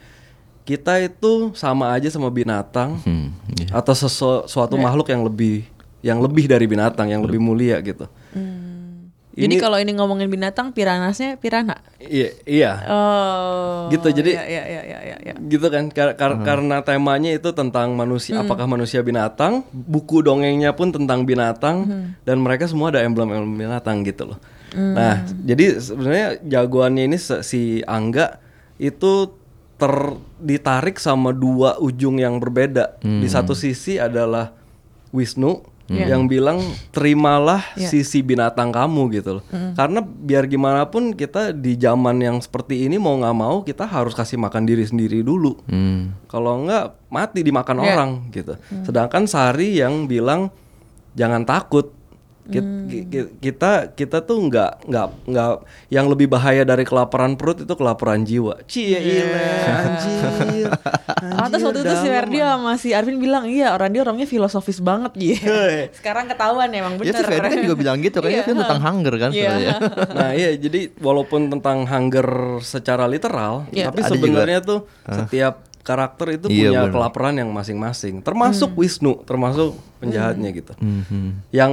kita 0.62 0.98
itu 0.98 1.54
sama 1.54 1.90
aja 1.90 2.10
sama 2.10 2.26
binatang 2.28 2.98
Hmm, 3.02 3.34
iya. 3.54 3.70
atau 3.72 3.94
sesu- 3.94 4.44
suatu 4.44 4.74
makhluk 4.76 5.08
yang 5.08 5.22
lebih 5.22 5.64
yang 6.02 6.18
lebih 6.18 6.50
dari 6.50 6.66
binatang, 6.66 7.06
yang 7.08 7.22
lebih 7.22 7.38
mulia 7.38 7.78
gitu. 7.78 8.10
Jadi 9.34 9.54
kalau 9.58 9.76
ini 9.76 9.92
ngomongin 9.92 10.28
binatang, 10.28 10.70
piranasnya 10.70 11.36
pirana. 11.36 11.80
Iya, 11.98 12.36
iya. 12.44 12.72
Oh. 12.84 13.88
Gitu, 13.88 14.12
jadi- 14.12 14.34
Iya 14.34 14.44
iya 14.44 14.62
iya 14.66 14.82
iya. 14.82 15.16
iya. 15.18 15.34
gitu 15.42 15.66
kan 15.66 15.88
Kar- 15.88 16.14
kar- 16.14 16.40
karena 16.40 16.80
temanya 16.80 17.30
itu 17.30 17.48
tentang 17.50 17.92
manusia 17.92 18.36
apakah 18.38 18.64
manusia 18.66 19.00
binatang 19.00 19.64
buku 19.70 20.20
dongengnya 20.20 20.72
pun 20.72 20.88
tentang 20.88 21.24
binatang 21.24 21.76
dan 22.20 22.36
mereka 22.38 22.64
semua 22.64 22.88
ada 22.88 23.00
emblem-emblem 23.00 23.56
binatang 23.58 24.00
gitu 24.02 24.26
loh 24.26 24.38
nah 24.72 25.14
jadi 25.38 25.76
sebenarnya 25.78 26.26
jagoannya 26.42 27.04
ini 27.06 27.16
si 27.42 27.60
Angga 27.82 28.40
itu 28.76 29.32
ter 29.74 29.94
ditarik 30.38 30.96
sama 30.96 31.30
dua 31.30 31.76
ujung 31.76 32.16
yang 32.16 32.38
berbeda 32.38 32.96
di 33.00 33.26
satu 33.26 33.52
sisi 33.54 33.96
adalah 33.96 34.54
Wisnu 35.10 35.60
yang 35.90 36.30
bilang 36.30 36.62
terimalah 36.94 37.74
sisi 37.76 38.22
binatang 38.22 38.70
kamu 38.70 39.02
gitu 39.18 39.30
loh. 39.40 39.44
Karena 39.74 40.00
biar 40.02 40.46
gimana 40.46 40.86
pun 40.88 41.12
kita 41.12 41.52
di 41.52 41.76
zaman 41.76 42.22
yang 42.22 42.38
seperti 42.40 42.86
ini 42.86 42.96
mau 42.96 43.18
nggak 43.18 43.36
mau 43.36 43.60
kita 43.66 43.84
harus 43.84 44.14
kasih 44.14 44.38
makan 44.40 44.64
diri 44.64 44.84
sendiri 44.86 45.20
dulu. 45.24 45.58
Hmm. 45.68 46.14
kalau 46.30 46.64
enggak 46.64 46.96
mati 47.12 47.44
dimakan 47.44 47.78
orang 47.84 48.10
gitu. 48.32 48.56
Sedangkan 48.84 49.28
Sari 49.28 49.80
yang 49.80 50.08
bilang 50.08 50.48
jangan 51.16 51.44
takut. 51.44 52.01
Kit- 52.44 52.66
ki- 52.84 53.06
ki- 53.06 53.30
Kita 53.40 53.70
kita 53.88 54.18
tuh 54.20 54.42
nggak 54.42 54.84
nggak 54.84 55.06
nggak 55.24 55.50
yang 55.88 56.06
lebih 56.06 56.26
bahaya 56.26 56.62
dari 56.62 56.82
kelaparan 56.82 57.34
perut 57.34 57.60
itu 57.60 57.70
kelaparan 57.70 58.22
jiwa. 58.22 58.58
Cie 58.66 58.98
ile 58.98 59.46
anjir. 59.62 60.66
Pantas 61.38 61.60
waktu 61.60 61.80
itu 61.80 61.94
si 61.96 62.08
Ferdi 62.08 62.38
sama 62.38 62.72
si 62.74 62.88
Arvin 62.90 63.16
bilang 63.16 63.46
iya 63.46 63.70
orang 63.70 63.90
dia 63.90 64.02
orangnya 64.02 64.26
filosofis 64.26 64.78
banget 64.78 65.14
gitu. 65.14 65.46
Sekarang 65.98 66.26
ketahuan 66.26 66.66
emang 66.68 66.98
Ya 66.98 67.00
bener. 67.00 67.14
tuh 67.14 67.24
Ferdi 67.24 67.46
kan 67.48 67.58
juga 67.60 67.76
bilang 67.76 67.98
gitu 68.00 68.18
kan 68.18 68.28
Iya. 68.28 68.42
itu 68.42 68.52
tentang 68.52 68.80
hunger 68.88 69.14
kan 69.16 69.30
Iya. 69.30 69.42
sebenarnya. 69.46 69.74
nah 70.10 70.30
iya 70.32 70.50
jadi 70.52 70.80
walaupun 70.96 71.40
tentang 71.48 71.86
hunger 71.86 72.28
secara 72.60 73.06
literal, 73.06 73.70
Iya. 73.70 73.86
tapi 73.86 74.02
sebenarnya 74.02 74.58
tuh 74.60 74.90
setiap 75.04 75.62
karakter 75.80 76.26
itu 76.32 76.46
Iya, 76.48 76.70
punya 76.70 76.80
bener. 76.80 76.92
kelaparan 76.92 77.34
yang 77.36 77.50
masing-masing. 77.50 78.18
Termasuk 78.20 78.74
Wisnu, 78.74 79.22
termasuk 79.22 79.74
penjahatnya 79.98 80.50
gitu. 80.52 80.74
Mhm. 80.76 81.42
Yang 81.50 81.72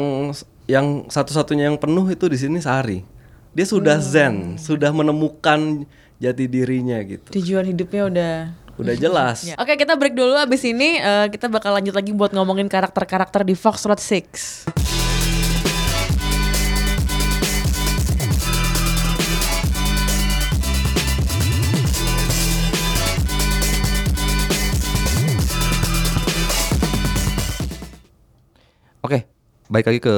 yang 0.70 1.10
satu-satunya 1.10 1.74
yang 1.74 1.82
penuh 1.82 2.06
itu 2.14 2.30
di 2.30 2.38
sini 2.38 2.62
Sari. 2.62 3.02
Dia 3.58 3.66
sudah 3.66 3.98
zen, 3.98 4.62
sudah 4.62 4.94
menemukan 4.94 5.90
jati 6.22 6.46
dirinya 6.46 7.02
gitu. 7.02 7.34
Tujuan 7.34 7.66
hidupnya 7.74 8.04
udah 8.06 8.34
Udah 8.80 8.96
jelas. 8.96 9.44
Ya. 9.50 9.58
Oke 9.60 9.76
kita 9.76 9.98
break 9.98 10.14
dulu 10.14 10.38
abis 10.38 10.64
ini 10.64 11.02
eh, 11.02 11.28
kita 11.34 11.50
bakal 11.50 11.74
lanjut 11.76 11.92
lagi 11.98 12.14
buat 12.14 12.32
ngomongin 12.32 12.70
karakter-karakter 12.70 13.44
di 13.44 13.58
Fox 13.58 13.84
Road 13.84 14.00
6 14.00 14.70
Oke, 29.00 29.26
balik 29.70 29.86
lagi 29.86 30.02
ke 30.02 30.16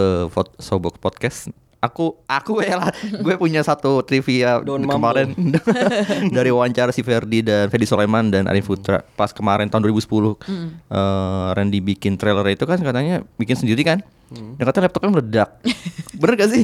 Sobox 0.57 0.95
Podcast. 0.97 1.51
Aku 1.81 2.21
aku 2.29 2.61
ya 2.61 2.77
lah, 2.77 2.93
gue 3.25 3.35
punya 3.35 3.65
satu 3.65 4.05
trivia 4.05 4.61
Don't 4.61 4.85
kemarin 4.85 5.33
dari 6.37 6.53
wawancara 6.53 6.93
si 6.93 7.01
Ferdi 7.01 7.41
dan 7.41 7.73
Ferdi 7.73 7.89
Soleman 7.89 8.29
dan 8.29 8.45
Arif 8.45 8.69
Putra 8.69 9.01
pas 9.17 9.33
kemarin 9.33 9.65
tahun 9.65 9.89
2010. 9.89 10.05
eh, 10.05 11.47
Randy 11.57 11.81
bikin 11.81 12.21
trailer 12.21 12.45
itu 12.47 12.63
kan 12.63 12.77
katanya 12.77 13.25
bikin 13.35 13.57
sendiri 13.57 13.81
kan. 13.81 13.99
Dan 14.31 14.63
katanya 14.63 14.87
laptopnya 14.87 15.11
meledak. 15.11 15.49
Bener 16.15 16.33
gak 16.39 16.49
sih? 16.55 16.63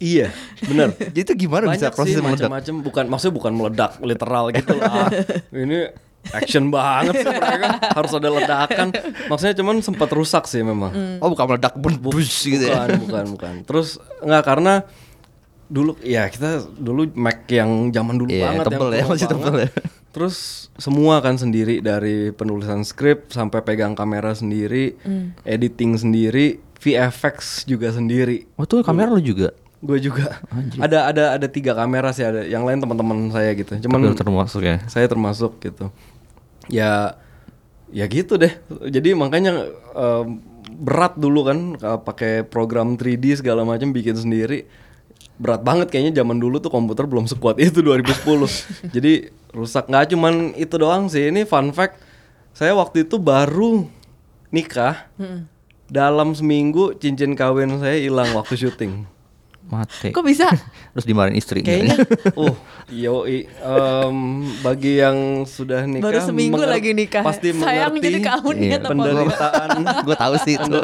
Iya, 0.00 0.32
bener. 0.64 0.96
Jadi 0.96 1.18
itu 1.20 1.32
gimana 1.44 1.68
bisa 1.68 1.92
Banyak 1.92 1.92
proses 1.92 2.16
sih 2.16 2.22
meledak? 2.24 2.48
macam-macam. 2.48 2.74
Bukan 2.80 3.04
maksudnya 3.04 3.34
bukan 3.36 3.52
meledak 3.52 3.90
literal 4.00 4.48
gitu 4.48 4.72
lah. 4.80 5.12
Ini 5.52 5.92
action 6.30 6.70
banget 6.70 7.18
sih 7.18 7.26
mereka. 7.26 7.68
Harus 7.90 8.12
ada 8.14 8.28
ledakan. 8.30 8.88
Maksudnya 9.26 9.54
cuman 9.58 9.82
sempat 9.82 10.08
rusak 10.14 10.46
sih 10.46 10.62
memang. 10.62 11.18
Oh 11.18 11.28
bukan 11.28 11.44
meledak, 11.50 11.74
bus 11.74 12.46
gitu 12.46 12.70
ya. 12.70 12.86
Bukan, 12.86 13.02
bukan, 13.02 13.24
bukan. 13.34 13.54
Terus 13.66 13.98
nggak 14.22 14.42
karena 14.46 14.86
dulu 15.72 15.96
ya 16.04 16.28
kita 16.28 16.68
dulu 16.76 17.08
Mac 17.16 17.48
yang 17.48 17.88
zaman 17.88 18.20
dulu 18.20 18.28
Iya, 18.28 18.52
banget 18.52 18.64
tebel 18.68 18.88
yang 18.92 19.00
ya, 19.00 19.04
masih 19.08 19.28
tebel 19.28 19.42
banget. 19.50 19.60
ya. 19.64 19.70
Terus 20.12 20.36
semua 20.76 21.24
kan 21.24 21.40
sendiri 21.40 21.80
dari 21.80 22.28
penulisan 22.30 22.84
skrip 22.84 23.32
sampai 23.32 23.64
pegang 23.64 23.96
kamera 23.96 24.36
sendiri, 24.36 25.00
editing 25.42 25.96
sendiri, 25.96 26.60
VFX 26.76 27.64
juga 27.64 27.88
sendiri. 27.88 28.44
Oh 28.60 28.68
tuh 28.68 28.84
kamera 28.84 29.08
lu 29.08 29.24
juga. 29.24 29.56
Gue 29.80 29.98
juga. 29.98 30.38
Ada 30.78 31.08
ada 31.10 31.24
ada 31.40 31.46
tiga 31.48 31.72
kamera 31.72 32.12
sih 32.12 32.22
ada. 32.22 32.44
Yang 32.44 32.62
lain 32.68 32.78
teman-teman 32.84 33.18
saya 33.32 33.50
gitu. 33.56 33.72
Cuman 33.82 34.12
Tapi 34.12 34.20
termasuk 34.20 34.62
ya. 34.62 34.76
saya 34.86 35.08
termasuk 35.08 35.56
gitu 35.58 35.88
ya 36.68 37.16
ya 37.90 38.04
gitu 38.06 38.38
deh. 38.38 38.52
Jadi 38.88 39.14
makanya 39.14 39.68
em, 39.94 40.42
berat 40.72 41.14
dulu 41.14 41.46
kan 41.46 41.58
uh, 41.78 42.00
pakai 42.00 42.42
program 42.48 42.96
3D 42.96 43.42
segala 43.44 43.62
macam 43.62 43.90
bikin 43.94 44.16
sendiri. 44.16 44.66
Berat 45.38 45.62
banget 45.62 45.90
kayaknya 45.90 46.22
zaman 46.22 46.38
dulu 46.38 46.58
tuh 46.58 46.70
komputer 46.70 47.06
belum 47.06 47.26
sekuat 47.26 47.58
itu 47.58 47.82
2010 47.82 48.26
jadi 48.94 49.12
rusak. 49.52 49.86
Nggak 49.90 50.14
cuman 50.16 50.34
itu 50.58 50.74
doang 50.78 51.06
sih 51.12 51.28
ini 51.28 51.46
fun 51.46 51.70
fact. 51.70 52.00
Saya 52.52 52.76
waktu 52.76 53.08
itu 53.08 53.16
baru 53.16 53.88
nikah 54.52 55.08
dalam 55.88 56.36
seminggu 56.36 56.96
cincin 57.00 57.32
kawin 57.32 57.80
saya 57.80 57.96
hilang 57.96 58.32
waktu 58.36 58.56
syuting 58.56 59.08
Mati. 59.64 60.10
Kok 60.10 60.22
bisa? 60.22 60.50
Terus 60.92 61.04
dimarahin 61.04 61.34
istri. 61.34 61.60
Kayaknya 61.60 61.96
Oh, 62.34 62.52
yoi. 62.92 63.46
Em, 63.46 64.16
bagi 64.60 64.98
yang 64.98 65.16
sudah 65.42 65.84
nikah 65.84 66.04
baru 66.04 66.20
seminggu 66.20 66.56
menger- 66.56 66.72
lagi 66.72 66.90
nikah. 66.92 67.22
Pasti 67.22 67.52
Sayang 67.52 67.92
mengerti 67.92 68.06
jadi 68.06 68.18
kamu 68.22 68.48
Iya. 68.54 68.78
penderitaan. 68.82 69.68
gue 70.06 70.16
tahu 70.16 70.34
sih 70.38 70.54
itu. 70.54 70.76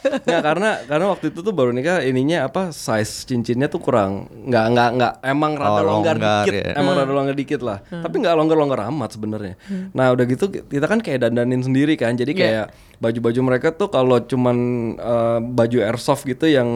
Nggak, 0.00 0.42
karena 0.42 0.70
karena 0.84 1.06
waktu 1.08 1.26
itu 1.28 1.40
tuh 1.40 1.50
baru 1.50 1.70
nikah 1.70 2.02
ininya 2.02 2.44
apa 2.44 2.70
size 2.70 3.24
cincinnya 3.24 3.66
tuh 3.66 3.78
kurang 3.78 4.26
nggak 4.42 4.64
nggak 4.68 4.88
nggak 4.92 5.12
emang 5.22 5.52
rada 5.54 5.70
Oh, 5.72 5.84
longgar, 5.86 6.16
longgar, 6.16 6.44
dikit 6.44 6.54
ya. 6.56 6.72
emang 6.74 6.94
rada 6.94 7.12
longgar 7.12 7.36
dikit 7.36 7.60
lah 7.60 7.78
tapi 7.84 8.14
nggak 8.16 8.34
longgar 8.34 8.56
longgar 8.56 8.80
amat 8.88 9.10
sebenarnya 9.12 9.54
nah 9.90 10.10
udah 10.10 10.24
gitu 10.24 10.48
kita 10.50 10.86
kan 10.86 10.98
kayak 10.98 11.22
dandanin 11.22 11.60
sendiri 11.60 11.94
kan 11.94 12.14
jadi 12.14 12.32
kayak 12.32 12.64
baju-baju 12.96 13.40
mereka 13.44 13.68
tuh 13.70 13.88
kalau 13.88 14.20
cuman 14.20 14.56
eh, 14.94 15.38
baju 15.42 15.78
airsoft 15.80 16.24
gitu 16.24 16.46
yang 16.46 16.68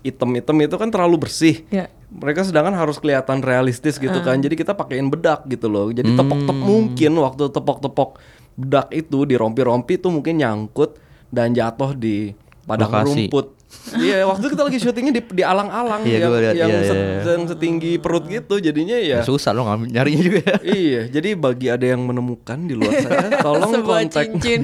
item-item 0.00 0.56
itu 0.60 0.71
kan 0.76 0.92
terlalu 0.92 1.26
bersih. 1.28 1.64
Ya. 1.72 1.88
mereka 2.12 2.44
sedangkan 2.44 2.76
harus 2.76 3.00
kelihatan 3.00 3.40
realistis 3.40 3.96
gitu 3.96 4.20
kan. 4.20 4.36
Jadi 4.36 4.52
kita 4.52 4.76
pakein 4.76 5.08
bedak 5.08 5.48
gitu 5.48 5.72
loh. 5.72 5.88
Jadi 5.88 6.12
tepok-tepok 6.12 6.60
mungkin 6.60 7.12
waktu 7.16 7.48
tepok-tepok 7.48 8.20
bedak 8.52 8.92
itu 8.92 9.24
di 9.24 9.34
rompi-rompi 9.40 9.96
tuh 9.96 10.12
mungkin 10.12 10.44
nyangkut 10.44 11.00
dan 11.32 11.56
jatuh 11.56 11.96
di 11.96 12.36
padang 12.68 12.92
Lokasi. 12.92 13.08
rumput 13.08 13.46
iya 13.94 14.22
waktu 14.22 14.42
itu 14.42 14.50
kita 14.52 14.62
lagi 14.62 14.78
syutingnya 14.78 15.12
di 15.12 15.22
di 15.22 15.42
alang-alang 15.42 16.00
Iya, 16.02 16.16
yang, 16.16 16.30
gua 16.30 16.40
lihat, 16.40 16.54
yang, 16.54 16.70
iya, 16.70 16.80
se- 16.80 16.94
iya, 16.94 17.06
iya. 17.18 17.32
yang 17.34 17.44
setinggi 17.44 17.92
perut 17.98 18.24
gitu 18.24 18.54
jadinya 18.56 18.96
ya 18.96 19.20
Susah 19.20 19.50
lo 19.50 19.64
ngambil 19.64 19.88
nyarinya 19.90 20.22
juga 20.22 20.40
ya. 20.40 20.56
iya 20.62 21.00
jadi 21.08 21.28
bagi 21.34 21.66
ada 21.66 21.86
yang 21.86 22.00
menemukan 22.00 22.58
di 22.62 22.72
luar 22.72 22.92
sana 22.96 23.28
tolong 23.44 23.72
Sebuah 23.74 23.98
kontak 24.00 24.24
cincin. 24.30 24.60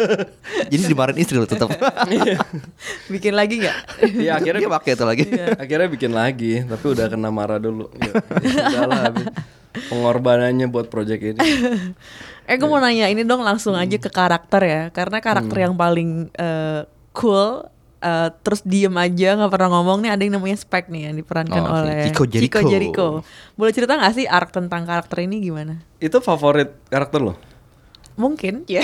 Jadi 0.72 0.84
dimarahin 0.84 1.18
istri 1.18 1.36
lo 1.36 1.44
tetap. 1.44 1.68
Bikin 3.06 3.32
lagi 3.32 3.60
nggak? 3.60 3.76
Iya 4.14 4.32
akhirnya 4.36 4.60
Dia 4.60 4.72
pakai 4.72 4.92
itu 4.94 5.04
lagi. 5.04 5.24
akhirnya 5.54 5.88
bikin 5.88 6.12
lagi 6.12 6.52
tapi 6.62 6.84
udah 6.88 7.06
kena 7.08 7.28
marah 7.28 7.58
dulu 7.58 7.88
ya, 7.94 8.12
ya 8.68 8.80
pengorbanannya 9.88 10.68
buat 10.68 10.86
project 10.86 11.22
ini 11.26 11.40
Eh 12.42 12.56
gue 12.56 12.66
mau 12.66 12.76
nanya 12.76 13.06
ini 13.06 13.22
dong 13.22 13.40
langsung 13.40 13.72
aja 13.72 13.96
ke 13.96 14.08
karakter 14.08 14.60
ya 14.60 14.82
Karena 14.90 15.18
karakter 15.18 15.56
yang 15.58 15.74
paling 15.74 16.28
eh, 16.34 16.82
cool 17.12 17.64
eh, 18.02 18.28
terus 18.42 18.60
diem 18.62 18.90
aja 18.92 19.34
nggak 19.34 19.48
pernah 19.48 19.70
ngomong 19.72 20.02
nih 20.02 20.10
ada 20.10 20.22
yang 20.22 20.34
namanya 20.34 20.58
Spek 20.58 20.86
nih 20.86 21.06
yang 21.06 21.14
diperankan 21.16 21.62
Oh, 21.62 21.78
oleh 21.78 22.10
Chico 22.10 22.26
Jericho. 22.26 22.60
Jericho. 22.62 23.06
Boleh 23.54 23.70
cerita 23.70 23.94
nggak 23.94 24.12
sih 24.12 24.26
arc 24.26 24.50
tentang 24.50 24.82
karakter 24.82 25.22
ini 25.22 25.38
gimana? 25.38 25.78
Itu 25.96 26.18
favorit 26.18 26.74
karakter 26.86 27.22
lo? 27.22 27.34
Mungkin 28.12 28.66
ya. 28.68 28.82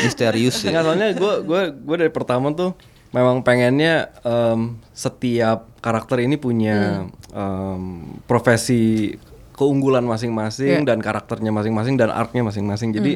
Misterius 0.00 0.62
Nggak, 0.62 0.72
ya. 0.72 0.80
soalnya 0.82 1.08
gue 1.12 1.34
gue 1.42 1.60
gue 1.74 1.96
dari 1.98 2.08
pertama 2.08 2.50
tuh 2.50 2.72
memang 3.08 3.40
pengennya 3.40 4.12
em, 4.20 4.76
setiap 4.90 5.68
karakter 5.80 6.20
ini 6.20 6.36
punya 6.36 7.04
em, 7.30 7.80
profesi 8.24 9.14
keunggulan 9.52 10.04
masing-masing 10.04 10.84
Iya. 10.84 10.86
dan 10.86 11.02
karakternya 11.02 11.50
masing-masing 11.50 11.98
dan 11.98 12.08
artnya 12.08 12.40
masing-masing. 12.40 12.94
Jadi 12.94 13.12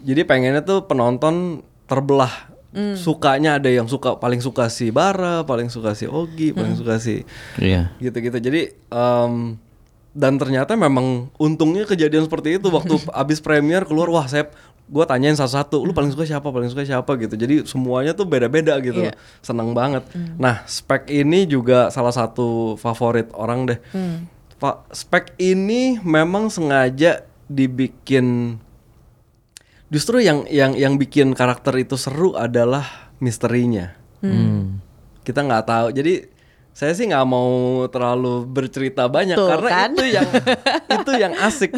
jadi 0.00 0.22
pengennya 0.22 0.62
tuh 0.62 0.86
penonton 0.86 1.60
terbelah. 1.84 2.51
Sukanya 2.94 3.56
ada 3.56 3.68
yang 3.68 3.84
suka 3.84 4.16
paling 4.16 4.40
suka 4.40 4.66
si 4.66 4.88
Bara, 4.88 5.42
paling 5.42 5.68
suka 5.68 5.92
si 5.92 6.04
Ogi, 6.04 6.50
paling 6.50 6.72
suka 6.72 6.96
si 6.96 7.20
Iya. 7.56 7.92
gitu-gitu. 7.98 8.38
Jadi 8.38 8.62
em, 8.72 9.60
dan 10.12 10.36
ternyata 10.36 10.72
memang 10.72 11.28
untungnya 11.36 11.84
kejadian 11.84 12.24
seperti 12.24 12.56
itu. 12.56 12.68
Waktu 12.68 12.96
abis 13.14 13.38
premier 13.38 13.82
keluar 13.82 14.08
wah 14.08 14.24
saya 14.24 14.48
gue 14.82 15.04
tanyain 15.04 15.32
satu-satu 15.32 15.80
lu 15.80 15.92
paling 15.92 16.10
suka 16.10 16.24
siapa 16.26 16.44
paling 16.44 16.68
suka 16.68 16.82
siapa? 16.82 17.12
gitu. 17.16 17.32
Jadi 17.32 17.64
semuanya 17.64 18.12
tuh 18.12 18.24
beda-beda 18.24 18.76
gitu 18.78 19.04
Iya. 19.04 19.12
seneng 19.40 19.72
banget. 19.72 20.04
Nah 20.36 20.64
spek 20.64 21.08
ini 21.08 21.44
juga 21.44 21.88
salah 21.88 22.12
satu 22.12 22.76
favorit 22.76 23.28
orang 23.32 23.68
deh. 23.68 23.78
Pak 24.56 24.88
spek 24.90 25.36
ini 25.36 25.96
memang 25.98 26.48
sengaja 26.48 27.24
dibikin 27.46 28.56
justru 29.92 30.18
yang 30.18 30.48
yang 30.48 30.72
yang 30.72 30.96
bikin 30.96 31.30
karakter 31.32 31.76
itu 31.76 31.94
seru 31.94 32.32
adalah 32.34 33.12
misterinya 33.18 33.92
Hmm. 34.18 34.78
kita 35.20 35.42
nggak 35.42 35.64
tahu 35.64 35.86
jadi 35.90 36.30
saya 36.70 36.94
sih 36.94 37.04
nggak 37.04 37.26
mau 37.26 37.50
terlalu 37.86 38.46
bercerita 38.46 39.04
banyak 39.04 39.34
Tuh, 39.34 39.44
karena 39.46 39.68
kan? 39.68 39.90
itu 39.92 40.04
yang 40.08 40.28
itu 40.96 41.12
yang 41.12 41.32
asik 41.36 41.70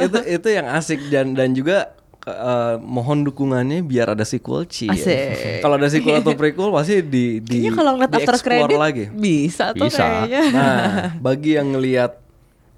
itu 0.00 0.18
itu 0.26 0.48
yang 0.48 0.66
asik 0.66 1.00
dan 1.06 1.32
dan 1.32 1.52
juga 1.52 1.92
eh, 2.22 2.74
mohon 2.80 3.20
dukungannya 3.22 3.80
biar 3.80 4.12
ada 4.12 4.24
sequel 4.24 4.64
Ci 4.64 4.88
Asik. 4.88 5.60
kalau 5.60 5.76
ada 5.76 5.86
sequel 5.86 6.18
atau 6.18 6.32
prequel 6.34 6.68
pasti 6.70 7.00
di 7.00 7.38
di 7.38 7.62
Kayaknya 7.62 7.72
kalau 7.74 7.90
ngeliat 7.94 8.12
after 8.12 8.36
credit 8.40 8.76
lagi 8.76 9.04
bisa 9.08 9.64
tuh 9.70 9.86
Bisa. 9.86 10.00
kayaknya. 10.02 10.42
nah 10.50 10.84
bagi 11.16 11.50
yang 11.54 11.68
ngelihat 11.70 12.19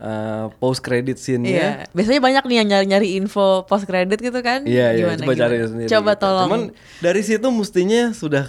eh, 0.02 0.46
post 0.58 0.82
credit 0.82 1.14
scene-nya 1.14 1.54
Iya, 1.54 1.70
biasanya 1.90 2.20
banyak 2.20 2.44
nih 2.44 2.56
yang 2.58 2.68
nyari-nyari 2.68 3.08
info 3.14 3.62
post 3.64 3.86
credit 3.86 4.18
gitu 4.18 4.42
kan? 4.42 4.66
Iya, 4.66 4.92
iya, 4.92 5.06
Gimana, 5.06 5.22
coba 5.22 5.32
cari 5.38 5.56
sendiri. 5.62 5.88
Coba 5.88 6.12
gitu. 6.12 6.22
tolong. 6.26 6.46
Cuman 6.50 6.62
dari 6.98 7.22
situ 7.22 7.46
mestinya 7.48 8.02
sudah 8.10 8.44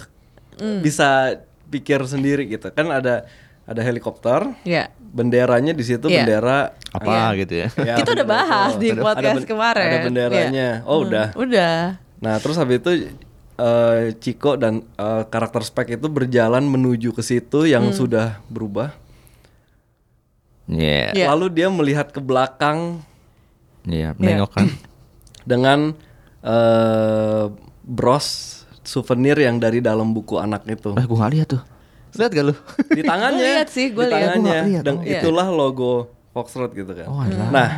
bisa 0.80 1.38
pikir 1.66 1.98
sendiri 2.04 2.46
gitu. 2.48 2.70
Kan 2.70 2.90
ada 2.90 3.26
ada 3.64 3.80
helikopter, 3.80 4.52
Iya. 4.62 4.92
benderanya 5.00 5.72
di 5.72 5.80
situ 5.80 6.06
Iya. 6.06 6.20
bendera 6.20 6.76
Apa 6.92 7.10
Iya. 7.32 7.38
gitu 7.42 7.54
ya. 7.56 7.68
Ya, 7.80 7.94
Kita 7.96 8.10
udah 8.12 8.26
bahas 8.28 8.72
di 8.76 8.92
podcast 8.92 9.42
ada 9.42 9.48
kemarin. 9.48 9.88
Ada 9.88 9.98
benderanya. 10.04 10.68
Oh, 10.84 11.00
Hmm, 11.00 11.06
udah. 11.08 11.26
Udah. 11.34 11.76
Nah, 12.20 12.34
terus 12.38 12.54
habis 12.54 12.78
itu 12.78 12.90
eh, 13.54 14.10
Chico 14.18 14.54
dan 14.54 14.82
eh, 14.94 15.22
karakter 15.24 15.62
spek 15.62 15.94
itu 15.94 16.06
berjalan 16.06 16.62
menuju 16.62 17.10
ke 17.10 17.22
situ 17.22 17.64
yang 17.64 17.86
Hmm. 17.88 17.94
sudah 17.94 18.26
berubah. 18.46 18.90
Iya. 20.68 21.12
Iya. 21.12 21.26
Lalu 21.34 21.46
dia 21.52 21.68
melihat 21.68 22.08
ke 22.08 22.20
belakang 22.20 23.04
Iya, 23.84 24.16
menengok 24.16 24.50
kan. 24.56 24.66
dengan 25.50 25.92
eh 26.44 27.44
bros 27.84 28.26
souvenir 28.84 29.36
yang 29.36 29.60
dari 29.60 29.80
dalam 29.84 30.12
buku 30.12 30.40
anak 30.40 30.64
itu. 30.68 30.92
Eh, 30.96 31.04
gua 31.04 31.28
gak 31.28 31.32
lihat 31.36 31.48
tuh. 31.52 31.62
Lihat 32.16 32.30
gak 32.32 32.44
lu? 32.48 32.54
di 32.96 33.02
tangannya 33.04 33.60
lihat 33.60 33.68
sih, 33.68 33.92
gua 33.92 34.08
di 34.08 34.12
lihat. 34.12 34.20
Gua 34.20 34.28
tangannya 34.40 34.58
lihat, 34.70 34.82
dan 34.84 34.94
oh. 34.96 35.04
Iya. 35.04 35.20
itulah 35.20 35.48
logo 35.52 35.94
Foxtrot 36.34 36.74
gitu 36.74 36.90
kan 36.90 37.06
Oh, 37.06 37.22
alah. 37.22 37.48
nah 37.54 37.70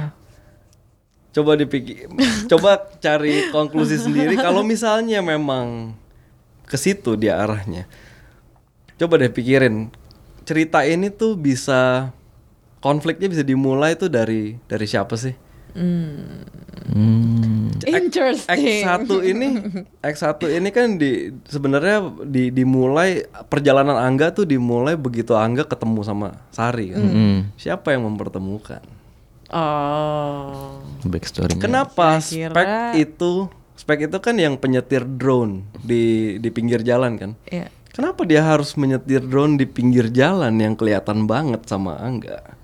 coba 1.37 1.53
dipikir 1.61 2.09
coba 2.49 2.81
cari 2.97 3.53
konklusi 3.53 4.01
sendiri 4.09 4.41
kalau 4.41 4.65
misalnya 4.65 5.21
memang 5.21 5.93
ke 6.65 6.81
situ 6.81 7.13
dia 7.21 7.37
arahnya 7.37 7.85
coba 8.97 9.21
deh 9.21 9.29
pikirin 9.29 9.93
cerita 10.49 10.81
ini 10.89 11.13
tuh 11.13 11.37
bisa 11.37 12.09
konfliknya 12.79 13.29
bisa 13.29 13.43
dimulai 13.43 13.95
tuh 13.95 14.09
dari 14.09 14.57
dari 14.63 14.87
siapa 14.87 15.15
sih 15.15 15.35
Hmm. 15.77 17.69
Interesting. 17.85 18.81
X1 18.81 19.05
ini 19.23 19.49
X1 20.01 20.41
ini 20.49 20.69
kan 20.71 20.97
di 20.97 21.29
sebenarnya 21.45 22.01
di, 22.25 22.49
dimulai 22.49 23.21
perjalanan 23.47 23.93
Angga 23.95 24.33
tuh 24.33 24.49
dimulai 24.49 24.97
begitu 24.97 25.37
Angga 25.37 25.65
ketemu 25.65 26.01
sama 26.01 26.41
Sari 26.49 26.97
kan. 26.97 27.03
Hmm. 27.03 27.39
Siapa 27.55 27.93
yang 27.93 28.07
mempertemukan? 28.07 28.81
Oh. 29.53 30.81
Backstory. 31.03 31.57
Kenapa 31.57 32.19
Kira-kira- 32.19 32.51
spek 32.51 32.69
itu 32.97 33.33
spek 33.77 34.09
itu 34.09 34.19
kan 34.19 34.35
yang 34.35 34.57
penyetir 34.57 35.05
drone 35.05 35.69
di 35.77 36.37
di 36.39 36.49
pinggir 36.49 36.81
jalan 36.81 37.21
kan? 37.21 37.31
Iya. 37.47 37.69
Kenapa 37.93 38.25
dia 38.25 38.41
harus 38.41 38.77
menyetir 38.77 39.21
drone 39.23 39.57
di 39.57 39.65
pinggir 39.65 40.09
jalan 40.09 40.57
yang 40.57 40.73
kelihatan 40.73 41.25
banget 41.25 41.65
sama 41.65 41.97
Angga? 41.97 42.57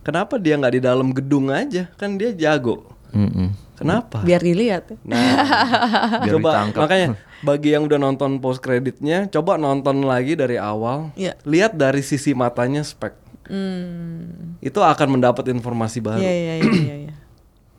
Kenapa 0.00 0.40
dia 0.40 0.56
nggak 0.56 0.74
di 0.74 0.82
dalam 0.82 1.08
gedung 1.12 1.52
aja? 1.52 1.88
Kan 2.00 2.16
dia 2.16 2.32
jago. 2.32 2.88
Mm-mm. 3.12 3.52
Kenapa? 3.80 4.20
Biar 4.20 4.44
dilihat. 4.44 4.92
Nah, 5.08 5.40
Biar 6.24 6.36
coba 6.36 6.50
ditangkap. 6.52 6.80
makanya 6.84 7.08
bagi 7.40 7.72
yang 7.72 7.88
udah 7.88 7.96
nonton 7.96 8.36
post 8.36 8.60
kreditnya, 8.60 9.24
coba 9.32 9.56
nonton 9.56 10.04
lagi 10.04 10.36
dari 10.36 10.60
awal. 10.60 11.12
Iya. 11.16 11.36
Lihat 11.48 11.80
dari 11.80 12.04
sisi 12.04 12.36
matanya 12.36 12.84
spek. 12.84 13.16
Hmm. 13.48 14.60
Itu 14.60 14.84
akan 14.84 15.16
mendapat 15.16 15.48
informasi 15.48 16.04
baru. 16.04 16.20
Iya 16.20 16.32
iya 16.32 16.54
iya 16.60 16.72
iya. 16.76 16.96
iya. 17.08 17.14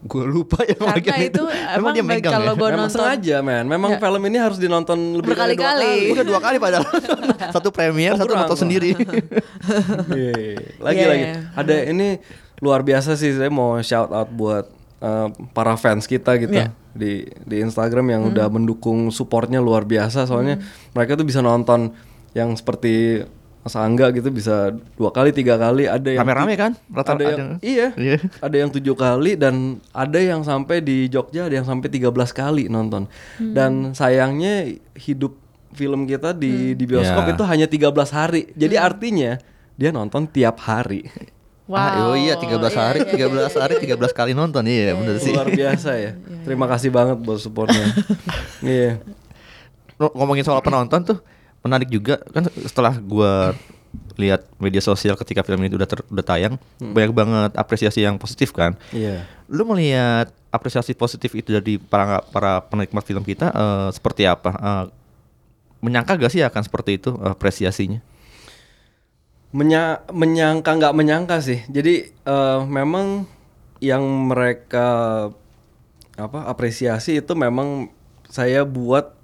Gua 0.02 0.26
lupa 0.26 0.58
ya 0.62 0.74
Karena 0.74 0.98
bagian 0.98 1.20
itu 1.22 1.44
Emang 1.46 1.78
emang 1.78 1.94
dia 1.94 2.02
megang 2.04 2.34
kalau 2.34 2.46
ya? 2.48 2.58
gue 2.58 2.68
Memang 2.68 2.80
nonton 2.82 2.98
sengaja, 2.98 3.36
men. 3.40 3.66
Memang 3.66 3.92
Ya. 3.92 4.00
film 4.00 4.22
ini 4.26 4.38
harus 4.38 4.58
dinonton 4.58 4.98
lebih 5.14 5.32
dari 5.32 5.54
dua 5.54 5.62
Berkali-kali. 5.62 5.94
kali. 5.94 6.12
Udah 6.12 6.26
dua 6.26 6.40
kali 6.40 6.58
padahal. 6.58 6.86
satu 7.56 7.70
premier, 7.70 8.12
Oh, 8.12 8.20
satu 8.20 8.34
nonton 8.34 8.58
sendiri. 8.60 8.92
Iya, 10.12 10.58
lagi 10.80 10.98
Iya, 10.98 11.08
lagi. 11.08 11.24
iya. 11.24 11.34
Ada 11.54 11.76
ini 11.88 12.08
luar 12.60 12.82
biasa 12.82 13.14
sih 13.14 13.32
saya 13.32 13.50
mau 13.50 13.78
shout 13.80 14.10
out 14.10 14.30
buat 14.30 14.66
uh, 15.00 15.30
para 15.52 15.74
fans 15.76 16.06
kita 16.06 16.38
gitu 16.38 16.54
Iya. 16.56 16.74
di 16.92 17.12
di 17.42 17.58
Instagram 17.60 18.06
yang 18.08 18.22
udah 18.28 18.48
mendukung 18.48 19.10
supportnya 19.10 19.58
luar 19.58 19.82
biasa 19.84 20.26
soalnya 20.26 20.60
mereka 20.92 21.14
tuh 21.14 21.24
bisa 21.24 21.40
nonton 21.40 21.94
yang 22.32 22.54
seperti 22.54 23.22
Mas 23.62 23.76
Angga 23.76 24.10
gitu 24.10 24.28
bisa 24.28 24.70
dua 24.96 25.10
kali 25.10 25.30
tiga 25.30 25.54
kali 25.54 25.86
ada 25.86 26.04
yang 26.04 26.22
Rame-rame 26.22 26.54
kan? 26.56 26.72
Rata- 26.88 27.14
ada 27.14 27.24
yang 27.24 27.38
ada- 27.54 27.62
iya. 27.62 27.88
Iya. 27.94 28.18
ada 28.38 28.56
yang 28.58 28.70
tujuh 28.70 28.96
kali 28.96 29.36
dan 29.36 29.56
ada 29.92 30.18
yang 30.18 30.42
sampai 30.42 30.80
di 30.80 31.06
Jogja 31.06 31.46
ada 31.46 31.54
yang 31.54 31.64
sampai 31.64 31.86
13 31.88 32.10
kali 32.32 32.66
nonton. 32.68 33.06
Dan 33.38 33.94
sayangnya 33.94 34.66
hidup 34.96 35.38
film 35.72 36.04
kita 36.04 36.34
di 36.34 36.74
di 36.74 36.84
bioskop 36.84 37.24
Ya. 37.24 37.32
itu 37.32 37.44
hanya 37.44 37.66
13 37.66 38.10
hari. 38.10 38.50
Jadi 38.52 38.76
artinya 38.76 39.38
dia 39.74 39.90
nonton 39.90 40.26
tiap 40.26 40.58
hari. 40.60 41.06
Ah, 41.72 42.04
oh 42.04 42.18
iya 42.18 42.36
13 42.36 42.52
hari, 42.74 43.00
13 43.06 43.56
hari 43.56 43.80
13 43.80 44.12
kali 44.12 44.34
nonton. 44.34 44.66
Iya, 44.66 44.92
bener 44.92 45.16
sih. 45.18 45.32
luar 45.32 45.48
biasa 45.48 45.96
ya. 45.96 46.12
Terima 46.44 46.68
kasih 46.68 46.90
banget 46.90 47.16
buat 47.18 47.38
supportnya. 47.38 47.86
Iya. 48.60 49.00
Lo- 49.96 50.12
Ngomongin 50.12 50.42
soal 50.42 50.60
penonton 50.60 51.00
tuh 51.06 51.18
menarik 51.62 51.90
juga 51.90 52.18
kan 52.34 52.46
setelah 52.66 52.98
gua 52.98 53.54
lihat 54.16 54.48
media 54.56 54.80
sosial 54.80 55.20
ketika 55.20 55.44
film 55.44 55.60
ini 55.68 55.76
udah 55.76 55.90
ter- 55.90 56.08
udah 56.08 56.26
tayang 56.26 56.56
banyak 56.80 57.12
banget 57.12 57.52
apresiasi 57.60 58.04
yang 58.04 58.16
positif 58.16 58.56
kan. 58.56 58.76
iya 58.96 59.28
Lu 59.52 59.68
melihat 59.68 60.32
apresiasi 60.48 60.96
positif 60.96 61.36
itu 61.36 61.52
dari 61.52 61.76
para 61.76 62.24
para 62.32 62.64
penikmat 62.64 63.04
film 63.04 63.24
kita 63.24 63.52
eh, 63.52 63.90
seperti 63.92 64.24
apa? 64.28 64.52
Eh, 64.56 64.86
menyangka 65.82 66.16
gak 66.16 66.32
sih 66.32 66.44
akan 66.46 66.62
seperti 66.64 67.02
itu 67.02 67.16
eh, 67.20 67.32
apresiasinya? 67.36 68.00
Menya 69.52 70.00
menyangka 70.08 70.72
nggak 70.80 70.96
menyangka 70.96 71.44
sih. 71.44 71.60
Jadi 71.68 72.16
eh, 72.16 72.60
memang 72.64 73.28
yang 73.84 74.04
mereka 74.32 74.88
apa 76.16 76.40
apresiasi 76.48 77.20
itu 77.20 77.34
memang 77.36 77.90
saya 78.32 78.64
buat 78.64 79.18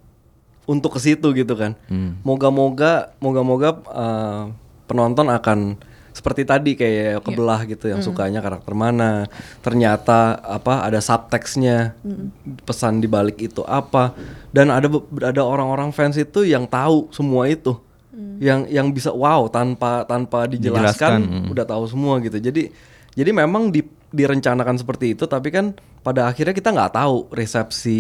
untuk 0.68 0.96
ke 0.96 1.00
situ 1.00 1.32
gitu 1.34 1.56
kan. 1.56 1.74
Hmm. 1.88 2.20
Moga-moga 2.22 3.16
moga-moga 3.24 3.70
eh, 3.80 4.44
penonton 4.86 5.32
akan 5.32 5.60
seperti 6.12 6.50
tadi 6.50 6.74
kayak 6.74 7.22
kebelah 7.22 7.62
gitu 7.70 7.94
yang 7.94 8.02
sukanya 8.02 8.42
karakter 8.42 8.74
mana. 8.74 9.30
Ternyata 9.62 10.42
apa 10.42 10.82
ada 10.82 10.98
subteksnya 10.98 11.94
pesan 12.66 13.00
di 13.00 13.08
balik 13.08 13.38
itu 13.38 13.62
apa 13.64 14.18
dan 14.50 14.74
ada 14.74 14.90
be- 14.90 15.06
ada 15.22 15.46
orang-orang 15.46 15.94
fans 15.94 16.18
itu 16.18 16.42
yang 16.42 16.66
tahu 16.66 17.10
semua 17.14 17.46
itu. 17.46 17.78
Yang 18.42 18.60
yang 18.74 18.88
bisa 18.90 19.14
wow 19.14 19.46
tanpa 19.46 20.02
tanpa 20.10 20.50
dijelaskan, 20.50 21.22
Dijelaskan, 21.22 21.22
mm. 21.22 21.54
udah 21.54 21.66
tahu 21.70 21.84
semua 21.86 22.18
gitu. 22.18 22.38
Jadi 22.42 22.74
jadi 23.14 23.30
memang 23.34 23.74
di, 23.74 23.82
direncanakan 24.08 24.80
seperti 24.80 25.14
itu 25.14 25.28
tapi 25.28 25.52
kan 25.52 25.76
pada 26.00 26.32
akhirnya 26.32 26.56
kita 26.56 26.72
nggak 26.72 26.96
tahu 26.96 27.28
resepsi 27.36 28.00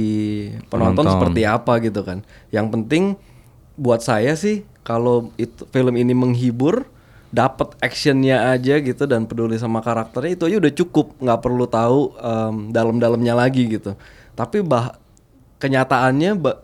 penonton, 0.71 1.03
Penonton. 1.03 1.11
seperti 1.11 1.41
apa 1.43 1.73
gitu 1.83 2.01
kan. 2.07 2.23
Yang 2.47 2.67
penting 2.71 3.03
buat 3.75 3.99
saya 3.99 4.31
sih 4.39 4.63
kalau 4.87 5.35
itu 5.35 5.67
film 5.67 5.99
ini 5.99 6.15
menghibur 6.15 6.87
dapat 7.27 7.75
actionnya 7.83 8.55
aja 8.55 8.79
gitu 8.79 9.03
dan 9.03 9.27
peduli 9.27 9.59
sama 9.59 9.83
karakternya 9.83 10.39
itu 10.39 10.43
aja 10.47 10.57
udah 10.63 10.73
cukup. 10.73 11.19
Nggak 11.19 11.39
perlu 11.43 11.65
tahu 11.67 11.99
em, 12.15 12.55
dalam-dalamnya 12.71 13.35
lagi 13.35 13.67
gitu. 13.67 13.99
Tapi 14.31 14.63
bah 14.63 14.95
kenyataannya 15.59 16.31
ba- 16.39 16.63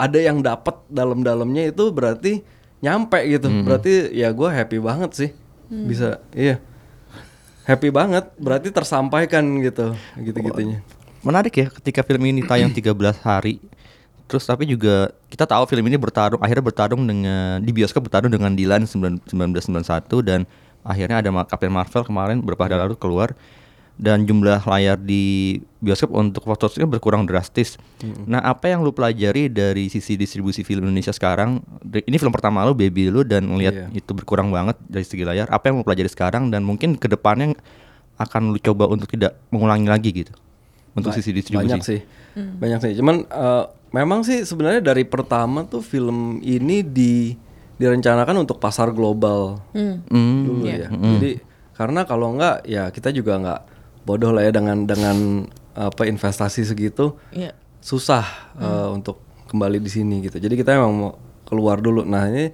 ada 0.00 0.16
yang 0.16 0.40
dapat 0.40 0.80
dalam-dalamnya 0.88 1.68
itu 1.68 1.92
berarti 1.92 2.40
nyampe 2.80 3.20
gitu. 3.28 3.52
Berarti 3.68 4.16
ya 4.16 4.32
gue 4.32 4.48
happy 4.48 4.80
banget 4.80 5.10
sih. 5.12 5.30
Bisa 5.68 6.24
iya 6.32 6.56
happy 7.70 7.94
banget 7.94 8.26
berarti 8.34 8.74
tersampaikan 8.74 9.46
gitu 9.62 9.94
gitu 10.18 10.38
gitunya 10.42 10.82
Menarik 11.20 11.52
ya 11.52 11.68
ketika 11.68 12.00
film 12.00 12.32
ini 12.32 12.40
tayang 12.48 12.72
13 12.72 12.96
hari. 13.20 13.60
Terus 14.24 14.46
tapi 14.48 14.64
juga 14.64 15.12
kita 15.28 15.44
tahu 15.44 15.68
film 15.68 15.84
ini 15.84 16.00
bertarung 16.00 16.40
akhirnya 16.40 16.64
bertarung 16.64 17.02
dengan 17.04 17.60
di 17.60 17.70
bioskop 17.76 18.08
bertarung 18.08 18.32
dengan 18.32 18.56
Dylan 18.56 18.88
9 18.88 19.28
1991 19.28 20.24
dan 20.24 20.40
akhirnya 20.80 21.20
ada 21.20 21.28
Captain 21.44 21.68
Marvel 21.68 22.02
kemarin 22.08 22.40
beberapa 22.40 22.64
hari 22.64 22.78
lalu 22.80 22.96
keluar 22.96 23.36
dan 23.96 24.22
jumlah 24.22 24.62
layar 24.62 24.96
di 24.96 25.56
bioskop 25.78 26.12
untuk 26.12 26.44
fotonya 26.44 26.84
berkurang 26.84 27.24
drastis. 27.24 27.76
Nah, 28.24 28.40
apa 28.40 28.68
yang 28.68 28.80
lu 28.80 28.90
pelajari 28.90 29.46
dari 29.46 29.86
sisi 29.86 30.14
distribusi 30.14 30.60
film 30.60 30.84
Indonesia 30.84 31.10
sekarang? 31.10 31.60
Ini 31.82 32.16
film 32.16 32.30
pertama 32.30 32.62
lu, 32.62 32.72
baby 32.72 33.08
lu 33.08 33.22
dan 33.22 33.44
ngelihat 33.46 33.74
Iya. 33.74 33.86
itu 33.94 34.10
berkurang 34.10 34.48
banget 34.48 34.76
dari 34.82 35.02
segi 35.02 35.20
layar. 35.20 35.48
Apa 35.48 35.68
yang 35.68 35.80
lu 35.80 35.84
pelajari 35.84 36.06
sekarang 36.06 36.48
dan 36.48 36.60
mungkin 36.60 36.94
ke 36.94 37.06
depannya 37.06 37.56
akan 38.16 38.52
lu 38.52 38.58
coba 38.58 38.86
untuk 38.86 39.08
tidak 39.08 39.40
mengulangi 39.48 39.86
lagi 39.86 40.10
gitu? 40.14 40.32
Untuk 40.90 41.10
Ba- 41.10 41.16
sisi 41.16 41.30
distribusi. 41.30 41.64
Banyak 41.66 41.80
sih. 41.80 42.00
Banyak 42.36 42.78
sih. 42.80 42.92
Cuman 42.94 43.22
eh, 43.22 43.64
memang 43.90 44.20
sih 44.20 44.42
sebenarnya 44.42 44.80
dari 44.82 45.04
pertama 45.04 45.62
tuh 45.62 45.80
film 45.80 46.40
ini 46.40 46.80
di 46.80 47.36
direncanakan 47.76 48.36
untuk 48.38 48.58
pasar 48.58 48.90
global 48.90 49.60
Hmm. 49.72 50.04
dulu 50.44 50.64
ya. 50.64 50.88
Jadi 50.88 51.40
karena 51.72 52.04
kalau 52.04 52.32
enggak 52.32 52.60
ya 52.64 52.88
kita 52.88 53.08
juga 53.08 53.36
nggak 53.36 53.60
bodoh 54.10 54.34
lah 54.34 54.42
ya 54.42 54.50
dengan 54.50 54.82
dengan 54.82 55.46
apa 55.70 56.02
investasi 56.02 56.66
segitu 56.66 57.14
Iya. 57.30 57.54
susah 57.78 58.26
eh, 58.58 58.88
untuk 58.90 59.22
kembali 59.46 59.78
di 59.78 59.86
sini 59.86 60.26
gitu. 60.26 60.36
Jadi 60.36 60.54
kita 60.54 60.74
memang 60.74 60.92
mau 60.92 61.12
keluar 61.46 61.78
dulu. 61.78 62.02
Nah 62.02 62.26
ini 62.26 62.50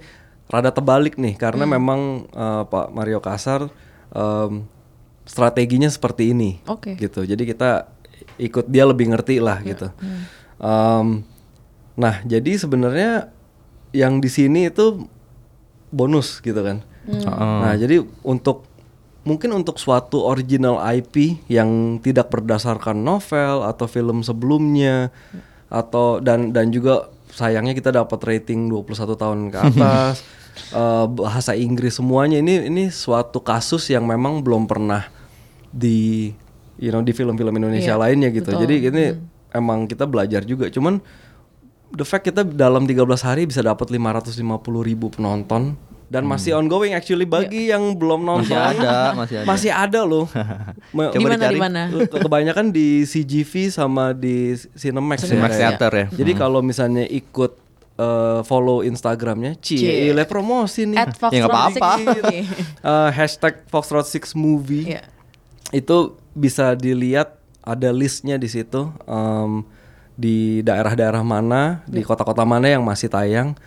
rada 0.47 0.69
terbalik 0.69 1.17
nih 1.17 1.33
karena 1.33 1.65
memang 1.65 2.29
eh, 2.29 2.63
Pak 2.63 2.93
Mario 2.93 3.17
Kasar 3.19 3.67
em, 4.13 4.63
strateginya 5.25 5.89
seperti 5.89 6.31
ini. 6.31 6.61
Oke. 6.65 6.93
Gitu. 6.95 7.25
Jadi 7.25 7.43
kita 7.43 7.89
ikut 8.37 8.69
dia 8.69 8.85
lebih 8.85 9.09
ngerti 9.09 9.41
lah 9.41 9.59
gitu. 9.61 9.89
Em, 10.57 11.25
nah 11.97 12.21
jadi 12.23 12.53
sebenarnya 12.55 13.33
yang 13.91 14.21
di 14.21 14.29
sini 14.29 14.69
itu 14.69 15.09
bonus 15.89 16.39
gitu 16.39 16.61
kan. 16.61 16.85
Nah 17.27 17.73
jadi 17.73 18.03
untuk 18.21 18.67
mungkin 19.27 19.51
untuk 19.51 19.75
suatu 19.75 20.23
original 20.23 20.79
IP 20.95 21.43
yang 21.51 21.99
tidak 21.99 22.31
berdasarkan 22.31 22.95
novel 23.03 23.67
atau 23.67 23.85
film 23.91 24.23
sebelumnya 24.23 25.11
atau 25.67 26.23
dan 26.23 26.55
dan 26.55 26.71
juga 26.71 27.11
sayangnya 27.35 27.75
kita 27.75 27.91
dapat 27.91 28.23
rating 28.23 28.71
21 28.71 29.19
tahun 29.19 29.39
ke 29.51 29.57
atas 29.59 30.23
eh, 30.79 31.05
bahasa 31.11 31.51
Inggris 31.59 31.99
semuanya 31.99 32.39
ini 32.39 32.71
ini 32.71 32.87
suatu 32.87 33.43
kasus 33.43 33.91
yang 33.91 34.07
memang 34.07 34.39
belum 34.39 34.63
pernah 34.63 35.11
di 35.67 36.31
you 36.79 36.89
know 36.93 37.03
di 37.03 37.11
film-film 37.11 37.51
Indonesia 37.51 37.93
Iya, 37.93 37.99
lainnya 37.99 38.29
gitu. 38.31 38.47
betul. 38.47 38.63
Jadi 38.63 38.75
ini 38.87 39.03
emang 39.51 39.89
kita 39.89 40.07
belajar 40.07 40.45
juga. 40.47 40.71
Cuman 40.71 41.03
the 41.91 42.05
fact 42.07 42.29
kita 42.29 42.45
dalam 42.45 42.87
13 42.87 43.03
hari 43.23 43.43
bisa 43.49 43.59
dapat 43.65 43.91
550 43.91 44.39
ribu 44.87 45.11
penonton 45.11 45.75
dan 46.07 46.23
masih 46.23 46.55
ongoing 46.55 46.95
actually 46.95 47.27
bagi 47.27 47.67
yang 47.67 47.91
belum 47.93 48.23
nonton 48.23 48.55
Masih 48.55 48.79
ada, 48.79 48.95
masih 49.11 49.35
ada. 49.37 49.45
masih 49.45 49.71
ada 49.71 50.01
loh. 50.03 50.25
Coba 51.11 51.19
mana 51.19 51.35
di 51.35 51.59
dicari. 51.59 52.23
kebanyakan 52.23 52.65
di 52.71 52.87
CGV 53.03 53.51
sama 53.67 54.15
di 54.15 54.55
Cinemax, 54.55 55.27
Cinemax 55.27 55.51
ya. 55.53 55.59
Theater 55.75 55.91
ya. 55.91 56.05
Jadi 56.15 56.31
kalau 56.31 56.63
misalnya 56.63 57.03
ikut 57.03 57.59
eh, 57.99 58.39
follow 58.41 58.87
Instagramnya, 58.87 59.59
Cie. 59.59 60.13
cie, 60.13 60.23
promosi 60.23 60.87
nih. 60.87 60.95
At 60.97 61.11
Fox 61.13 61.31
Ya, 61.33 61.43
apa-apa. 61.43 61.91
Eh, 62.87 63.09
hashtag 63.11 63.67
Foxtrot 63.67 64.07
6 64.07 64.31
Movie 64.33 64.95
Iya. 64.95 65.03
itu 65.75 66.15
bisa 66.31 66.71
dilihat 66.71 67.35
ada 67.59 67.91
listnya 67.91 68.39
di 68.39 68.47
situ 68.47 68.87
em, 69.03 69.67
di 70.15 70.63
daerah-daerah 70.63 71.19
mana, 71.21 71.83
di 71.83 71.99
kota-kota 71.99 72.47
mana 72.47 72.71
yang 72.71 72.81
masih 72.81 73.11
tayang. 73.11 73.59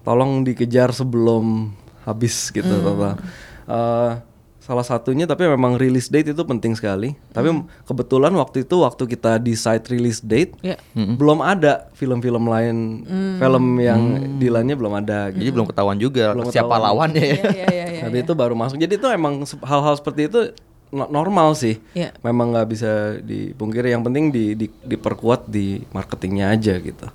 Tolong 0.00 0.42
dikejar 0.42 0.90
sebelum 0.90 1.70
habis 2.02 2.48
gitu, 2.48 2.72
Bapak. 2.80 3.20
Eh, 3.66 4.12
salah 4.60 4.82
satunya 4.82 5.24
tapi 5.24 5.44
memang 5.44 5.74
release 5.74 6.06
date 6.06 6.30
itu 6.30 6.42
penting 6.42 6.72
sekali. 6.72 7.12
Tapi 7.28 7.50
kebetulan 7.82 8.30
waktu 8.32 8.62
itu 8.62 8.78
waktu 8.78 9.02
kita 9.04 9.36
decide 9.36 9.82
release 9.86 10.20
date 10.20 10.54
Iya. 10.60 10.78
belum 10.94 11.38
ada 11.38 11.90
film-film 11.92 12.44
lain, 12.44 12.76
film 13.36 13.64
yang 13.78 14.00
Dilannya 14.36 14.74
belum 14.74 14.94
ada. 14.96 15.28
Gitu. 15.28 15.38
Jadi 15.38 15.50
belum 15.52 15.66
ketahuan 15.66 15.98
juga 15.98 16.32
Belum 16.32 16.48
siapa 16.48 16.70
ketahuan. 16.70 16.86
lawannya 16.86 17.24
ya. 17.24 17.34
Iya, 17.34 17.50
iya, 17.50 17.66
iya, 17.68 17.84
iya. 17.90 18.02
Tapi 18.06 18.16
itu 18.20 18.32
baru 18.32 18.54
masuk. 18.54 18.78
Jadi 18.78 18.94
itu 18.94 19.06
emang 19.06 19.34
hal-hal 19.44 19.94
seperti 19.94 20.20
itu 20.26 20.40
no- 20.90 21.10
normal 21.10 21.52
sih. 21.52 21.76
Iya. 21.92 22.14
Memang 22.20 22.50
nggak 22.50 22.68
bisa 22.68 22.90
dipungkiri. 23.18 23.90
Yang 23.90 24.02
penting 24.06 24.24
di, 24.30 24.44
di- 24.56 24.76
diperkuat 24.82 25.44
di 25.46 25.82
marketingnya 25.88 26.46
aja 26.48 26.78
gitu. 26.78 27.06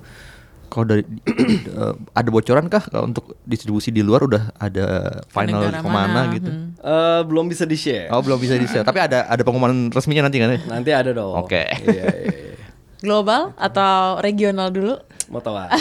Kalau 0.76 0.92
dari 0.92 1.08
eh, 1.08 1.94
ada 2.12 2.28
bocoran 2.28 2.68
kah 2.68 2.84
kalau 2.84 3.08
untuk 3.08 3.32
distribusi 3.48 3.88
di 3.88 4.04
luar 4.04 4.28
udah 4.28 4.52
ada 4.60 5.18
final 5.32 5.64
negara 5.64 5.80
ke 5.80 5.88
mana 5.88 6.04
mana, 6.12 6.20
gitu? 6.36 6.50
hmm. 6.52 6.76
Eh, 6.76 7.20
belum 7.24 7.48
bisa 7.48 7.64
di 7.64 7.80
share. 7.80 8.12
Oh 8.12 8.20
belum 8.20 8.36
bisa 8.36 8.60
di 8.60 8.68
share. 8.68 8.84
Tapi 8.84 9.00
ada 9.00 9.24
ada 9.24 9.40
pengumuman 9.40 9.88
resminya 9.88 10.28
nanti 10.28 10.36
kan? 10.36 10.52
ya? 10.52 10.60
Nanti 10.68 10.92
ada 10.92 11.16
dong. 11.16 11.32
Oke. 11.40 11.64
Iya, 11.64 12.04
iya, 12.12 12.34
iya. 12.52 12.68
Global 13.00 13.56
atau 13.56 14.20
regional 14.20 14.68
dulu? 14.68 15.00
Mau 15.32 15.40
tahu? 15.40 15.56
ah? 15.56 15.72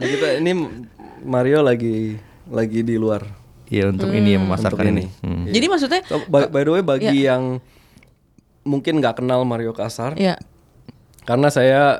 nah, 0.00 0.06
kita 0.08 0.40
ini 0.40 0.56
Mario 1.20 1.60
lagi 1.60 2.16
lagi 2.48 2.80
di 2.80 2.96
luar. 2.96 3.28
Iya 3.68 3.92
untuk 3.92 4.08
ini 4.08 4.40
yang 4.40 4.48
memasarkan 4.48 4.88
Untuk 4.88 4.88
ini. 4.88 5.04
ini. 5.04 5.20
Hmm. 5.20 5.44
Jadi 5.52 5.66
maksudnya 5.68 6.00
So, 6.08 6.24
by, 6.32 6.48
by 6.48 6.64
the 6.64 6.72
way 6.72 6.80
bagi 6.80 7.28
yang 7.28 7.60
mungkin 8.64 9.04
nggak 9.04 9.20
kenal 9.20 9.44
Mario 9.44 9.76
Kasar, 9.76 10.16
ya 10.16 10.40
karena 11.26 11.50
saya 11.50 11.98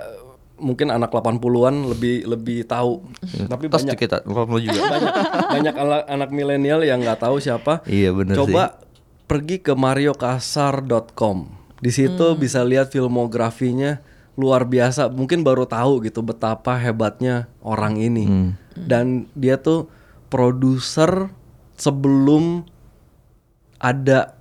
mungkin 0.57 0.89
anak 0.93 1.13
80-an 1.13 1.93
lebih 1.93 2.25
lebih 2.25 2.65
tahu. 2.65 3.05
Tapi 3.49 3.69
Tos 3.69 3.85
banyak 3.85 3.99
kita, 3.99 4.25
juga. 4.25 4.81
banyak 4.95 5.13
banyak 5.53 5.75
anak, 5.77 6.03
anak 6.09 6.31
milenial 6.33 6.81
yang 6.85 7.01
nggak 7.01 7.21
tahu 7.21 7.41
siapa. 7.41 7.85
Iya, 7.89 8.13
bener 8.13 8.37
Coba 8.37 8.81
pergi 9.27 9.61
ke 9.61 9.73
mariokasar.com. 9.77 11.37
Di 11.81 11.93
situ 11.93 12.27
bisa 12.41 12.65
lihat 12.65 12.93
filmografinya 12.93 14.01
luar 14.37 14.65
biasa. 14.65 15.13
Mungkin 15.13 15.45
baru 15.45 15.69
tahu 15.69 16.05
gitu 16.05 16.25
betapa 16.25 16.77
hebatnya 16.81 17.49
orang 17.61 18.01
ini. 18.01 18.55
Dan 18.77 19.29
dia 19.37 19.61
tuh 19.61 19.89
produser 20.29 21.33
sebelum 21.77 22.65
ada 23.77 24.36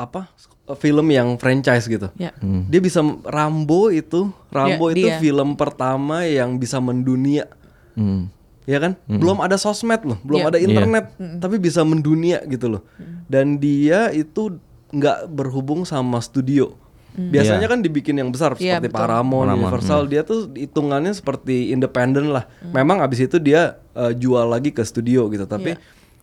apa 0.00 0.32
film 0.78 1.10
yang 1.10 1.34
franchise 1.36 1.84
gitu. 1.84 2.08
ya 2.14 2.30
Dia 2.40 2.80
bisa 2.80 3.02
Rambo 3.26 3.90
itu, 3.90 4.30
Rambo 4.48 4.88
Ya, 4.88 4.94
itu 4.94 5.06
dia. 5.10 5.18
film 5.18 5.52
pertama 5.54 6.22
yang 6.22 6.56
bisa 6.56 6.78
mendunia. 6.78 7.50
Hmm. 7.92 8.30
Ya 8.64 8.78
kan? 8.78 8.94
Belum 9.04 9.42
ada 9.42 9.58
sosmed 9.58 9.98
loh, 10.04 10.16
belum 10.22 10.40
Iya. 10.40 10.48
ada 10.48 10.58
internet, 10.58 11.04
tapi 11.36 11.58
bisa 11.58 11.82
mendunia 11.82 12.38
gitu 12.44 12.70
loh. 12.70 12.82
Dan 13.26 13.58
dia 13.58 14.08
itu 14.10 14.56
nggak 14.88 15.26
berhubung 15.28 15.82
sama 15.82 16.18
studio. 16.18 16.78
Biasanya 17.10 17.66
kan 17.66 17.82
dibikin 17.82 18.14
yang 18.14 18.30
besar 18.30 18.54
Iya, 18.54 18.78
seperti 18.78 18.94
betul. 18.94 19.02
Paramount, 19.02 19.50
Universal, 19.50 20.06
dia 20.06 20.22
tuh 20.22 20.54
hitungannya 20.54 21.10
seperti 21.10 21.74
independen 21.74 22.30
lah. 22.30 22.46
Memang 22.62 23.02
abis 23.02 23.26
itu 23.26 23.36
dia 23.36 23.74
eh, 23.90 24.14
jual 24.14 24.46
lagi 24.46 24.70
ke 24.70 24.80
studio 24.80 25.26
gitu, 25.28 25.44
tapi 25.44 25.74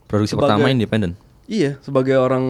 Produksi 0.08 0.34
Sebagai- 0.34 0.56
pertama 0.56 0.72
independen. 0.72 1.20
Iya, 1.46 1.76
sebagai 1.82 2.16
orang 2.16 2.46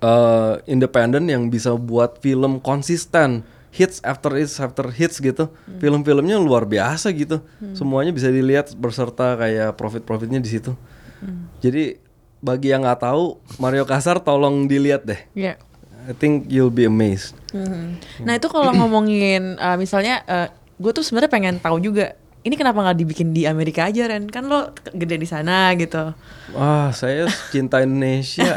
eh, 0.00 0.54
independen 0.66 1.28
yang 1.28 1.48
bisa 1.48 1.76
buat 1.76 2.18
film 2.24 2.58
konsisten, 2.60 3.44
hits 3.70 4.02
after 4.02 4.34
hits 4.34 4.58
after 4.58 4.88
hits 4.90 5.20
gitu. 5.20 5.48
Film-filmnya 5.78 6.40
luar 6.40 6.66
biasa 6.66 7.12
gitu. 7.14 7.40
Semuanya 7.72 8.10
bisa 8.10 8.28
dilihat 8.32 8.74
berserta 8.76 9.36
kayak 9.38 9.76
profit-profitnya 9.78 10.40
di 10.42 10.50
situ. 10.50 10.72
Jadi 11.60 12.00
bagi 12.40 12.72
yang 12.72 12.88
nggak 12.88 13.04
tahu 13.04 13.36
Mario 13.60 13.84
Kasar 13.84 14.16
tolong 14.24 14.64
dilihat 14.64 15.04
deh. 15.04 15.20
ya 15.36 15.60
I 16.08 16.16
think 16.16 16.48
you'll 16.48 16.72
be 16.72 16.88
amazed. 16.88 17.36
Nah 18.24 18.40
itu 18.40 18.48
kalau 18.48 18.72
ngomongin 18.72 19.60
uh, 19.60 19.76
misalnya 19.76 20.24
gue 20.80 20.92
tuh 20.96 21.04
sebenarnya 21.04 21.28
pengen 21.28 21.54
tahu 21.60 21.76
juga 21.76 22.16
ini 22.40 22.54
kenapa 22.54 22.80
nggak 22.80 22.98
dibikin 22.98 23.30
di 23.30 23.44
Amerika 23.44 23.84
aja 23.84 24.06
Ren? 24.06 24.24
Kan 24.26 24.46
lo 24.46 24.60
gede 24.86 25.16
di 25.16 25.24
sana 25.24 25.72
gitu. 25.74 26.16
Wah, 26.50 26.88
saya 26.90 27.28
cinta 27.48 27.80
Indonesia. 27.80 28.56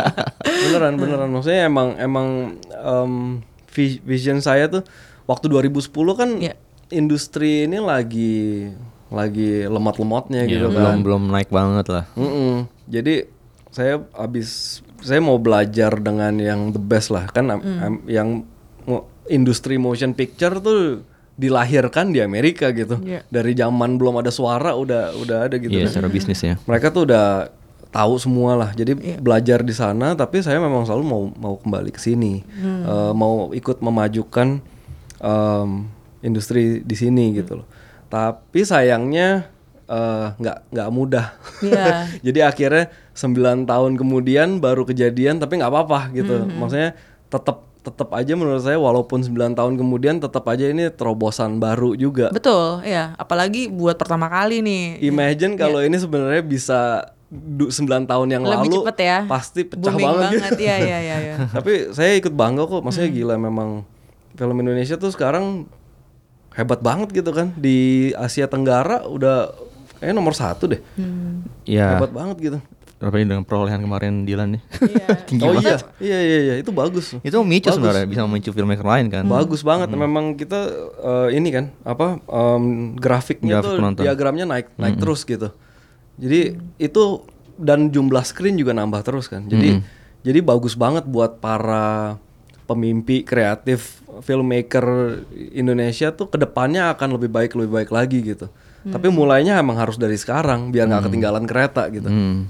beneran, 0.62 0.94
beneran. 0.94 1.28
Maksudnya 1.28 1.66
emang 1.66 1.94
emang 1.96 2.28
em, 2.72 3.12
vi- 3.68 4.00
vision 4.00 4.38
saya 4.38 4.66
tuh 4.66 4.86
waktu 5.24 5.46
2010 5.48 5.90
kan 6.12 6.30
Iya. 6.38 6.54
industri 6.88 7.66
ini 7.66 7.76
lagi 7.76 8.70
lagi 9.06 9.64
lemot-lemotnya 9.64 10.46
Ya, 10.46 10.50
gitu 10.52 10.66
belum 10.68 10.82
kan. 10.82 10.96
belum 11.02 11.22
naik 11.28 11.50
banget 11.50 11.86
lah. 11.88 12.04
Mm-mm. 12.14 12.66
Jadi 12.86 13.26
saya 13.70 14.02
habis 14.12 14.80
saya 14.98 15.18
mau 15.18 15.36
belajar 15.36 15.98
dengan 15.98 16.34
yang 16.36 16.70
the 16.70 16.80
best 16.80 17.10
lah 17.10 17.26
kan 17.26 17.50
am- 17.50 18.06
yang 18.06 18.46
industri 19.26 19.76
motion 19.76 20.10
picture 20.10 20.56
tuh 20.56 21.02
dilahirkan 21.36 22.10
di 22.10 22.24
Amerika 22.24 22.72
gitu. 22.72 22.96
Iya. 23.04 23.22
Dari 23.28 23.52
zaman 23.52 24.00
belum 24.00 24.24
ada 24.24 24.32
suara 24.32 24.72
udah 24.72 25.12
udah 25.20 25.38
ada 25.46 25.56
gitu. 25.60 25.72
Iya, 25.72 25.86
kan. 25.86 25.92
secara 25.92 26.08
bisnis 26.08 26.40
ya. 26.40 26.56
Mereka 26.64 26.88
tuh 26.90 27.04
udah 27.06 27.52
tahu 27.92 28.16
semua 28.16 28.56
lah. 28.56 28.70
Jadi 28.72 29.20
belajar 29.20 29.60
di 29.60 29.76
sana 29.76 30.16
tapi 30.16 30.40
saya 30.40 30.56
memang 30.58 30.88
selalu 30.88 31.04
mau 31.04 31.22
mau 31.36 31.54
kembali 31.60 31.92
ke 31.92 32.00
sini. 32.00 32.40
Eh, 32.64 33.12
mau 33.12 33.52
ikut 33.52 33.84
memajukan 33.84 34.64
em, 35.20 35.68
industri 36.24 36.80
di 36.80 36.96
sini 36.96 37.36
gitu 37.36 37.60
loh. 37.62 37.68
Tapi 38.08 38.64
sayangnya 38.64 39.52
eh, 39.92 40.26
nggak 40.40 40.72
nggak 40.72 40.88
mudah. 40.88 41.36
Iya. 41.60 42.08
Jadi 42.26 42.40
akhirnya 42.40 42.84
9 43.12 43.68
tahun 43.68 43.92
kemudian 44.00 44.56
baru 44.60 44.88
kejadian 44.88 45.36
tapi 45.36 45.60
nggak 45.60 45.68
apa-apa 45.68 46.16
gitu. 46.16 46.48
Maksudnya 46.48 46.96
tetap 47.28 47.66
tetap 47.86 48.10
aja 48.10 48.34
menurut 48.34 48.58
saya 48.58 48.74
walaupun 48.74 49.22
9 49.22 49.30
tahun 49.54 49.72
kemudian 49.74 50.18
tetap 50.18 50.42
aja 50.44 50.66
ini 50.66 50.90
terobosan 50.90 51.56
baru 51.56 51.94
juga. 51.94 52.28
Betul, 52.28 52.82
ya. 52.82 53.14
Apalagi 53.14 53.70
buat 53.70 53.94
pertama 53.94 54.26
kali 54.26 54.58
nih. 54.58 54.98
Imagine 55.00 55.54
kalau 55.54 55.78
ini 55.78 55.94
sebenarnya 55.94 56.42
bisa 56.42 56.80
du- 57.26 57.70
9 57.70 57.86
tahun 58.04 58.28
yang 58.28 58.42
Lebih 58.42 58.58
lalu 58.66 58.76
cepet 58.82 58.98
ya. 59.00 59.18
pasti 59.24 59.60
pecah 59.62 59.78
Booming 59.88 60.02
banget, 60.04 60.22
banget, 60.34 60.50
gitu. 60.50 60.62
iya, 60.66 60.76
iya, 60.76 60.98
iya, 61.00 61.16
iya. 61.20 61.34
Tapi 61.48 61.72
saya 61.90 62.12
ikut 62.14 62.32
bangga 62.32 62.62
kok, 62.64 62.82
maksudnya 62.82 63.06
Hmm. 63.06 63.16
gila 63.16 63.34
memang 63.36 63.68
film 64.34 64.56
Indonesia 64.58 64.94
tuh 64.94 65.08
sekarang 65.08 65.70
hebat 66.52 66.80
banget 66.80 67.14
gitu 67.14 67.30
kan 67.30 67.52
di 67.52 67.76
Asia 68.12 68.44
Tenggara 68.44 69.04
udah 69.04 69.54
kayak 69.96 70.12
nomor 70.12 70.32
satu 70.32 70.66
deh, 70.66 70.80
Hmm. 70.92 71.46
Ya, 71.62 71.96
hebat 71.96 72.10
banget 72.10 72.36
gitu. 72.42 72.58
Apalagi 72.96 73.28
dengan 73.28 73.44
perolehan 73.44 73.80
kemarin 73.84 74.24
Dilan 74.24 74.56
nih. 74.56 74.62
Iya. 74.80 75.08
Tinggi 75.28 75.44
oh 75.44 75.52
banget. 75.52 75.84
iya, 76.00 76.18
iya 76.18 76.18
iya 76.20 76.38
iya 76.40 76.54
itu 76.64 76.70
bagus. 76.72 77.12
Itu 77.20 77.44
memicu 77.44 77.68
sebenarnya 77.68 78.08
bisa 78.08 78.24
memicu 78.24 78.50
filmmaker 78.56 78.86
lain 78.86 79.12
kan. 79.12 79.24
Bagus 79.28 79.60
banget, 79.60 79.92
memang 79.92 80.34
kita 80.40 80.60
eh, 80.96 81.28
ini 81.36 81.48
kan 81.52 81.64
apa 81.84 82.20
em, 82.24 82.96
grafiknya 82.96 83.60
Grafik 83.60 83.68
tuh 83.68 83.76
penonton. 83.76 84.02
diagramnya 84.04 84.46
naik 84.48 84.66
naik 84.80 84.96
terus 84.96 85.28
gitu. 85.28 85.52
Jadi 86.16 86.56
itu 86.80 87.02
dan 87.60 87.92
jumlah 87.92 88.24
screen 88.24 88.56
juga 88.56 88.72
nambah 88.72 89.04
terus 89.04 89.28
kan. 89.28 89.44
Jadi 89.44 89.84
jadi 90.24 90.40
bagus 90.40 90.72
banget 90.72 91.04
buat 91.04 91.38
para 91.38 92.16
pemimpi 92.66 93.22
kreatif 93.22 94.02
filmmaker 94.24 95.20
Indonesia 95.54 96.10
tuh 96.10 96.26
ke 96.26 96.40
depannya 96.40 96.90
akan 96.96 97.14
lebih 97.14 97.30
baik 97.30 97.52
lebih 97.54 97.72
baik 97.84 97.90
lagi 97.92 98.24
gitu. 98.24 98.48
Tapi 98.86 99.06
mulainya 99.10 99.58
emang 99.58 99.74
harus 99.78 99.98
dari 99.98 100.14
sekarang 100.14 100.70
biar 100.70 100.86
nggak 100.86 101.10
ketinggalan 101.10 101.44
kereta 101.44 101.90
gitu. 101.90 102.06
Hmm. 102.06 102.46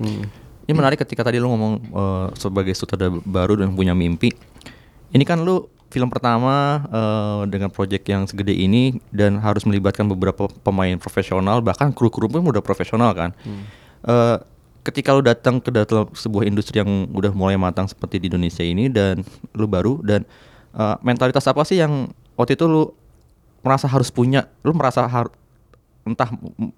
Hmm. 0.00 0.22
Ini 0.64 0.72
menarik 0.72 1.04
ketika 1.04 1.20
tadi 1.28 1.36
lu 1.36 1.52
ngomong 1.52 1.72
eh, 1.92 2.26
sebagai 2.40 2.72
sutradara 2.72 3.12
baru 3.20 3.60
dan 3.60 3.76
punya 3.76 3.92
mimpi. 3.92 4.32
Ini 5.12 5.24
kan 5.28 5.44
lu 5.44 5.68
film 5.92 6.08
pertama 6.08 6.82
eh, 6.88 7.42
dengan 7.52 7.68
proyek 7.68 8.08
yang 8.08 8.24
segede 8.24 8.56
ini 8.56 8.96
dan 9.12 9.38
harus 9.38 9.68
melibatkan 9.68 10.08
beberapa 10.08 10.48
pemain 10.64 10.96
profesional 10.96 11.60
bahkan 11.60 11.92
kru-kru 11.92 12.26
pun 12.26 12.42
udah 12.48 12.64
profesional 12.64 13.12
kan. 13.12 13.30
Eh, 14.04 14.36
ketika 14.84 15.12
lu 15.12 15.20
datang 15.20 15.60
ke 15.60 15.68
dalam 15.72 16.08
sebuah 16.12 16.44
industri 16.48 16.80
yang 16.80 17.08
udah 17.12 17.32
mulai 17.32 17.56
matang 17.56 17.88
seperti 17.88 18.20
di 18.20 18.26
Indonesia 18.28 18.64
ini 18.64 18.88
dan 18.88 19.24
lu 19.52 19.68
baru 19.68 20.00
dan 20.00 20.24
eh, 20.74 20.96
mentalitas 21.04 21.44
apa 21.44 21.60
sih 21.68 21.76
yang 21.76 22.08
waktu 22.40 22.56
itu 22.56 22.64
lu 22.64 22.88
merasa 23.60 23.84
harus 23.84 24.08
punya? 24.08 24.48
Lu 24.64 24.72
merasa 24.72 25.04
har 25.08 25.28
entah 26.04 26.28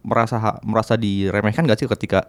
merasa 0.07 0.63
merasa 0.63 0.95
diremehkan 0.95 1.67
gak 1.67 1.83
sih 1.83 1.91
ketika 1.91 2.27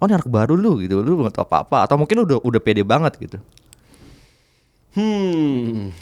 oh 0.00 0.06
ini 0.08 0.16
anak 0.16 0.26
baru 0.26 0.56
lu 0.56 0.80
gitu. 0.82 1.04
Lu 1.04 1.20
nggak 1.22 1.36
tahu 1.36 1.44
apa 1.46 1.56
apa 1.62 1.78
atau 1.86 1.96
mungkin 2.00 2.24
udah 2.26 2.38
udah 2.42 2.60
pede 2.60 2.82
banget 2.82 3.14
gitu. 3.20 3.38
Hmm, 4.90 5.94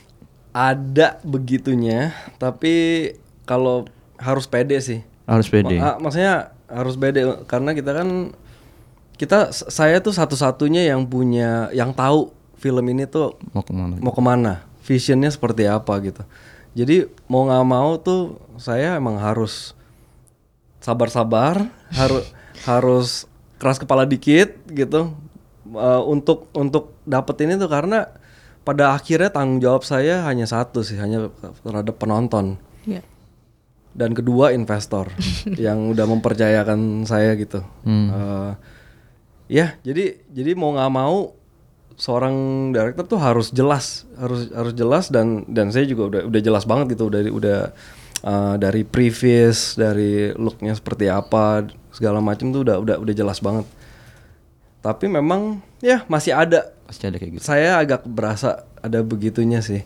ada 0.57 1.21
begitunya, 1.21 2.17
tapi 2.41 3.13
kalau 3.45 3.85
harus 4.17 4.49
pede 4.49 4.81
sih. 4.81 5.01
harus 5.29 5.45
pede. 5.45 5.77
Ma- 5.77 5.93
ah, 5.93 5.97
maksudnya 6.01 6.57
harus 6.73 6.97
pede. 6.97 7.21
Karena 7.45 7.77
kita 7.77 7.93
kan 7.93 8.33
kita 9.21 9.53
saya 9.53 10.01
tuh 10.01 10.17
satu-satunya 10.17 10.89
yang 10.89 11.05
punya 11.05 11.69
yang 11.77 11.93
tahu 11.93 12.33
film 12.57 12.87
ini 12.89 13.05
tuh 13.05 13.37
mau 13.53 13.61
ke 13.61 13.75
mana 13.75 13.95
mau 14.01 14.15
ke 14.15 14.23
mana, 14.25 14.65
visionnya 14.87 15.29
seperti 15.29 15.69
apa 15.69 15.93
gitu. 16.01 16.23
Jadi 16.73 17.11
mau 17.29 17.45
nggak 17.45 17.67
mau 17.69 18.01
tuh 18.01 18.41
saya 18.57 18.97
emang 18.97 19.21
harus 19.21 19.77
sabar-sabar, 20.79 21.69
harus 21.93 22.25
harus 22.65 23.09
keras 23.59 23.79
kepala 23.79 24.07
dikit 24.07 24.55
gitu 24.71 25.15
uh, 25.75 26.03
untuk 26.07 26.47
untuk 26.55 26.95
dapetin 27.03 27.55
itu 27.55 27.67
karena 27.67 28.07
pada 28.63 28.93
akhirnya 28.93 29.33
tanggung 29.33 29.59
jawab 29.59 29.83
saya 29.83 30.23
hanya 30.29 30.45
satu 30.45 30.85
sih, 30.85 31.01
hanya 31.01 31.33
terhadap 31.65 31.97
penonton 31.97 32.61
Iya. 32.85 33.01
dan 33.97 34.13
kedua 34.15 34.53
investor 34.53 35.09
yang 35.61 35.89
udah 35.91 36.05
mempercayakan 36.07 37.03
saya 37.05 37.33
gitu. 37.35 37.65
Hmm. 37.83 38.09
Eh, 38.13 38.53
ya 39.49 39.67
jadi 39.81 40.21
jadi 40.29 40.53
mau 40.53 40.77
nggak 40.77 40.93
mau 40.93 41.33
seorang 41.99 42.71
director 42.71 43.17
tuh 43.17 43.19
harus 43.19 43.51
jelas 43.51 44.07
harus 44.15 44.53
harus 44.55 44.71
jelas 44.77 45.11
dan 45.11 45.43
dan 45.51 45.73
saya 45.75 45.83
juga 45.89 46.15
udah 46.15 46.21
udah 46.31 46.41
jelas 46.45 46.63
banget 46.63 46.95
gitu 46.95 47.11
dari 47.11 47.27
udah 47.33 47.73
eh, 48.21 48.55
dari 48.57 48.83
previs 48.83 49.75
dari 49.75 50.31
looknya 50.33 50.73
seperti 50.73 51.07
apa 51.07 51.67
segala 51.91 52.19
macam 52.19 52.51
tuh 52.51 52.63
udah 52.63 52.77
udah 52.79 52.97
udah 52.99 53.15
jelas 53.15 53.39
banget. 53.39 53.67
Tapi 54.79 55.11
memang 55.11 55.59
ya 55.79 56.07
masih 56.07 56.33
ada 56.33 56.71
pasti 56.87 57.05
ada 57.05 57.19
kayak 57.19 57.33
gitu 57.37 57.45
saya 57.45 57.77
agak 57.77 58.07
berasa 58.07 58.63
ada 58.79 59.03
begitunya 59.03 59.59
sih. 59.59 59.83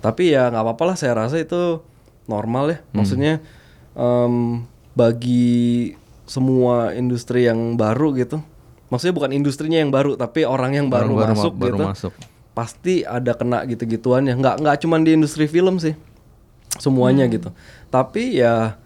Tapi 0.00 0.32
ya 0.32 0.48
nggak 0.48 0.64
apa-apa 0.64 0.84
lah 0.92 0.96
saya 0.96 1.12
rasa 1.14 1.36
itu 1.36 1.84
normal 2.24 2.72
ya. 2.72 2.78
Maksudnya 2.90 3.44
em, 3.92 4.64
bagi 4.92 5.92
semua 6.24 6.94
industri 6.94 7.44
yang 7.44 7.76
baru 7.76 8.16
gitu. 8.16 8.40
Maksudnya 8.88 9.14
bukan 9.14 9.30
industrinya 9.30 9.78
yang 9.78 9.92
baru 9.92 10.16
tapi 10.16 10.42
orang 10.42 10.74
yang 10.74 10.86
baru, 10.88 11.14
baru 11.14 11.14
ma- 11.14 11.30
masuk 11.36 11.52
baru 11.54 11.76
gitu. 11.76 11.84
masuk. 11.84 12.12
Pasti 12.50 13.04
ada 13.04 13.36
kena 13.36 13.62
gitu-gituan 13.62 14.24
ya. 14.24 14.34
Nggak 14.34 14.54
nggak 14.58 14.76
cuma 14.82 14.96
di 14.98 15.14
industri 15.14 15.46
film 15.46 15.76
sih. 15.78 15.94
Semuanya 16.78 17.26
gitu. 17.26 17.50
Tapi 17.90 18.38
ya 18.38 18.78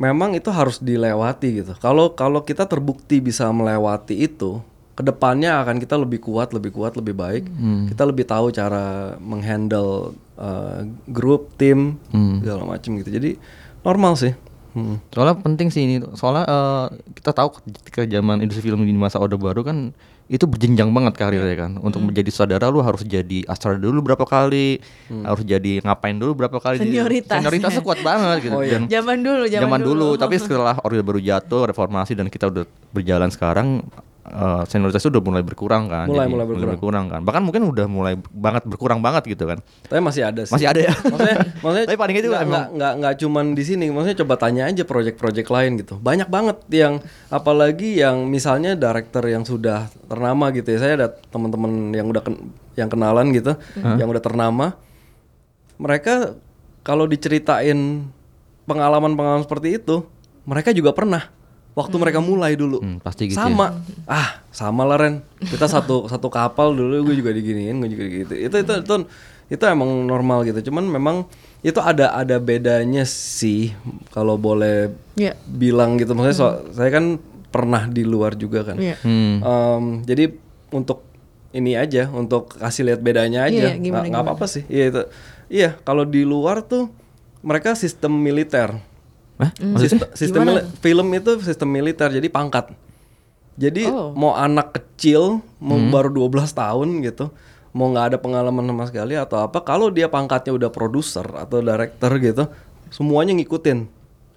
memang 0.00 0.32
itu 0.32 0.48
harus 0.48 0.80
dilewati 0.80 1.60
gitu. 1.60 1.72
Kalau 1.82 2.16
kalau 2.16 2.40
kita 2.40 2.64
terbukti 2.64 3.20
bisa 3.20 3.50
melewati 3.52 4.16
itu, 4.16 4.64
ke 4.96 5.02
depannya 5.04 5.60
akan 5.60 5.76
kita 5.76 6.00
lebih 6.00 6.24
kuat, 6.24 6.56
lebih 6.56 6.72
kuat, 6.72 6.96
lebih 6.96 7.12
baik. 7.12 7.44
Kita 7.92 8.02
lebih 8.08 8.24
tahu 8.24 8.48
cara 8.52 9.16
menghandle 9.20 10.16
uh, 10.40 10.84
grup, 11.08 11.52
tim, 11.60 12.00
segala 12.40 12.64
macam 12.64 12.96
gitu. 12.96 13.12
Jadi 13.12 13.36
normal 13.84 14.16
sih. 14.16 14.32
Hmm. 14.70 15.02
soalnya 15.10 15.34
penting 15.42 15.66
sih 15.74 15.82
ini 15.82 15.98
soalnya 16.14 16.46
eh, 16.46 16.86
kita 17.18 17.34
tahu 17.34 17.58
ketika 17.58 18.06
zaman 18.06 18.38
industri 18.38 18.70
film 18.70 18.86
di 18.86 18.94
masa 18.94 19.18
orde 19.18 19.34
baru 19.34 19.66
kan 19.66 19.90
itu 20.30 20.46
berjenjang 20.46 20.86
banget 20.94 21.18
karirnya 21.18 21.56
kan. 21.58 21.74
Untuk 21.82 22.06
menjadi 22.06 22.30
saudara 22.30 22.70
lu 22.70 22.78
harus 22.80 23.02
jadi 23.02 23.42
astral 23.50 23.82
dulu 23.82 23.98
berapa 23.98 24.22
kali 24.22 24.78
harus 25.26 25.42
jadi 25.42 25.82
ngapain 25.82 26.14
dulu 26.14 26.38
berapa 26.38 26.54
kali. 26.62 26.78
Jadi 26.78 26.94
Senioritasnya. 26.94 27.42
senioritasnya 27.42 27.82
kuat 27.82 27.98
banget 28.06 28.36
gitu. 28.46 28.54
Oh, 28.54 28.62
iya. 28.62 28.78
dan 28.78 28.86
Zaman 28.86 29.18
dulu, 29.26 29.42
zaman, 29.50 29.62
zaman 29.66 29.80
dulu. 29.82 30.08
tapi 30.14 30.38
setelah 30.38 30.78
orde 30.86 31.02
baru 31.02 31.18
jatuh 31.18 31.74
reformasi 31.74 32.14
dan 32.14 32.30
kita 32.30 32.46
udah 32.46 32.62
berjalan 32.94 33.26
sekarang 33.26 33.82
eh, 34.30 34.62
senioritas 34.64 34.98
itu 34.98 35.10
udah 35.10 35.20
mulai 35.20 35.42
berkurang 35.42 35.86
kan 35.86 36.06
Mulai- 36.06 36.24
Jadi 36.24 36.32
mulai 36.32 36.46
berkurang. 36.70 37.04
kan. 37.06 37.20
Bahkan 37.20 37.42
mungkin 37.42 37.62
udah 37.66 37.86
mulai 37.86 38.14
banget 38.30 38.62
berkurang 38.64 38.98
banget 38.98 39.26
gitu 39.26 39.44
kan. 39.44 39.58
Tapi 39.82 39.98
masih 39.98 40.22
ada 40.24 40.40
sih. 40.40 40.50
masih 40.50 40.66
ada 40.66 40.80
ya? 40.80 40.94
Maksudnya 40.94 41.36
maksudnya 41.62 41.86
Tapi 41.86 41.98
paling 41.98 42.16
itu 42.16 42.26
nggak, 42.26 42.40
emang- 42.40 42.50
nggak, 42.50 42.66
nggak, 42.72 42.92
nggak 42.96 43.14
cuman 43.18 43.44
di 43.52 43.64
sini 43.64 43.84
maksudnya 43.88 44.18
coba 44.22 44.34
tanya 44.36 44.62
aja 44.64 44.82
project-project 44.82 45.48
lain 45.48 45.70
gitu. 45.76 45.94
Banyak 45.96 46.26
banget 46.26 46.56
yang 46.70 46.94
apalagi 47.28 47.96
yang 47.96 48.24
misalnya 48.24 48.72
director 48.72 49.24
yang 49.24 49.42
sudah 49.42 49.78
ternama 50.06 50.48
gitu 50.50 50.70
ya. 50.70 50.78
Saya 50.78 50.92
ada 50.96 51.08
teman-teman 51.26 51.70
yang 51.90 52.06
udah 52.06 52.22
ken- 52.22 52.40
yang 52.72 52.86
kenalan 52.86 53.28
gitu 53.30 53.58
yang 53.76 54.06
udah 54.06 54.20
ternama. 54.20 54.78
Mereka 55.76 56.36
kalau 56.80 57.04
diceritain 57.04 58.08
pengalaman-pengalaman 58.64 59.42
seperti 59.42 59.76
itu 59.76 60.06
mereka 60.42 60.70
juga 60.70 60.92
pernah 60.92 61.28
waktu 61.72 61.96
mereka 61.96 62.18
mulai 62.18 62.54
dulu. 62.54 62.78
Hmm, 62.78 62.98
pasti 62.98 63.26
gitu 63.26 63.36
ya. 63.36 63.46
sama. 63.46 63.78
Ah 64.04 64.42
sama 64.50 64.82
lah 64.82 64.96
Ren. 64.96 65.22
Kita 65.38 65.66
satu 65.66 66.04
satu 66.12 66.26
kapal 66.26 66.72
dulu 66.72 67.04
gue 67.04 67.16
juga 67.16 67.30
diginiin 67.30 67.78
gue 67.78 67.90
juga 67.90 68.04
gitu. 68.06 68.32
Itu 68.34 68.56
itu 68.58 68.72
itu 68.76 68.94
itu 69.48 69.62
emang 69.64 69.86
normal 70.04 70.42
gitu. 70.44 70.70
Cuman 70.70 70.84
memang 70.84 71.16
itu 71.60 71.76
ada 71.76 72.12
ada 72.12 72.36
bedanya 72.36 73.02
sih 73.04 73.74
kalau 74.08 74.34
boleh 74.34 74.90
Iya. 75.14 75.36
bilang 75.44 75.96
gitu. 75.96 76.12
Maksudnya 76.12 76.36
so- 76.36 76.60
saya 76.72 76.90
kan 76.90 77.18
pernah 77.46 77.84
di 77.84 78.02
luar 78.02 78.34
juga 78.34 78.62
kan. 78.64 78.76
Iya. 78.76 78.96
Hmm. 79.00 79.36
Em, 79.40 79.84
jadi 80.02 80.30
untuk 80.70 81.02
ini 81.50 81.74
aja 81.74 82.06
untuk 82.08 82.54
kasih 82.54 82.86
lihat 82.86 83.00
bedanya 83.00 83.42
aja 83.44 83.74
Iya, 83.74 83.76
gimana, 83.76 84.02
nggak 84.02 84.08
nggak 84.08 84.22
apa-apa 84.24 84.46
sih. 84.46 84.62
Iya 84.66 84.84
itu. 84.88 85.02
Iya 85.50 85.70
kalau 85.80 86.06
di 86.06 86.22
luar 86.22 86.62
tuh 86.62 86.86
mereka 87.40 87.74
sistem 87.74 88.14
militer. 88.14 88.70
Hah? 89.40 89.50
Maksudnya? 89.56 89.80
Sistem, 89.80 89.98
sistem 90.12 90.40
mili- 90.44 90.66
film 90.78 91.08
itu 91.10 91.30
sistem 91.40 91.68
militer 91.68 92.08
jadi 92.12 92.28
pangkat. 92.28 92.76
Jadi 93.56 93.88
Oh. 93.88 94.12
mau 94.12 94.32
anak 94.32 94.72
kecil 94.72 95.40
mau 95.58 95.76
baru 95.88 96.08
12 96.08 96.48
tahun 96.50 97.00
gitu, 97.02 97.28
mau 97.72 97.88
nggak 97.88 98.06
ada 98.12 98.18
pengalaman 98.18 98.64
sama 98.64 98.84
sekali 98.84 99.16
atau 99.16 99.40
apa, 99.40 99.60
kalau 99.60 99.88
dia 99.88 100.08
pangkatnya 100.08 100.52
udah 100.52 100.70
produser 100.70 101.24
atau 101.24 101.60
director 101.60 102.12
gitu, 102.16 102.44
semuanya 102.88 103.32
ngikutin 103.32 103.78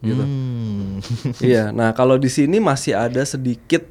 gitu. 0.02 0.24
Hmm. 0.24 1.00
iya, 1.40 1.72
nah 1.72 1.92
kalau 1.92 2.16
di 2.16 2.28
sini 2.28 2.60
masih 2.60 2.92
ada 2.92 3.24
sedikit 3.24 3.88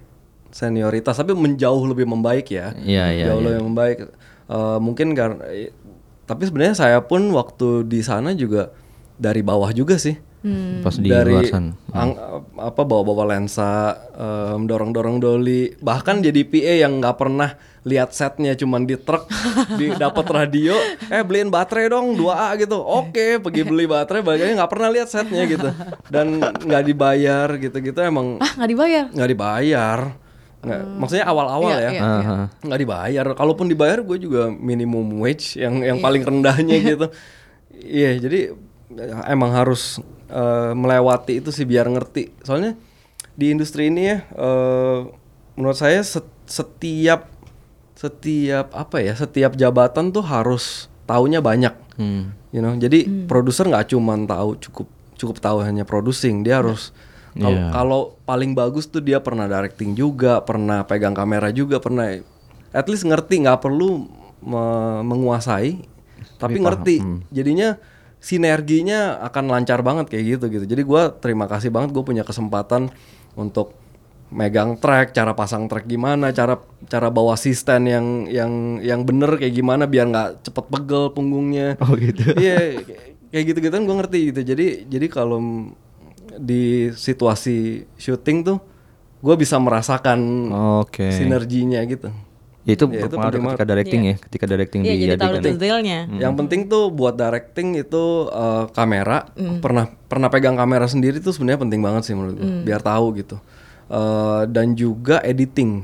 senioritas 0.48 1.16
tapi 1.16 1.32
menjauh 1.32 1.80
lebih 1.86 2.04
membaik 2.04 2.52
ya. 2.52 2.76
Iya, 2.76 3.04
iya, 3.10 3.24
Jauh 3.32 3.40
iya. 3.40 3.46
lebih 3.48 3.60
membaik. 3.64 3.96
Eh, 4.46 4.78
mungkin 4.78 5.16
karena 5.16 5.40
tapi 6.22 6.42
sebenarnya 6.44 6.76
saya 6.76 6.98
pun 7.00 7.24
waktu 7.32 7.84
di 7.84 8.00
sana 8.00 8.32
juga 8.32 8.68
dari 9.16 9.40
bawah 9.40 9.72
juga 9.72 9.96
sih. 9.96 10.16
Pas 10.80 10.90
di 10.92 11.06
dari 11.06 11.30
luar 11.32 11.46
sana. 11.46 11.70
ang- 11.92 12.18
apa 12.56 12.82
bawa-bawa 12.82 13.30
lensa, 13.30 13.94
em, 14.12 14.66
dorong-dorong 14.66 15.16
doli, 15.16 15.70
bahkan 15.78 16.18
jadi 16.18 16.42
PA 16.42 16.74
yang 16.80 16.98
nggak 16.98 17.14
pernah 17.14 17.54
lihat 17.82 18.10
setnya 18.10 18.52
cuman 18.52 18.82
di 18.82 18.94
truk, 18.96 19.30
di 19.78 19.90
dapat 19.92 20.26
radio, 20.28 20.74
eh 21.04 21.20
beliin 21.20 21.46
baterai 21.46 21.86
dong 21.86 22.14
2A 22.14 22.54
gitu, 22.56 22.74
oke 22.74 23.38
pergi 23.38 23.62
beli 23.68 23.86
baterai, 23.86 24.18
bagiannya 24.20 24.54
nggak 24.56 24.72
pernah 24.72 24.88
lihat 24.88 25.08
setnya 25.08 25.42
gitu, 25.44 25.70
dan 26.06 26.26
nggak 26.38 26.84
dibayar 26.84 27.48
gitu-gitu 27.56 27.98
emang 28.00 28.38
Ah 28.38 28.50
nggak 28.56 28.68
dibayar. 28.68 29.04
nggak 29.08 29.30
dibayar, 29.30 29.98
nggak, 30.60 30.80
maksudnya 30.96 31.24
awal-awal 31.24 31.70
Iya, 31.72 31.78
ya, 31.80 31.90
iya. 31.92 32.00
Aha. 32.02 32.38
nggak 32.60 32.80
dibayar, 32.80 33.24
kalaupun 33.32 33.66
dibayar 33.66 33.98
gue 34.00 34.18
juga 34.20 34.46
minimum 34.48 35.18
wage 35.18 35.54
yang 35.56 35.78
yang 35.80 35.98
paling 35.98 36.22
rendahnya 36.22 36.76
gitu, 36.88 37.06
iya 37.74 38.14
jadi 38.16 38.54
emang 39.26 39.50
harus 39.50 39.98
eh, 40.32 40.72
melewati 40.72 41.38
itu 41.38 41.52
sih 41.52 41.62
biar 41.62 41.86
ngerti, 41.86 42.32
soalnya 42.40 42.72
di 43.32 43.48
industri 43.48 43.86
ini 43.86 44.02
ya, 44.06 44.18
eh, 44.26 44.98
menurut 45.54 45.76
saya 45.76 46.00
set- 46.00 46.24
setiap 46.44 47.28
setiap 47.92 48.72
apa 48.72 48.98
ya 48.98 49.14
setiap 49.14 49.54
jabatan 49.54 50.10
tuh 50.10 50.24
harus 50.24 50.88
taunya 51.04 51.38
banyak. 51.38 51.74
Hmm. 51.92 52.32
you 52.48 52.58
know 52.58 52.72
jadi 52.72 53.04
produser 53.28 53.68
nggak 53.68 53.92
cuman 53.92 54.24
tahu 54.24 54.56
cukup 54.58 54.88
cukup 55.14 55.36
tahu 55.38 55.60
hanya 55.60 55.84
producing. 55.84 56.40
Dia 56.40 56.58
harus 56.58 56.90
kalau 57.32 57.52
Iya. 57.54 57.68
kalau 57.70 58.00
paling 58.24 58.52
bagus 58.52 58.84
tuh 58.84 59.00
dia 59.00 59.16
pernah 59.16 59.44
directing 59.44 59.92
juga 59.92 60.40
pernah 60.40 60.82
pegang 60.82 61.12
kamera 61.12 61.48
juga 61.48 61.78
pernah 61.78 62.12
at 62.72 62.86
least 62.88 63.04
ngerti 63.04 63.44
nggak 63.44 63.60
perlu 63.60 64.08
me- 64.40 65.02
menguasai 65.02 65.84
tapi 66.36 66.58
ngerti. 66.58 66.96
jadinya 67.30 67.76
sinerginya 68.22 69.18
akan 69.26 69.50
lancar 69.50 69.82
banget 69.82 70.06
kayak 70.14 70.24
gitu 70.38 70.44
gitu 70.46 70.64
jadi 70.64 70.82
gua 70.86 71.10
terima 71.10 71.50
kasih 71.50 71.74
banget 71.74 71.90
gue 71.90 72.04
punya 72.06 72.22
kesempatan 72.22 72.94
untuk 73.34 73.74
megang 74.32 74.80
track, 74.80 75.12
cara 75.12 75.36
pasang 75.36 75.68
track 75.68 75.84
gimana, 75.84 76.32
cara 76.32 76.56
cara 76.88 77.12
bawa 77.12 77.36
asisten 77.36 77.84
yang 77.84 78.06
yang 78.32 78.80
yang 78.80 79.00
bener 79.04 79.36
kayak 79.36 79.52
gimana 79.52 79.84
biar 79.84 80.08
nggak 80.08 80.30
cepet 80.48 80.64
pegel 80.72 81.12
punggungnya. 81.12 81.76
Oh 81.84 81.92
gitu. 81.94 82.32
Iya, 82.40 82.80
kayak 83.28 83.44
gitu 83.52 83.58
gitu 83.60 83.72
kan 83.76 83.84
gue 83.84 83.96
ngerti 84.00 84.18
gitu. 84.32 84.40
Jadi 84.40 84.66
jadi 84.88 85.06
kalau 85.12 85.38
di 86.40 86.88
situasi 86.96 87.84
syuting 88.00 88.38
tuh 88.40 88.58
gue 89.20 89.34
bisa 89.36 89.60
merasakan 89.60 90.50
Oke. 90.82 91.12
sinerginya 91.12 91.84
gitu. 91.84 92.08
Ya, 92.62 92.78
itu 92.78 92.86
Ya, 92.86 93.02
itu 93.02 93.10
berpengaruh 93.10 93.42
ketika 93.52 93.66
directing 93.66 94.00
ya, 94.04 94.14
ketika 94.16 94.44
directing 94.46 94.80
Iya 94.82 94.94
di 94.94 95.02
jadi 95.04 95.18
tahu 95.18 95.32
adegan. 95.34 95.54
detailnya. 95.58 95.98
Yang 96.08 96.34
penting 96.36 96.60
tuh 96.66 96.84
buat 96.88 97.14
directing 97.14 97.68
itu 97.74 98.04
eh, 98.28 98.64
kamera 98.70 99.18
pernah 99.58 99.84
pernah 100.06 100.28
pegang 100.28 100.54
kamera 100.54 100.86
sendiri 100.86 101.18
tuh 101.18 101.30
sebenarnya 101.30 101.58
penting 101.60 101.82
banget 101.82 102.02
sih 102.04 102.14
menurut 102.14 102.36
gue 102.36 102.62
biar 102.62 102.78
tahu 102.80 103.06
gitu. 103.16 103.36
Eh, 103.88 104.42
dan 104.46 104.72
juga 104.72 105.18
editing 105.20 105.82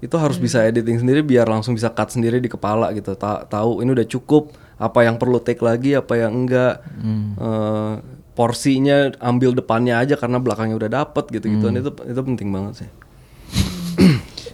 itu 0.00 0.16
harus 0.16 0.40
bisa 0.40 0.64
editing 0.64 0.96
sendiri 0.96 1.20
biar 1.20 1.44
langsung 1.44 1.76
bisa 1.76 1.92
cut 1.92 2.08
sendiri 2.08 2.40
di 2.40 2.48
kepala 2.48 2.88
gitu. 2.90 3.12
Ta- 3.14 3.44
tahu 3.44 3.84
ini 3.84 3.92
udah 3.92 4.08
cukup 4.08 4.48
apa 4.76 5.04
yang 5.04 5.20
perlu 5.20 5.36
take 5.36 5.60
lagi 5.60 5.92
apa 5.92 6.16
yang 6.16 6.32
enggak. 6.34 6.80
Eh, 7.36 7.94
porsinya 8.32 9.12
ambil 9.20 9.52
depannya 9.52 10.00
aja 10.00 10.16
karena 10.16 10.40
belakangnya 10.40 10.80
udah 10.80 10.90
dapet 10.90 11.28
gitu 11.28 11.44
gituan 11.50 11.76
itu 11.76 11.92
itu 11.92 12.20
penting 12.24 12.48
banget 12.48 12.74
sih. 12.80 12.90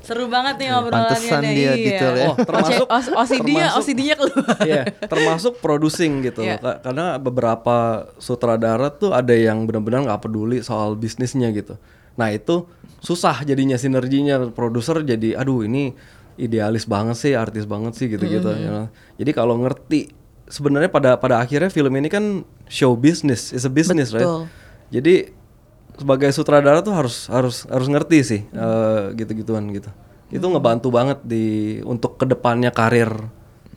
Seru 0.06 0.30
banget 0.30 0.54
nih 0.56 0.68
ngobrolannya 0.70 1.10
Pantesan 1.10 1.42
nih. 1.42 1.52
dia 1.52 1.62
iya. 1.66 1.72
detail 1.76 2.14
ya. 2.14 2.26
Oh, 2.26 2.36
termasuk- 2.38 2.88
OC- 2.88 3.14
OCD-nya 3.18 3.66
OCD-nya 3.74 4.14
keluar. 4.14 4.56
Iya, 4.62 4.82
termasuk 5.04 5.52
producing 5.58 6.12
gitu. 6.22 6.40
Iya. 6.40 6.56
Ka- 6.56 6.80
Karena 6.80 7.18
beberapa 7.18 7.76
sutradara 8.16 8.88
tuh 8.88 9.10
ada 9.10 9.34
yang 9.34 9.66
benar-benar 9.66 10.06
nggak 10.06 10.22
peduli 10.22 10.62
soal 10.62 10.94
bisnisnya 10.94 11.50
gitu. 11.50 11.74
Nah 12.14 12.30
itu 12.30 12.64
susah 12.98 13.42
jadinya 13.42 13.74
sinerginya 13.74 14.48
produser 14.48 15.02
jadi, 15.02 15.36
aduh 15.36 15.62
ini 15.62 15.92
idealis 16.36 16.84
banget 16.84 17.16
sih, 17.16 17.32
artis 17.32 17.64
banget 17.64 17.92
sih 17.92 18.06
gitu-gitu. 18.06 18.46
You 18.48 18.70
know. 18.70 18.86
Jadi 19.16 19.30
kalau 19.32 19.56
ngerti, 19.56 20.12
sebenarnya 20.46 20.88
pada 20.88 21.16
pada 21.16 21.40
akhirnya 21.40 21.68
film 21.68 21.92
ini 21.92 22.06
kan 22.06 22.24
show 22.66 22.94
business, 22.94 23.50
is 23.50 23.64
a 23.64 23.72
business, 23.72 24.12
right? 24.12 24.22
Betul. 24.22 24.46
Jadi 24.86 25.14
sebagai 25.96 26.30
sutradara 26.30 26.80
tuh 26.80 26.92
harus 26.92 27.26
harus 27.26 27.64
harus 27.66 27.88
ngerti 27.88 28.18
sih 28.20 28.40
eh, 28.46 29.02
gitu-gituan 29.14 29.64
gitu. 29.70 29.88
Itu 30.28 30.46
ngebantu 30.46 30.88
banget 30.88 31.22
di 31.22 31.44
untuk 31.82 32.16
ke 32.16 32.24
depannya 32.24 32.68
karir 32.68 33.08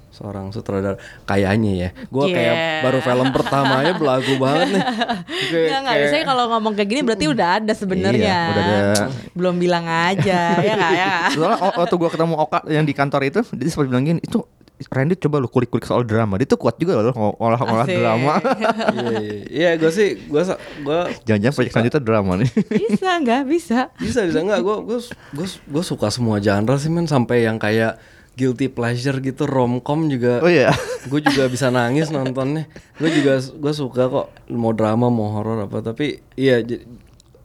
seorang 0.09 0.49
sutradara 0.49 0.97
kayaknya 1.23 1.71
ya. 1.77 1.89
Gua 2.07 2.25
kayak 2.25 2.51
Yeah. 2.51 2.81
baru 2.81 2.99
film 2.99 3.29
pertamanya 3.29 3.93
belagu 3.93 4.33
banget 4.35 4.67
nih. 4.73 4.83
Kayak- 5.49 5.63
Enggak, 5.63 5.79
enggak. 5.79 5.95
Biasanya 5.95 6.25
kalau 6.25 6.43
ngomong 6.49 6.73
kayak 6.73 6.89
gini 6.89 7.01
berarti 7.01 7.25
udah 7.25 7.47
ada 7.55 7.73
sebenarnya. 7.73 8.19
Iya, 8.19 8.41
udah 8.49 8.63
ada. 8.65 9.03
Belum 9.31 9.55
bilang 9.55 9.85
aja, 9.85 10.41
ya 10.57 10.73
enggak 10.73 10.91
ya. 10.91 11.05
nggak? 11.07 11.23
Soalnya 11.31 11.57
waktu 11.71 11.95
gua 11.95 12.09
ketemu 12.09 12.33
Oka 12.35 12.59
yang 12.67 12.83
di 12.83 12.93
kantor 12.93 13.21
itu, 13.23 13.39
dia 13.53 13.69
sempat 13.69 13.87
bilang 13.87 14.03
gini, 14.03 14.19
itu 14.19 14.39
Randy 14.81 15.15
coba 15.15 15.37
lu 15.37 15.45
kulik-kulik 15.45 15.83
soal 15.83 16.01
drama. 16.01 16.35
Dia 16.35 16.47
tuh 16.47 16.55
kuat 16.55 16.75
juga 16.75 16.95
loh 16.95 17.11
ng- 17.11 17.35
olah-olah 17.35 17.83
Asik. 17.83 17.97
drama. 17.97 18.33
Iya, 18.95 19.11
iya. 19.45 19.69
Gue 19.75 19.91
sih 19.91 20.15
gue 20.21 20.41
gue 20.79 20.99
Jangan-jangan 21.23 21.53
proyek 21.53 21.71
selanjutnya 21.71 22.01
drama 22.01 22.31
nih. 22.35 22.49
Bisa 22.87 23.09
enggak? 23.13 23.41
Bisa. 23.43 23.79
bisa 23.95 24.23
bisa 24.23 24.39
enggak 24.39 24.59
gue 24.59 24.75
gue 24.85 24.99
gue 25.35 25.47
gue 25.47 25.83
suka 25.83 26.07
semua 26.07 26.39
genre 26.39 26.75
sih 26.75 26.87
men 26.87 27.05
sampai 27.05 27.43
yang 27.43 27.57
kayak 27.57 27.99
guilty 28.33 28.67
pleasure 28.67 29.19
gitu 29.19 29.43
romcom 29.43 30.07
juga 30.07 30.39
Oh 30.39 30.47
iya. 30.47 30.71
gue 31.11 31.19
juga 31.19 31.45
bisa 31.45 31.67
nangis 31.67 32.07
nontonnya 32.07 32.71
gue 32.95 33.09
juga 33.11 33.35
gue 33.37 33.73
suka 33.73 34.07
kok 34.07 34.27
mau 34.47 34.71
drama 34.71 35.07
mau 35.07 35.27
horor 35.29 35.59
apa 35.61 35.83
tapi 35.83 36.23
iya 36.33 36.63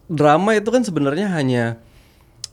drama 0.04 0.52
itu 0.52 0.68
kan 0.68 0.82
sebenarnya 0.82 1.30
hanya 1.30 1.82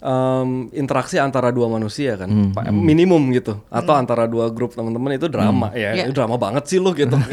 em, 0.01 0.49
interaksi 0.73 1.15
antara 1.15 1.49
dua 1.49 1.65
manusia 1.67 2.17
kan. 2.17 2.27
Pa- 2.51 2.67
minimum 2.67 3.29
gitu. 3.31 3.61
Atau 3.69 3.93
antara 3.93 4.25
dua 4.25 4.49
grup 4.49 4.73
teman-teman 4.73 5.13
itu 5.13 5.25
drama. 5.25 5.69
Ya 5.71 5.93
Iya. 5.93 6.03
itu 6.03 6.13
drama 6.13 6.35
banget 6.35 6.65
sih 6.65 6.77
lo 6.77 6.91
gitu. 6.91 7.13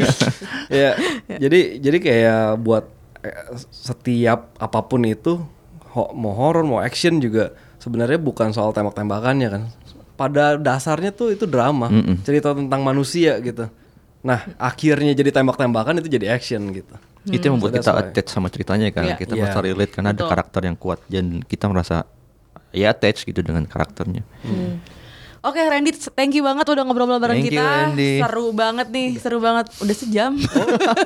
Ya 0.69 0.93
jadi 1.31 1.81
jadi 1.81 1.99
kayak 1.99 2.43
buat 2.61 2.85
eh, 3.19 3.33
setiap 3.71 4.53
apa 4.55 4.81
pun 4.83 5.01
itu 5.03 5.41
ho- 5.89 6.13
mau 6.13 6.31
horor 6.31 6.61
mau 6.63 6.79
action 6.79 7.19
juga 7.19 7.51
sebenarnya 7.79 8.19
bukan 8.19 8.53
soal 8.53 8.71
tembak-tembakannya 8.71 9.49
kan. 9.49 9.63
Pada 10.15 10.55
dasarnya 10.55 11.09
tuh 11.09 11.31
itu 11.31 11.47
drama. 11.47 11.89
Cerita 12.21 12.53
tentang 12.53 12.83
manusia 12.83 13.41
gitu. 13.41 13.65
Nah 14.21 14.45
akhirnya 14.59 15.15
jadi 15.15 15.33
tembak-tembakan 15.33 15.99
itu 15.99 16.11
jadi 16.11 16.27
action 16.31 16.69
gitu. 16.69 16.93
Itu 17.25 17.45
yang 17.45 17.57
membuat 17.57 17.77
So 17.77 17.81
kita 17.81 17.93
attach 17.95 18.29
sama 18.29 18.49
ceritanya 18.49 18.89
kan. 18.91 19.05
Iya. 19.05 19.17
Kita 19.17 19.33
Iya. 19.33 19.41
merasa 19.41 19.61
relate 19.63 19.93
karena 19.95 20.11
ada 20.11 20.21
Betul. 20.21 20.29
karakter 20.29 20.61
yang 20.65 20.77
kuat 20.77 21.01
dan 21.07 21.25
kita 21.41 21.65
merasa 21.65 22.05
ya 22.71 22.93
attach 22.93 23.25
gitu 23.25 23.41
dengan 23.41 23.65
karakternya. 23.65 24.23
Oke 25.39 25.63
Randy, 25.63 25.95
thank 26.19 26.35
you 26.35 26.43
banget 26.43 26.67
udah 26.67 26.83
ngobrol-ngobrol 26.83 27.23
bareng 27.23 27.39
Thank 27.39 27.55
you, 27.55 27.63
kita. 27.63 27.95
Randy. 27.95 28.13
Seru 28.19 28.47
banget 28.51 28.87
nih, 28.91 29.09
seru 29.23 29.39
banget. 29.39 29.71
Udah 29.79 29.95
sejam. 29.95 30.35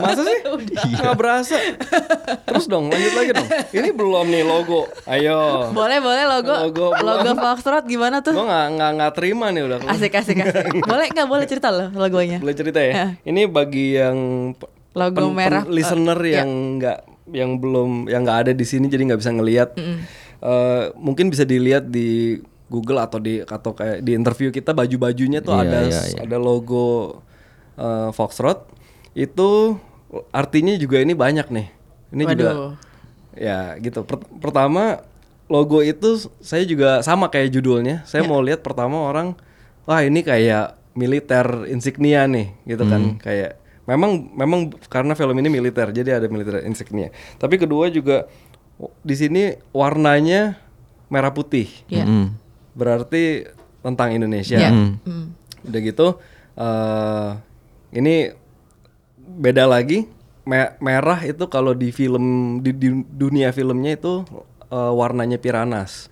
Masa 0.01 0.25
sih? 0.25 0.39
Nggak 0.97 1.17
berasa. 1.21 1.57
Terus 2.49 2.65
dong, 2.65 2.89
lanjut 2.89 3.13
lagi 3.13 3.31
dong. 3.37 3.49
Ini 3.77 3.93
belum 3.93 4.33
nih 4.33 4.41
logo. 4.41 4.89
Ayo. 5.05 5.69
boleh, 5.77 6.01
boleh 6.01 6.25
logo. 6.25 6.55
Logo 6.65 6.87
Logo. 6.97 7.31
Foxtrot 7.37 7.85
gimana 7.85 8.25
tuh? 8.25 8.33
Gue 8.33 8.49
nggak 8.49 8.67
nggak 8.73 8.91
nggak 8.97 9.13
terima 9.13 9.47
nih 9.53 9.63
udah. 9.69 9.79
Asik, 9.85 10.17
asik, 10.17 10.41
asik. 10.41 10.81
boleh 10.91 11.07
nggak? 11.13 11.29
Boleh 11.29 11.45
cerita 11.45 11.69
loh 11.69 11.93
logonya. 11.93 12.41
Boleh 12.41 12.57
cerita 12.57 12.81
ya? 12.81 13.13
Ini 13.21 13.53
bagi 13.53 14.01
yang 14.01 14.17
Logo 14.97 15.29
merah. 15.29 15.69
listener 15.69 16.17
Eh, 16.25 16.41
yang 16.41 16.81
nggak 16.81 16.99
yang 17.37 17.61
belum 17.61 18.09
yang 18.09 18.25
nggak 18.25 18.49
ada 18.49 18.53
di 18.57 18.65
sini 18.65 18.89
jadi 18.89 19.13
nggak 19.13 19.21
bisa 19.21 19.31
ngelihat. 19.31 19.77
Eh, 20.43 20.85
mungkin 20.99 21.31
bisa 21.31 21.47
dilihat 21.47 21.87
di 21.87 22.43
Google 22.67 22.99
atau 22.99 23.23
di 23.23 23.39
atau 23.47 23.71
kayak 23.79 24.03
di 24.03 24.11
interview 24.19 24.51
kita 24.51 24.75
baju-bajunya 24.75 25.39
tuh 25.39 25.55
Iya, 25.55 25.63
ada 25.63 25.79
iya, 25.87 26.01
iya. 26.11 26.21
ada 26.27 26.37
logo 26.43 27.21
eh, 27.79 28.11
Foxtrot. 28.11 28.67
Itu 29.15 29.79
artinya 30.35 30.75
juga 30.75 30.99
ini 30.99 31.15
banyak 31.15 31.47
nih. 31.47 31.67
Ini 32.11 32.23
juga 32.27 32.49
Waduh. 32.51 32.73
Ya 33.39 33.79
gitu. 33.79 34.03
Per- 34.03 34.29
pertama 34.43 35.01
logo 35.47 35.79
itu 35.81 36.27
saya 36.43 36.67
juga 36.67 37.07
sama 37.07 37.31
kayak 37.31 37.55
judulnya. 37.55 38.03
Saya 38.03 38.27
mau 38.27 38.43
lihat 38.43 38.67
pertama 38.67 38.99
orang, 38.99 39.39
wah 39.87 40.03
ini 40.03 40.27
kayak 40.27 40.75
militer 40.99 41.71
insignia 41.71 42.27
nih, 42.27 42.51
gitu 42.67 42.85
kan. 42.85 43.17
Kayak 43.23 43.63
memang 43.83 44.31
memang 44.35 44.61
karena 44.87 45.13
film 45.19 45.35
ini 45.43 45.51
militer 45.51 45.91
jadi 45.91 46.23
ada 46.23 46.31
militer 46.31 46.63
insignia 46.63 47.11
tapi 47.35 47.59
kedua 47.59 47.91
juga 47.91 48.31
di 49.01 49.15
sini 49.15 49.43
warnanya 49.71 50.59
merah 51.09 51.31
putih 51.31 51.69
Iya. 51.87 52.03
Mm. 52.03 52.27
berarti 52.73 53.47
tentang 53.81 54.11
Indonesia 54.11 54.57
Iya. 54.57 54.71
Hmm. 54.73 55.35
udah 55.63 55.81
gitu 55.81 56.07
eh 56.55 57.29
ini 57.93 58.33
beda 59.19 59.65
lagi 59.65 60.09
Me- 60.43 60.75
merah 60.79 61.23
itu 61.23 61.47
kalau 61.47 61.71
di 61.71 61.89
film 61.89 62.25
di, 62.59 62.73
di 62.73 62.91
dunia 63.09 63.51
filmnya 63.51 63.95
itu 63.95 64.27
eh, 64.67 64.93
warnanya 64.93 65.37
piranas 65.37 66.11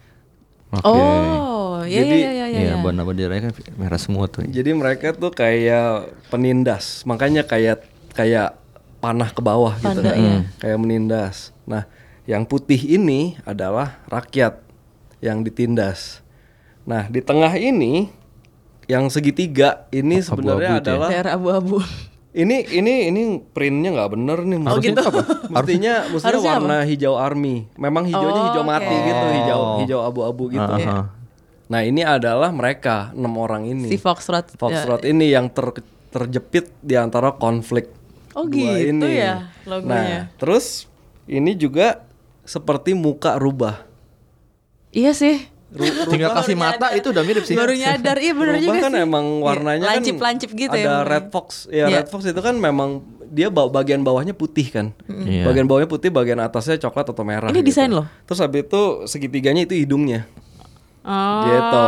Oke. 0.70 0.86
Oh, 0.86 1.82
iya 1.82 1.98
Jadi- 1.98 2.14
iya 2.16 2.30
iya 2.30 2.46
iya. 2.46 2.58
Iya, 2.62 2.70
iya. 2.70 2.74
warna 2.78 3.02
benderanya 3.02 3.50
kan 3.50 3.58
merah 3.74 3.98
semua 3.98 4.30
tuh. 4.30 4.46
Jadi 4.46 4.70
mereka 4.70 5.10
tuh 5.10 5.34
kayak 5.34 6.14
penindas, 6.30 7.02
makanya 7.02 7.42
kayak 7.42 7.82
kayak 8.14 8.54
panah 9.02 9.34
ke 9.34 9.42
bawah 9.42 9.74
gitu, 9.74 9.98
Panda, 9.98 10.14
iya. 10.14 10.46
kayak 10.62 10.78
menindas. 10.78 11.50
Nah, 11.66 11.90
yang 12.30 12.46
putih 12.46 12.78
ini 12.78 13.34
adalah 13.42 13.98
rakyat 14.06 14.62
yang 15.18 15.42
ditindas. 15.42 16.22
Nah, 16.82 17.10
di 17.10 17.18
tengah 17.18 17.50
ini 17.52 18.06
yang 18.86 19.06
segitiga 19.06 19.90
ini 19.90 20.22
sebenarnya 20.22 20.70
Abu-abu 20.70 20.78
itu 20.78 20.86
ya? 20.86 20.94
adalah 20.94 21.08
Daerah 21.10 21.32
abu-abu. 21.34 21.76
ini 22.32 22.62
ini 22.70 23.10
ini 23.10 23.22
printnya 23.44 23.90
nggak 23.92 24.10
bener 24.12 24.38
nih. 24.44 24.58
Oh, 24.62 24.78
gitu. 24.78 25.02
Mestinya 25.50 25.94
mestinya 26.14 26.26
Harusnya 26.30 26.46
warna 26.48 26.76
hijau 26.84 27.14
army. 27.14 27.66
Memang 27.74 28.06
hijaunya 28.06 28.40
Oh, 28.40 28.46
hijau 28.48 28.62
mati 28.64 28.94
oke. 28.94 29.02
gitu, 29.04 29.26
hijau 29.34 29.58
Oh. 29.58 29.76
hijau 29.82 30.00
abu-abu 30.00 30.44
gitu. 30.48 30.62
Aha. 30.62 31.10
Nah, 31.66 31.80
ini 31.82 32.02
adalah 32.02 32.50
mereka 32.50 33.10
enam 33.10 33.34
orang 33.36 33.62
ini. 33.64 33.86
Si 33.86 33.98
Foxtrot. 33.98 34.54
Foxtrot 34.54 35.02
ini 35.02 35.30
yang 35.30 35.50
ter- 35.50 35.82
terjepit 36.10 36.70
di 36.80 36.94
antara 36.94 37.30
konflik 37.32 37.90
Oh, 38.32 38.46
dua 38.46 38.78
gitu 38.78 38.94
ini. 38.96 39.10
ya 39.12 39.50
logonya. 39.62 39.90
Nah, 39.90 40.06
terus 40.34 40.86
ini 41.26 41.54
juga 41.54 42.06
seperti 42.51 42.90
muka 42.92 43.38
rubah. 43.38 43.86
Iya 44.90 45.14
sih. 45.14 45.46
Ru- 45.70 45.86
Tinggal 46.11 46.34
rubah, 46.34 46.42
kasih 46.42 46.57
mata 46.59 46.90
itu 46.90 47.14
udah 47.14 47.22
mirip 47.22 47.46
sih. 47.46 47.55
Baru 47.55 47.70
nyadar, 47.70 48.18
iya 48.18 48.34
bener 48.34 48.59
rubah 48.59 48.64
juga 48.66 48.78
kan 48.80 48.92
sih. 48.92 49.07
emang 49.07 49.26
Iya, 49.30 49.44
warnanya 49.44 49.78
kan 49.80 49.90
lancip-lancip 49.94 50.51
gitu 50.53 50.74
ada 50.74 50.82
ya. 50.82 51.07
red 51.07 51.26
fox. 51.30 51.70
Ya 51.70 51.86
Iya. 51.86 51.96
red 51.96 52.09
fox 52.11 52.26
itu 52.26 52.40
kan 52.40 52.59
memang 52.59 53.07
dia 53.24 53.46
ba- 53.48 53.70
bagian 53.70 54.03
bawahnya 54.03 54.34
putih 54.34 54.66
kan. 54.66 54.90
Iya. 55.07 55.46
Bagian 55.46 55.64
bawahnya 55.64 55.86
putih, 55.86 56.11
bagian 56.11 56.42
atasnya 56.42 56.74
coklat 56.76 57.07
atau 57.07 57.22
merah. 57.22 57.46
Ini 57.46 57.62
gitu. 57.62 57.70
desain 57.70 57.86
loh? 57.88 58.11
Terus 58.26 58.40
habis 58.40 58.66
itu 58.66 58.82
segitiganya 59.07 59.62
itu 59.62 59.78
hidungnya. 59.78 60.26
Oh, 61.01 61.46
Gitu. 61.46 61.84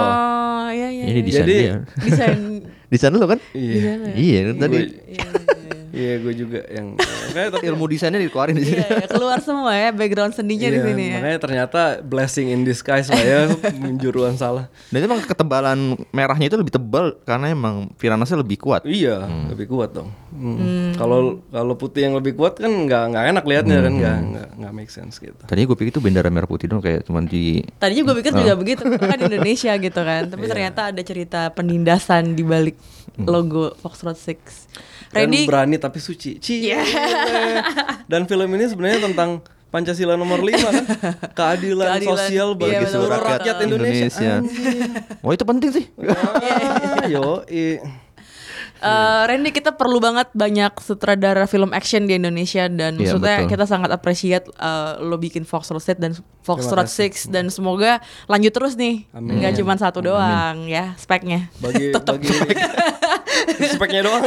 iya 0.72 0.88
iya. 0.88 1.04
Ini 1.04 1.12
iya. 1.12 1.20
desain 1.20 1.42
Jadi- 1.42 1.58
dia. 1.60 1.76
desain. 1.98 2.38
Desain 2.92 3.08
lo 3.10 3.24
kan? 3.24 3.40
Iya. 3.50 4.12
Iya, 4.12 4.52
tadi 4.54 4.78
Iya, 5.10 5.24
gue 5.92 6.34
juga 6.34 6.64
yang 6.66 6.96
makanya 7.28 7.48
tapi 7.52 7.64
ilmu 7.68 7.84
desainnya 7.86 8.16
dikeluarin 8.18 8.54
di 8.54 8.64
sini. 8.64 8.80
Iya, 8.80 8.88
iya, 8.94 9.06
keluar 9.06 9.38
semua 9.38 9.72
ya 9.72 9.88
background 9.90 10.32
sendinya 10.32 10.66
di 10.66 10.74
Iya, 10.74 10.86
sini 10.86 11.04
ya. 11.06 11.16
Makanya 11.18 11.38
ternyata 11.38 11.80
blessing 12.00 12.48
in 12.48 12.64
disguise 12.64 13.06
lah 13.06 13.20
ya 13.20 13.40
juruan 13.96 14.34
salah. 14.34 14.72
Dan 14.88 15.04
emang 15.04 15.20
ketebalan 15.20 15.78
merahnya 16.08 16.46
itu 16.46 16.56
lebih 16.56 16.72
tebal 16.72 17.20
karena 17.22 17.48
emang 17.48 17.92
piranasnya 17.94 18.40
lebih 18.40 18.56
kuat. 18.58 18.82
Iya, 18.82 19.28
lebih 19.48 19.68
kuat 19.68 19.92
dong. 19.92 20.08
Hmm. 20.32 20.96
Kalau 20.96 21.44
kalau 21.46 21.74
putih 21.74 22.04
yang 22.04 22.16
lebih 22.16 22.32
kuat 22.32 22.56
kan 22.56 22.72
nggak 22.72 23.02
nggak 23.12 23.24
enak 23.30 23.44
liatnya 23.44 23.78
kan 23.78 23.92
nggak 23.92 24.16
nggak 24.24 24.48
nggak 24.58 24.72
make 24.72 24.88
sense 24.88 25.20
gitu. 25.20 25.36
Tadinya 25.44 25.68
gue 25.68 25.76
pikir 25.76 25.92
itu 25.92 26.00
bendera 26.00 26.28
merah 26.28 26.48
putih 26.48 26.66
dong 26.66 26.80
kayak 26.80 27.04
cuman 27.04 27.24
di 27.24 27.60
Tadinya 27.76 28.02
gue 28.02 28.16
pikir 28.18 28.32
Ah. 28.32 28.38
juga 28.40 28.52
begitu, 28.54 28.82
kan 28.96 29.18
Indonesia 29.18 29.72
gitu 29.76 30.00
kan. 30.00 30.22
Iya. 30.24 30.32
Tapi 30.32 30.44
ternyata 30.46 30.80
ada 30.88 31.02
cerita 31.02 31.52
penindasan 31.52 32.32
di 32.32 32.42
balik 32.42 32.76
Hmm. 33.12 33.28
logo 33.28 33.76
Foxtrot 33.76 34.16
Six. 35.12 35.14
Dan 35.14 35.28
Randy, 35.28 35.40
berani 35.44 35.76
tapi 35.76 35.98
suci. 35.98 36.30
Cie. 36.38 36.72
Dan 38.10 38.24
film 38.24 38.48
ini 38.50 38.64
sebenarnya 38.66 39.04
tentang 39.04 39.40
Pancasila 39.68 40.14
nomor 40.14 40.36
5 40.38 40.52
kan 40.58 40.84
keadilan, 41.38 41.96
Keadilan, 41.96 42.04
sosial 42.06 42.48
iya, 42.50 42.58
bagi 42.58 42.72
benar, 42.78 42.90
seluruh 42.90 43.12
benar. 43.14 43.30
rakyat 43.34 43.56
Indonesia. 43.62 44.34
Oh 45.20 45.30
itu 45.30 45.44
penting 45.46 45.70
sih. 45.70 45.84
Ah, 46.94 47.08
yo, 47.08 47.40
i. 47.46 47.80
eh, 48.78 49.22
Randy 49.24 49.48
kita 49.50 49.72
perlu 49.72 49.96
banget 49.96 50.28
banyak 50.32 50.76
sutradara 50.76 51.46
film 51.46 51.70
action 51.70 52.04
di 52.04 52.14
Indonesia 52.14 52.66
dan 52.66 52.94
Iya, 52.94 53.14
maksudnya 53.14 53.36
betul. 53.38 53.50
kita 53.50 53.64
sangat 53.64 53.90
appreciate 53.90 54.44
eh, 54.50 54.92
lo 54.98 55.16
bikin 55.16 55.42
Foxtrot 55.42 55.80
Six 55.80 55.96
dan 55.96 56.12
Foxtrot 56.42 56.86
Six 56.86 57.12
dan 57.26 57.48
semoga 57.48 57.98
lanjut 58.26 58.50
terus 58.50 58.74
nih, 58.74 59.06
nggak 59.08 59.56
cuma 59.56 59.74
satu 59.74 60.02
doang 60.02 60.66
ya 60.66 60.92
speknya. 60.96 61.48
bagi 61.56 61.94
bagi 61.94 62.28
speknya 63.68 64.02
doang. 64.02 64.24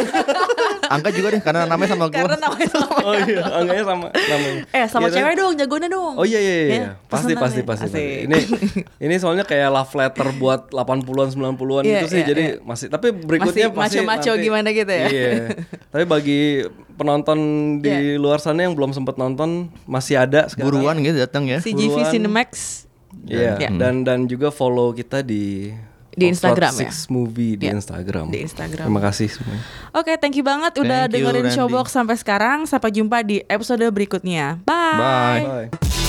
Angga 0.86 1.10
juga 1.10 1.28
deh 1.30 1.40
karena 1.40 1.66
namanya 1.66 1.90
sama 1.92 2.06
gue. 2.06 2.16
Karena 2.16 2.38
namanya 2.38 2.68
sama. 2.70 2.96
oh 3.02 3.16
iya, 3.20 3.42
angganya 3.52 3.84
sama 3.84 4.06
namanya. 4.10 4.62
Eh 4.70 4.86
sama 4.86 5.02
Iya, 5.02 5.10
tapi- 5.10 5.18
cewek 5.18 5.34
dong, 5.36 5.52
jagonya 5.56 5.88
dong. 5.90 6.14
Oh 6.14 6.24
iya 6.24 6.40
iya 6.40 6.56
iya. 6.56 6.68
Ya, 6.70 6.90
pasti 7.06 7.32
pesenannya. 7.32 7.42
pasti 7.42 7.62
pasti. 7.62 7.84
pasti. 7.86 7.98
Asik. 7.98 8.26
Ini 8.26 8.38
ini 9.02 9.16
soalnya 9.16 9.44
kayak 9.44 9.70
love 9.70 9.94
letter 9.94 10.28
buat 10.36 10.62
80-an 10.70 11.28
90-an 11.32 11.84
Iya, 11.84 11.94
gitu 11.98 12.08
sih. 12.08 12.18
iya, 12.18 12.26
jadi 12.28 12.44
iya. 12.46 12.56
masih 12.62 12.88
tapi 12.88 13.08
berikutnya 13.12 13.68
Masih 13.68 13.76
pasti 13.76 13.98
maco-maco 13.98 14.30
nanti- 14.30 14.44
gimana 14.44 14.68
gitu 14.72 14.92
ya? 14.92 15.06
Iya. 15.08 15.30
tapi 15.90 16.04
bagi 16.06 16.42
penonton 16.94 17.40
di 17.80 17.90
Iya. 17.90 18.16
luar 18.16 18.38
sana 18.38 18.62
yang 18.62 18.74
belum 18.74 18.92
sempat 18.92 19.16
nonton 19.16 19.68
masih 19.84 20.16
ada 20.18 20.48
sekarang. 20.48 20.70
Buruan 20.76 20.96
gitu 21.00 21.18
datang 21.18 21.44
ya. 21.46 21.60
CGV 21.60 21.92
buruan. 21.92 22.12
Cinemax. 22.12 22.50
Iya. 23.26 23.58
Iya. 23.58 23.70
Dan 23.72 24.04
dan 24.04 24.20
juga 24.26 24.48
follow 24.48 24.92
kita 24.92 25.20
di 25.20 25.74
Di 26.16 26.26
Instagram 26.26 26.72
ya? 26.74 26.88
Six 26.88 27.08
Movie 27.08 27.54
di 27.56 27.68
Iya, 27.68 27.76
Instagram. 27.76 28.32
di 28.32 28.40
Instagram. 28.42 28.86
Terima 28.88 29.04
kasih 29.04 29.28
semuanya. 29.28 29.64
Oke, 29.92 30.16
thank 30.16 30.34
you 30.34 30.42
banget 30.42 30.72
udah 30.76 31.06
Thank 31.06 31.14
you, 31.14 31.28
dengerin 31.28 31.44
Randy. 31.46 31.58
Showbox 31.60 31.86
sampai 31.92 32.16
sekarang. 32.16 32.64
Sampai 32.64 32.90
jumpa 32.90 33.20
di 33.22 33.44
episode 33.46 33.84
berikutnya. 33.88 34.64
Bye. 34.64 34.96
Bye. 34.96 35.44
Bye. 35.70 36.05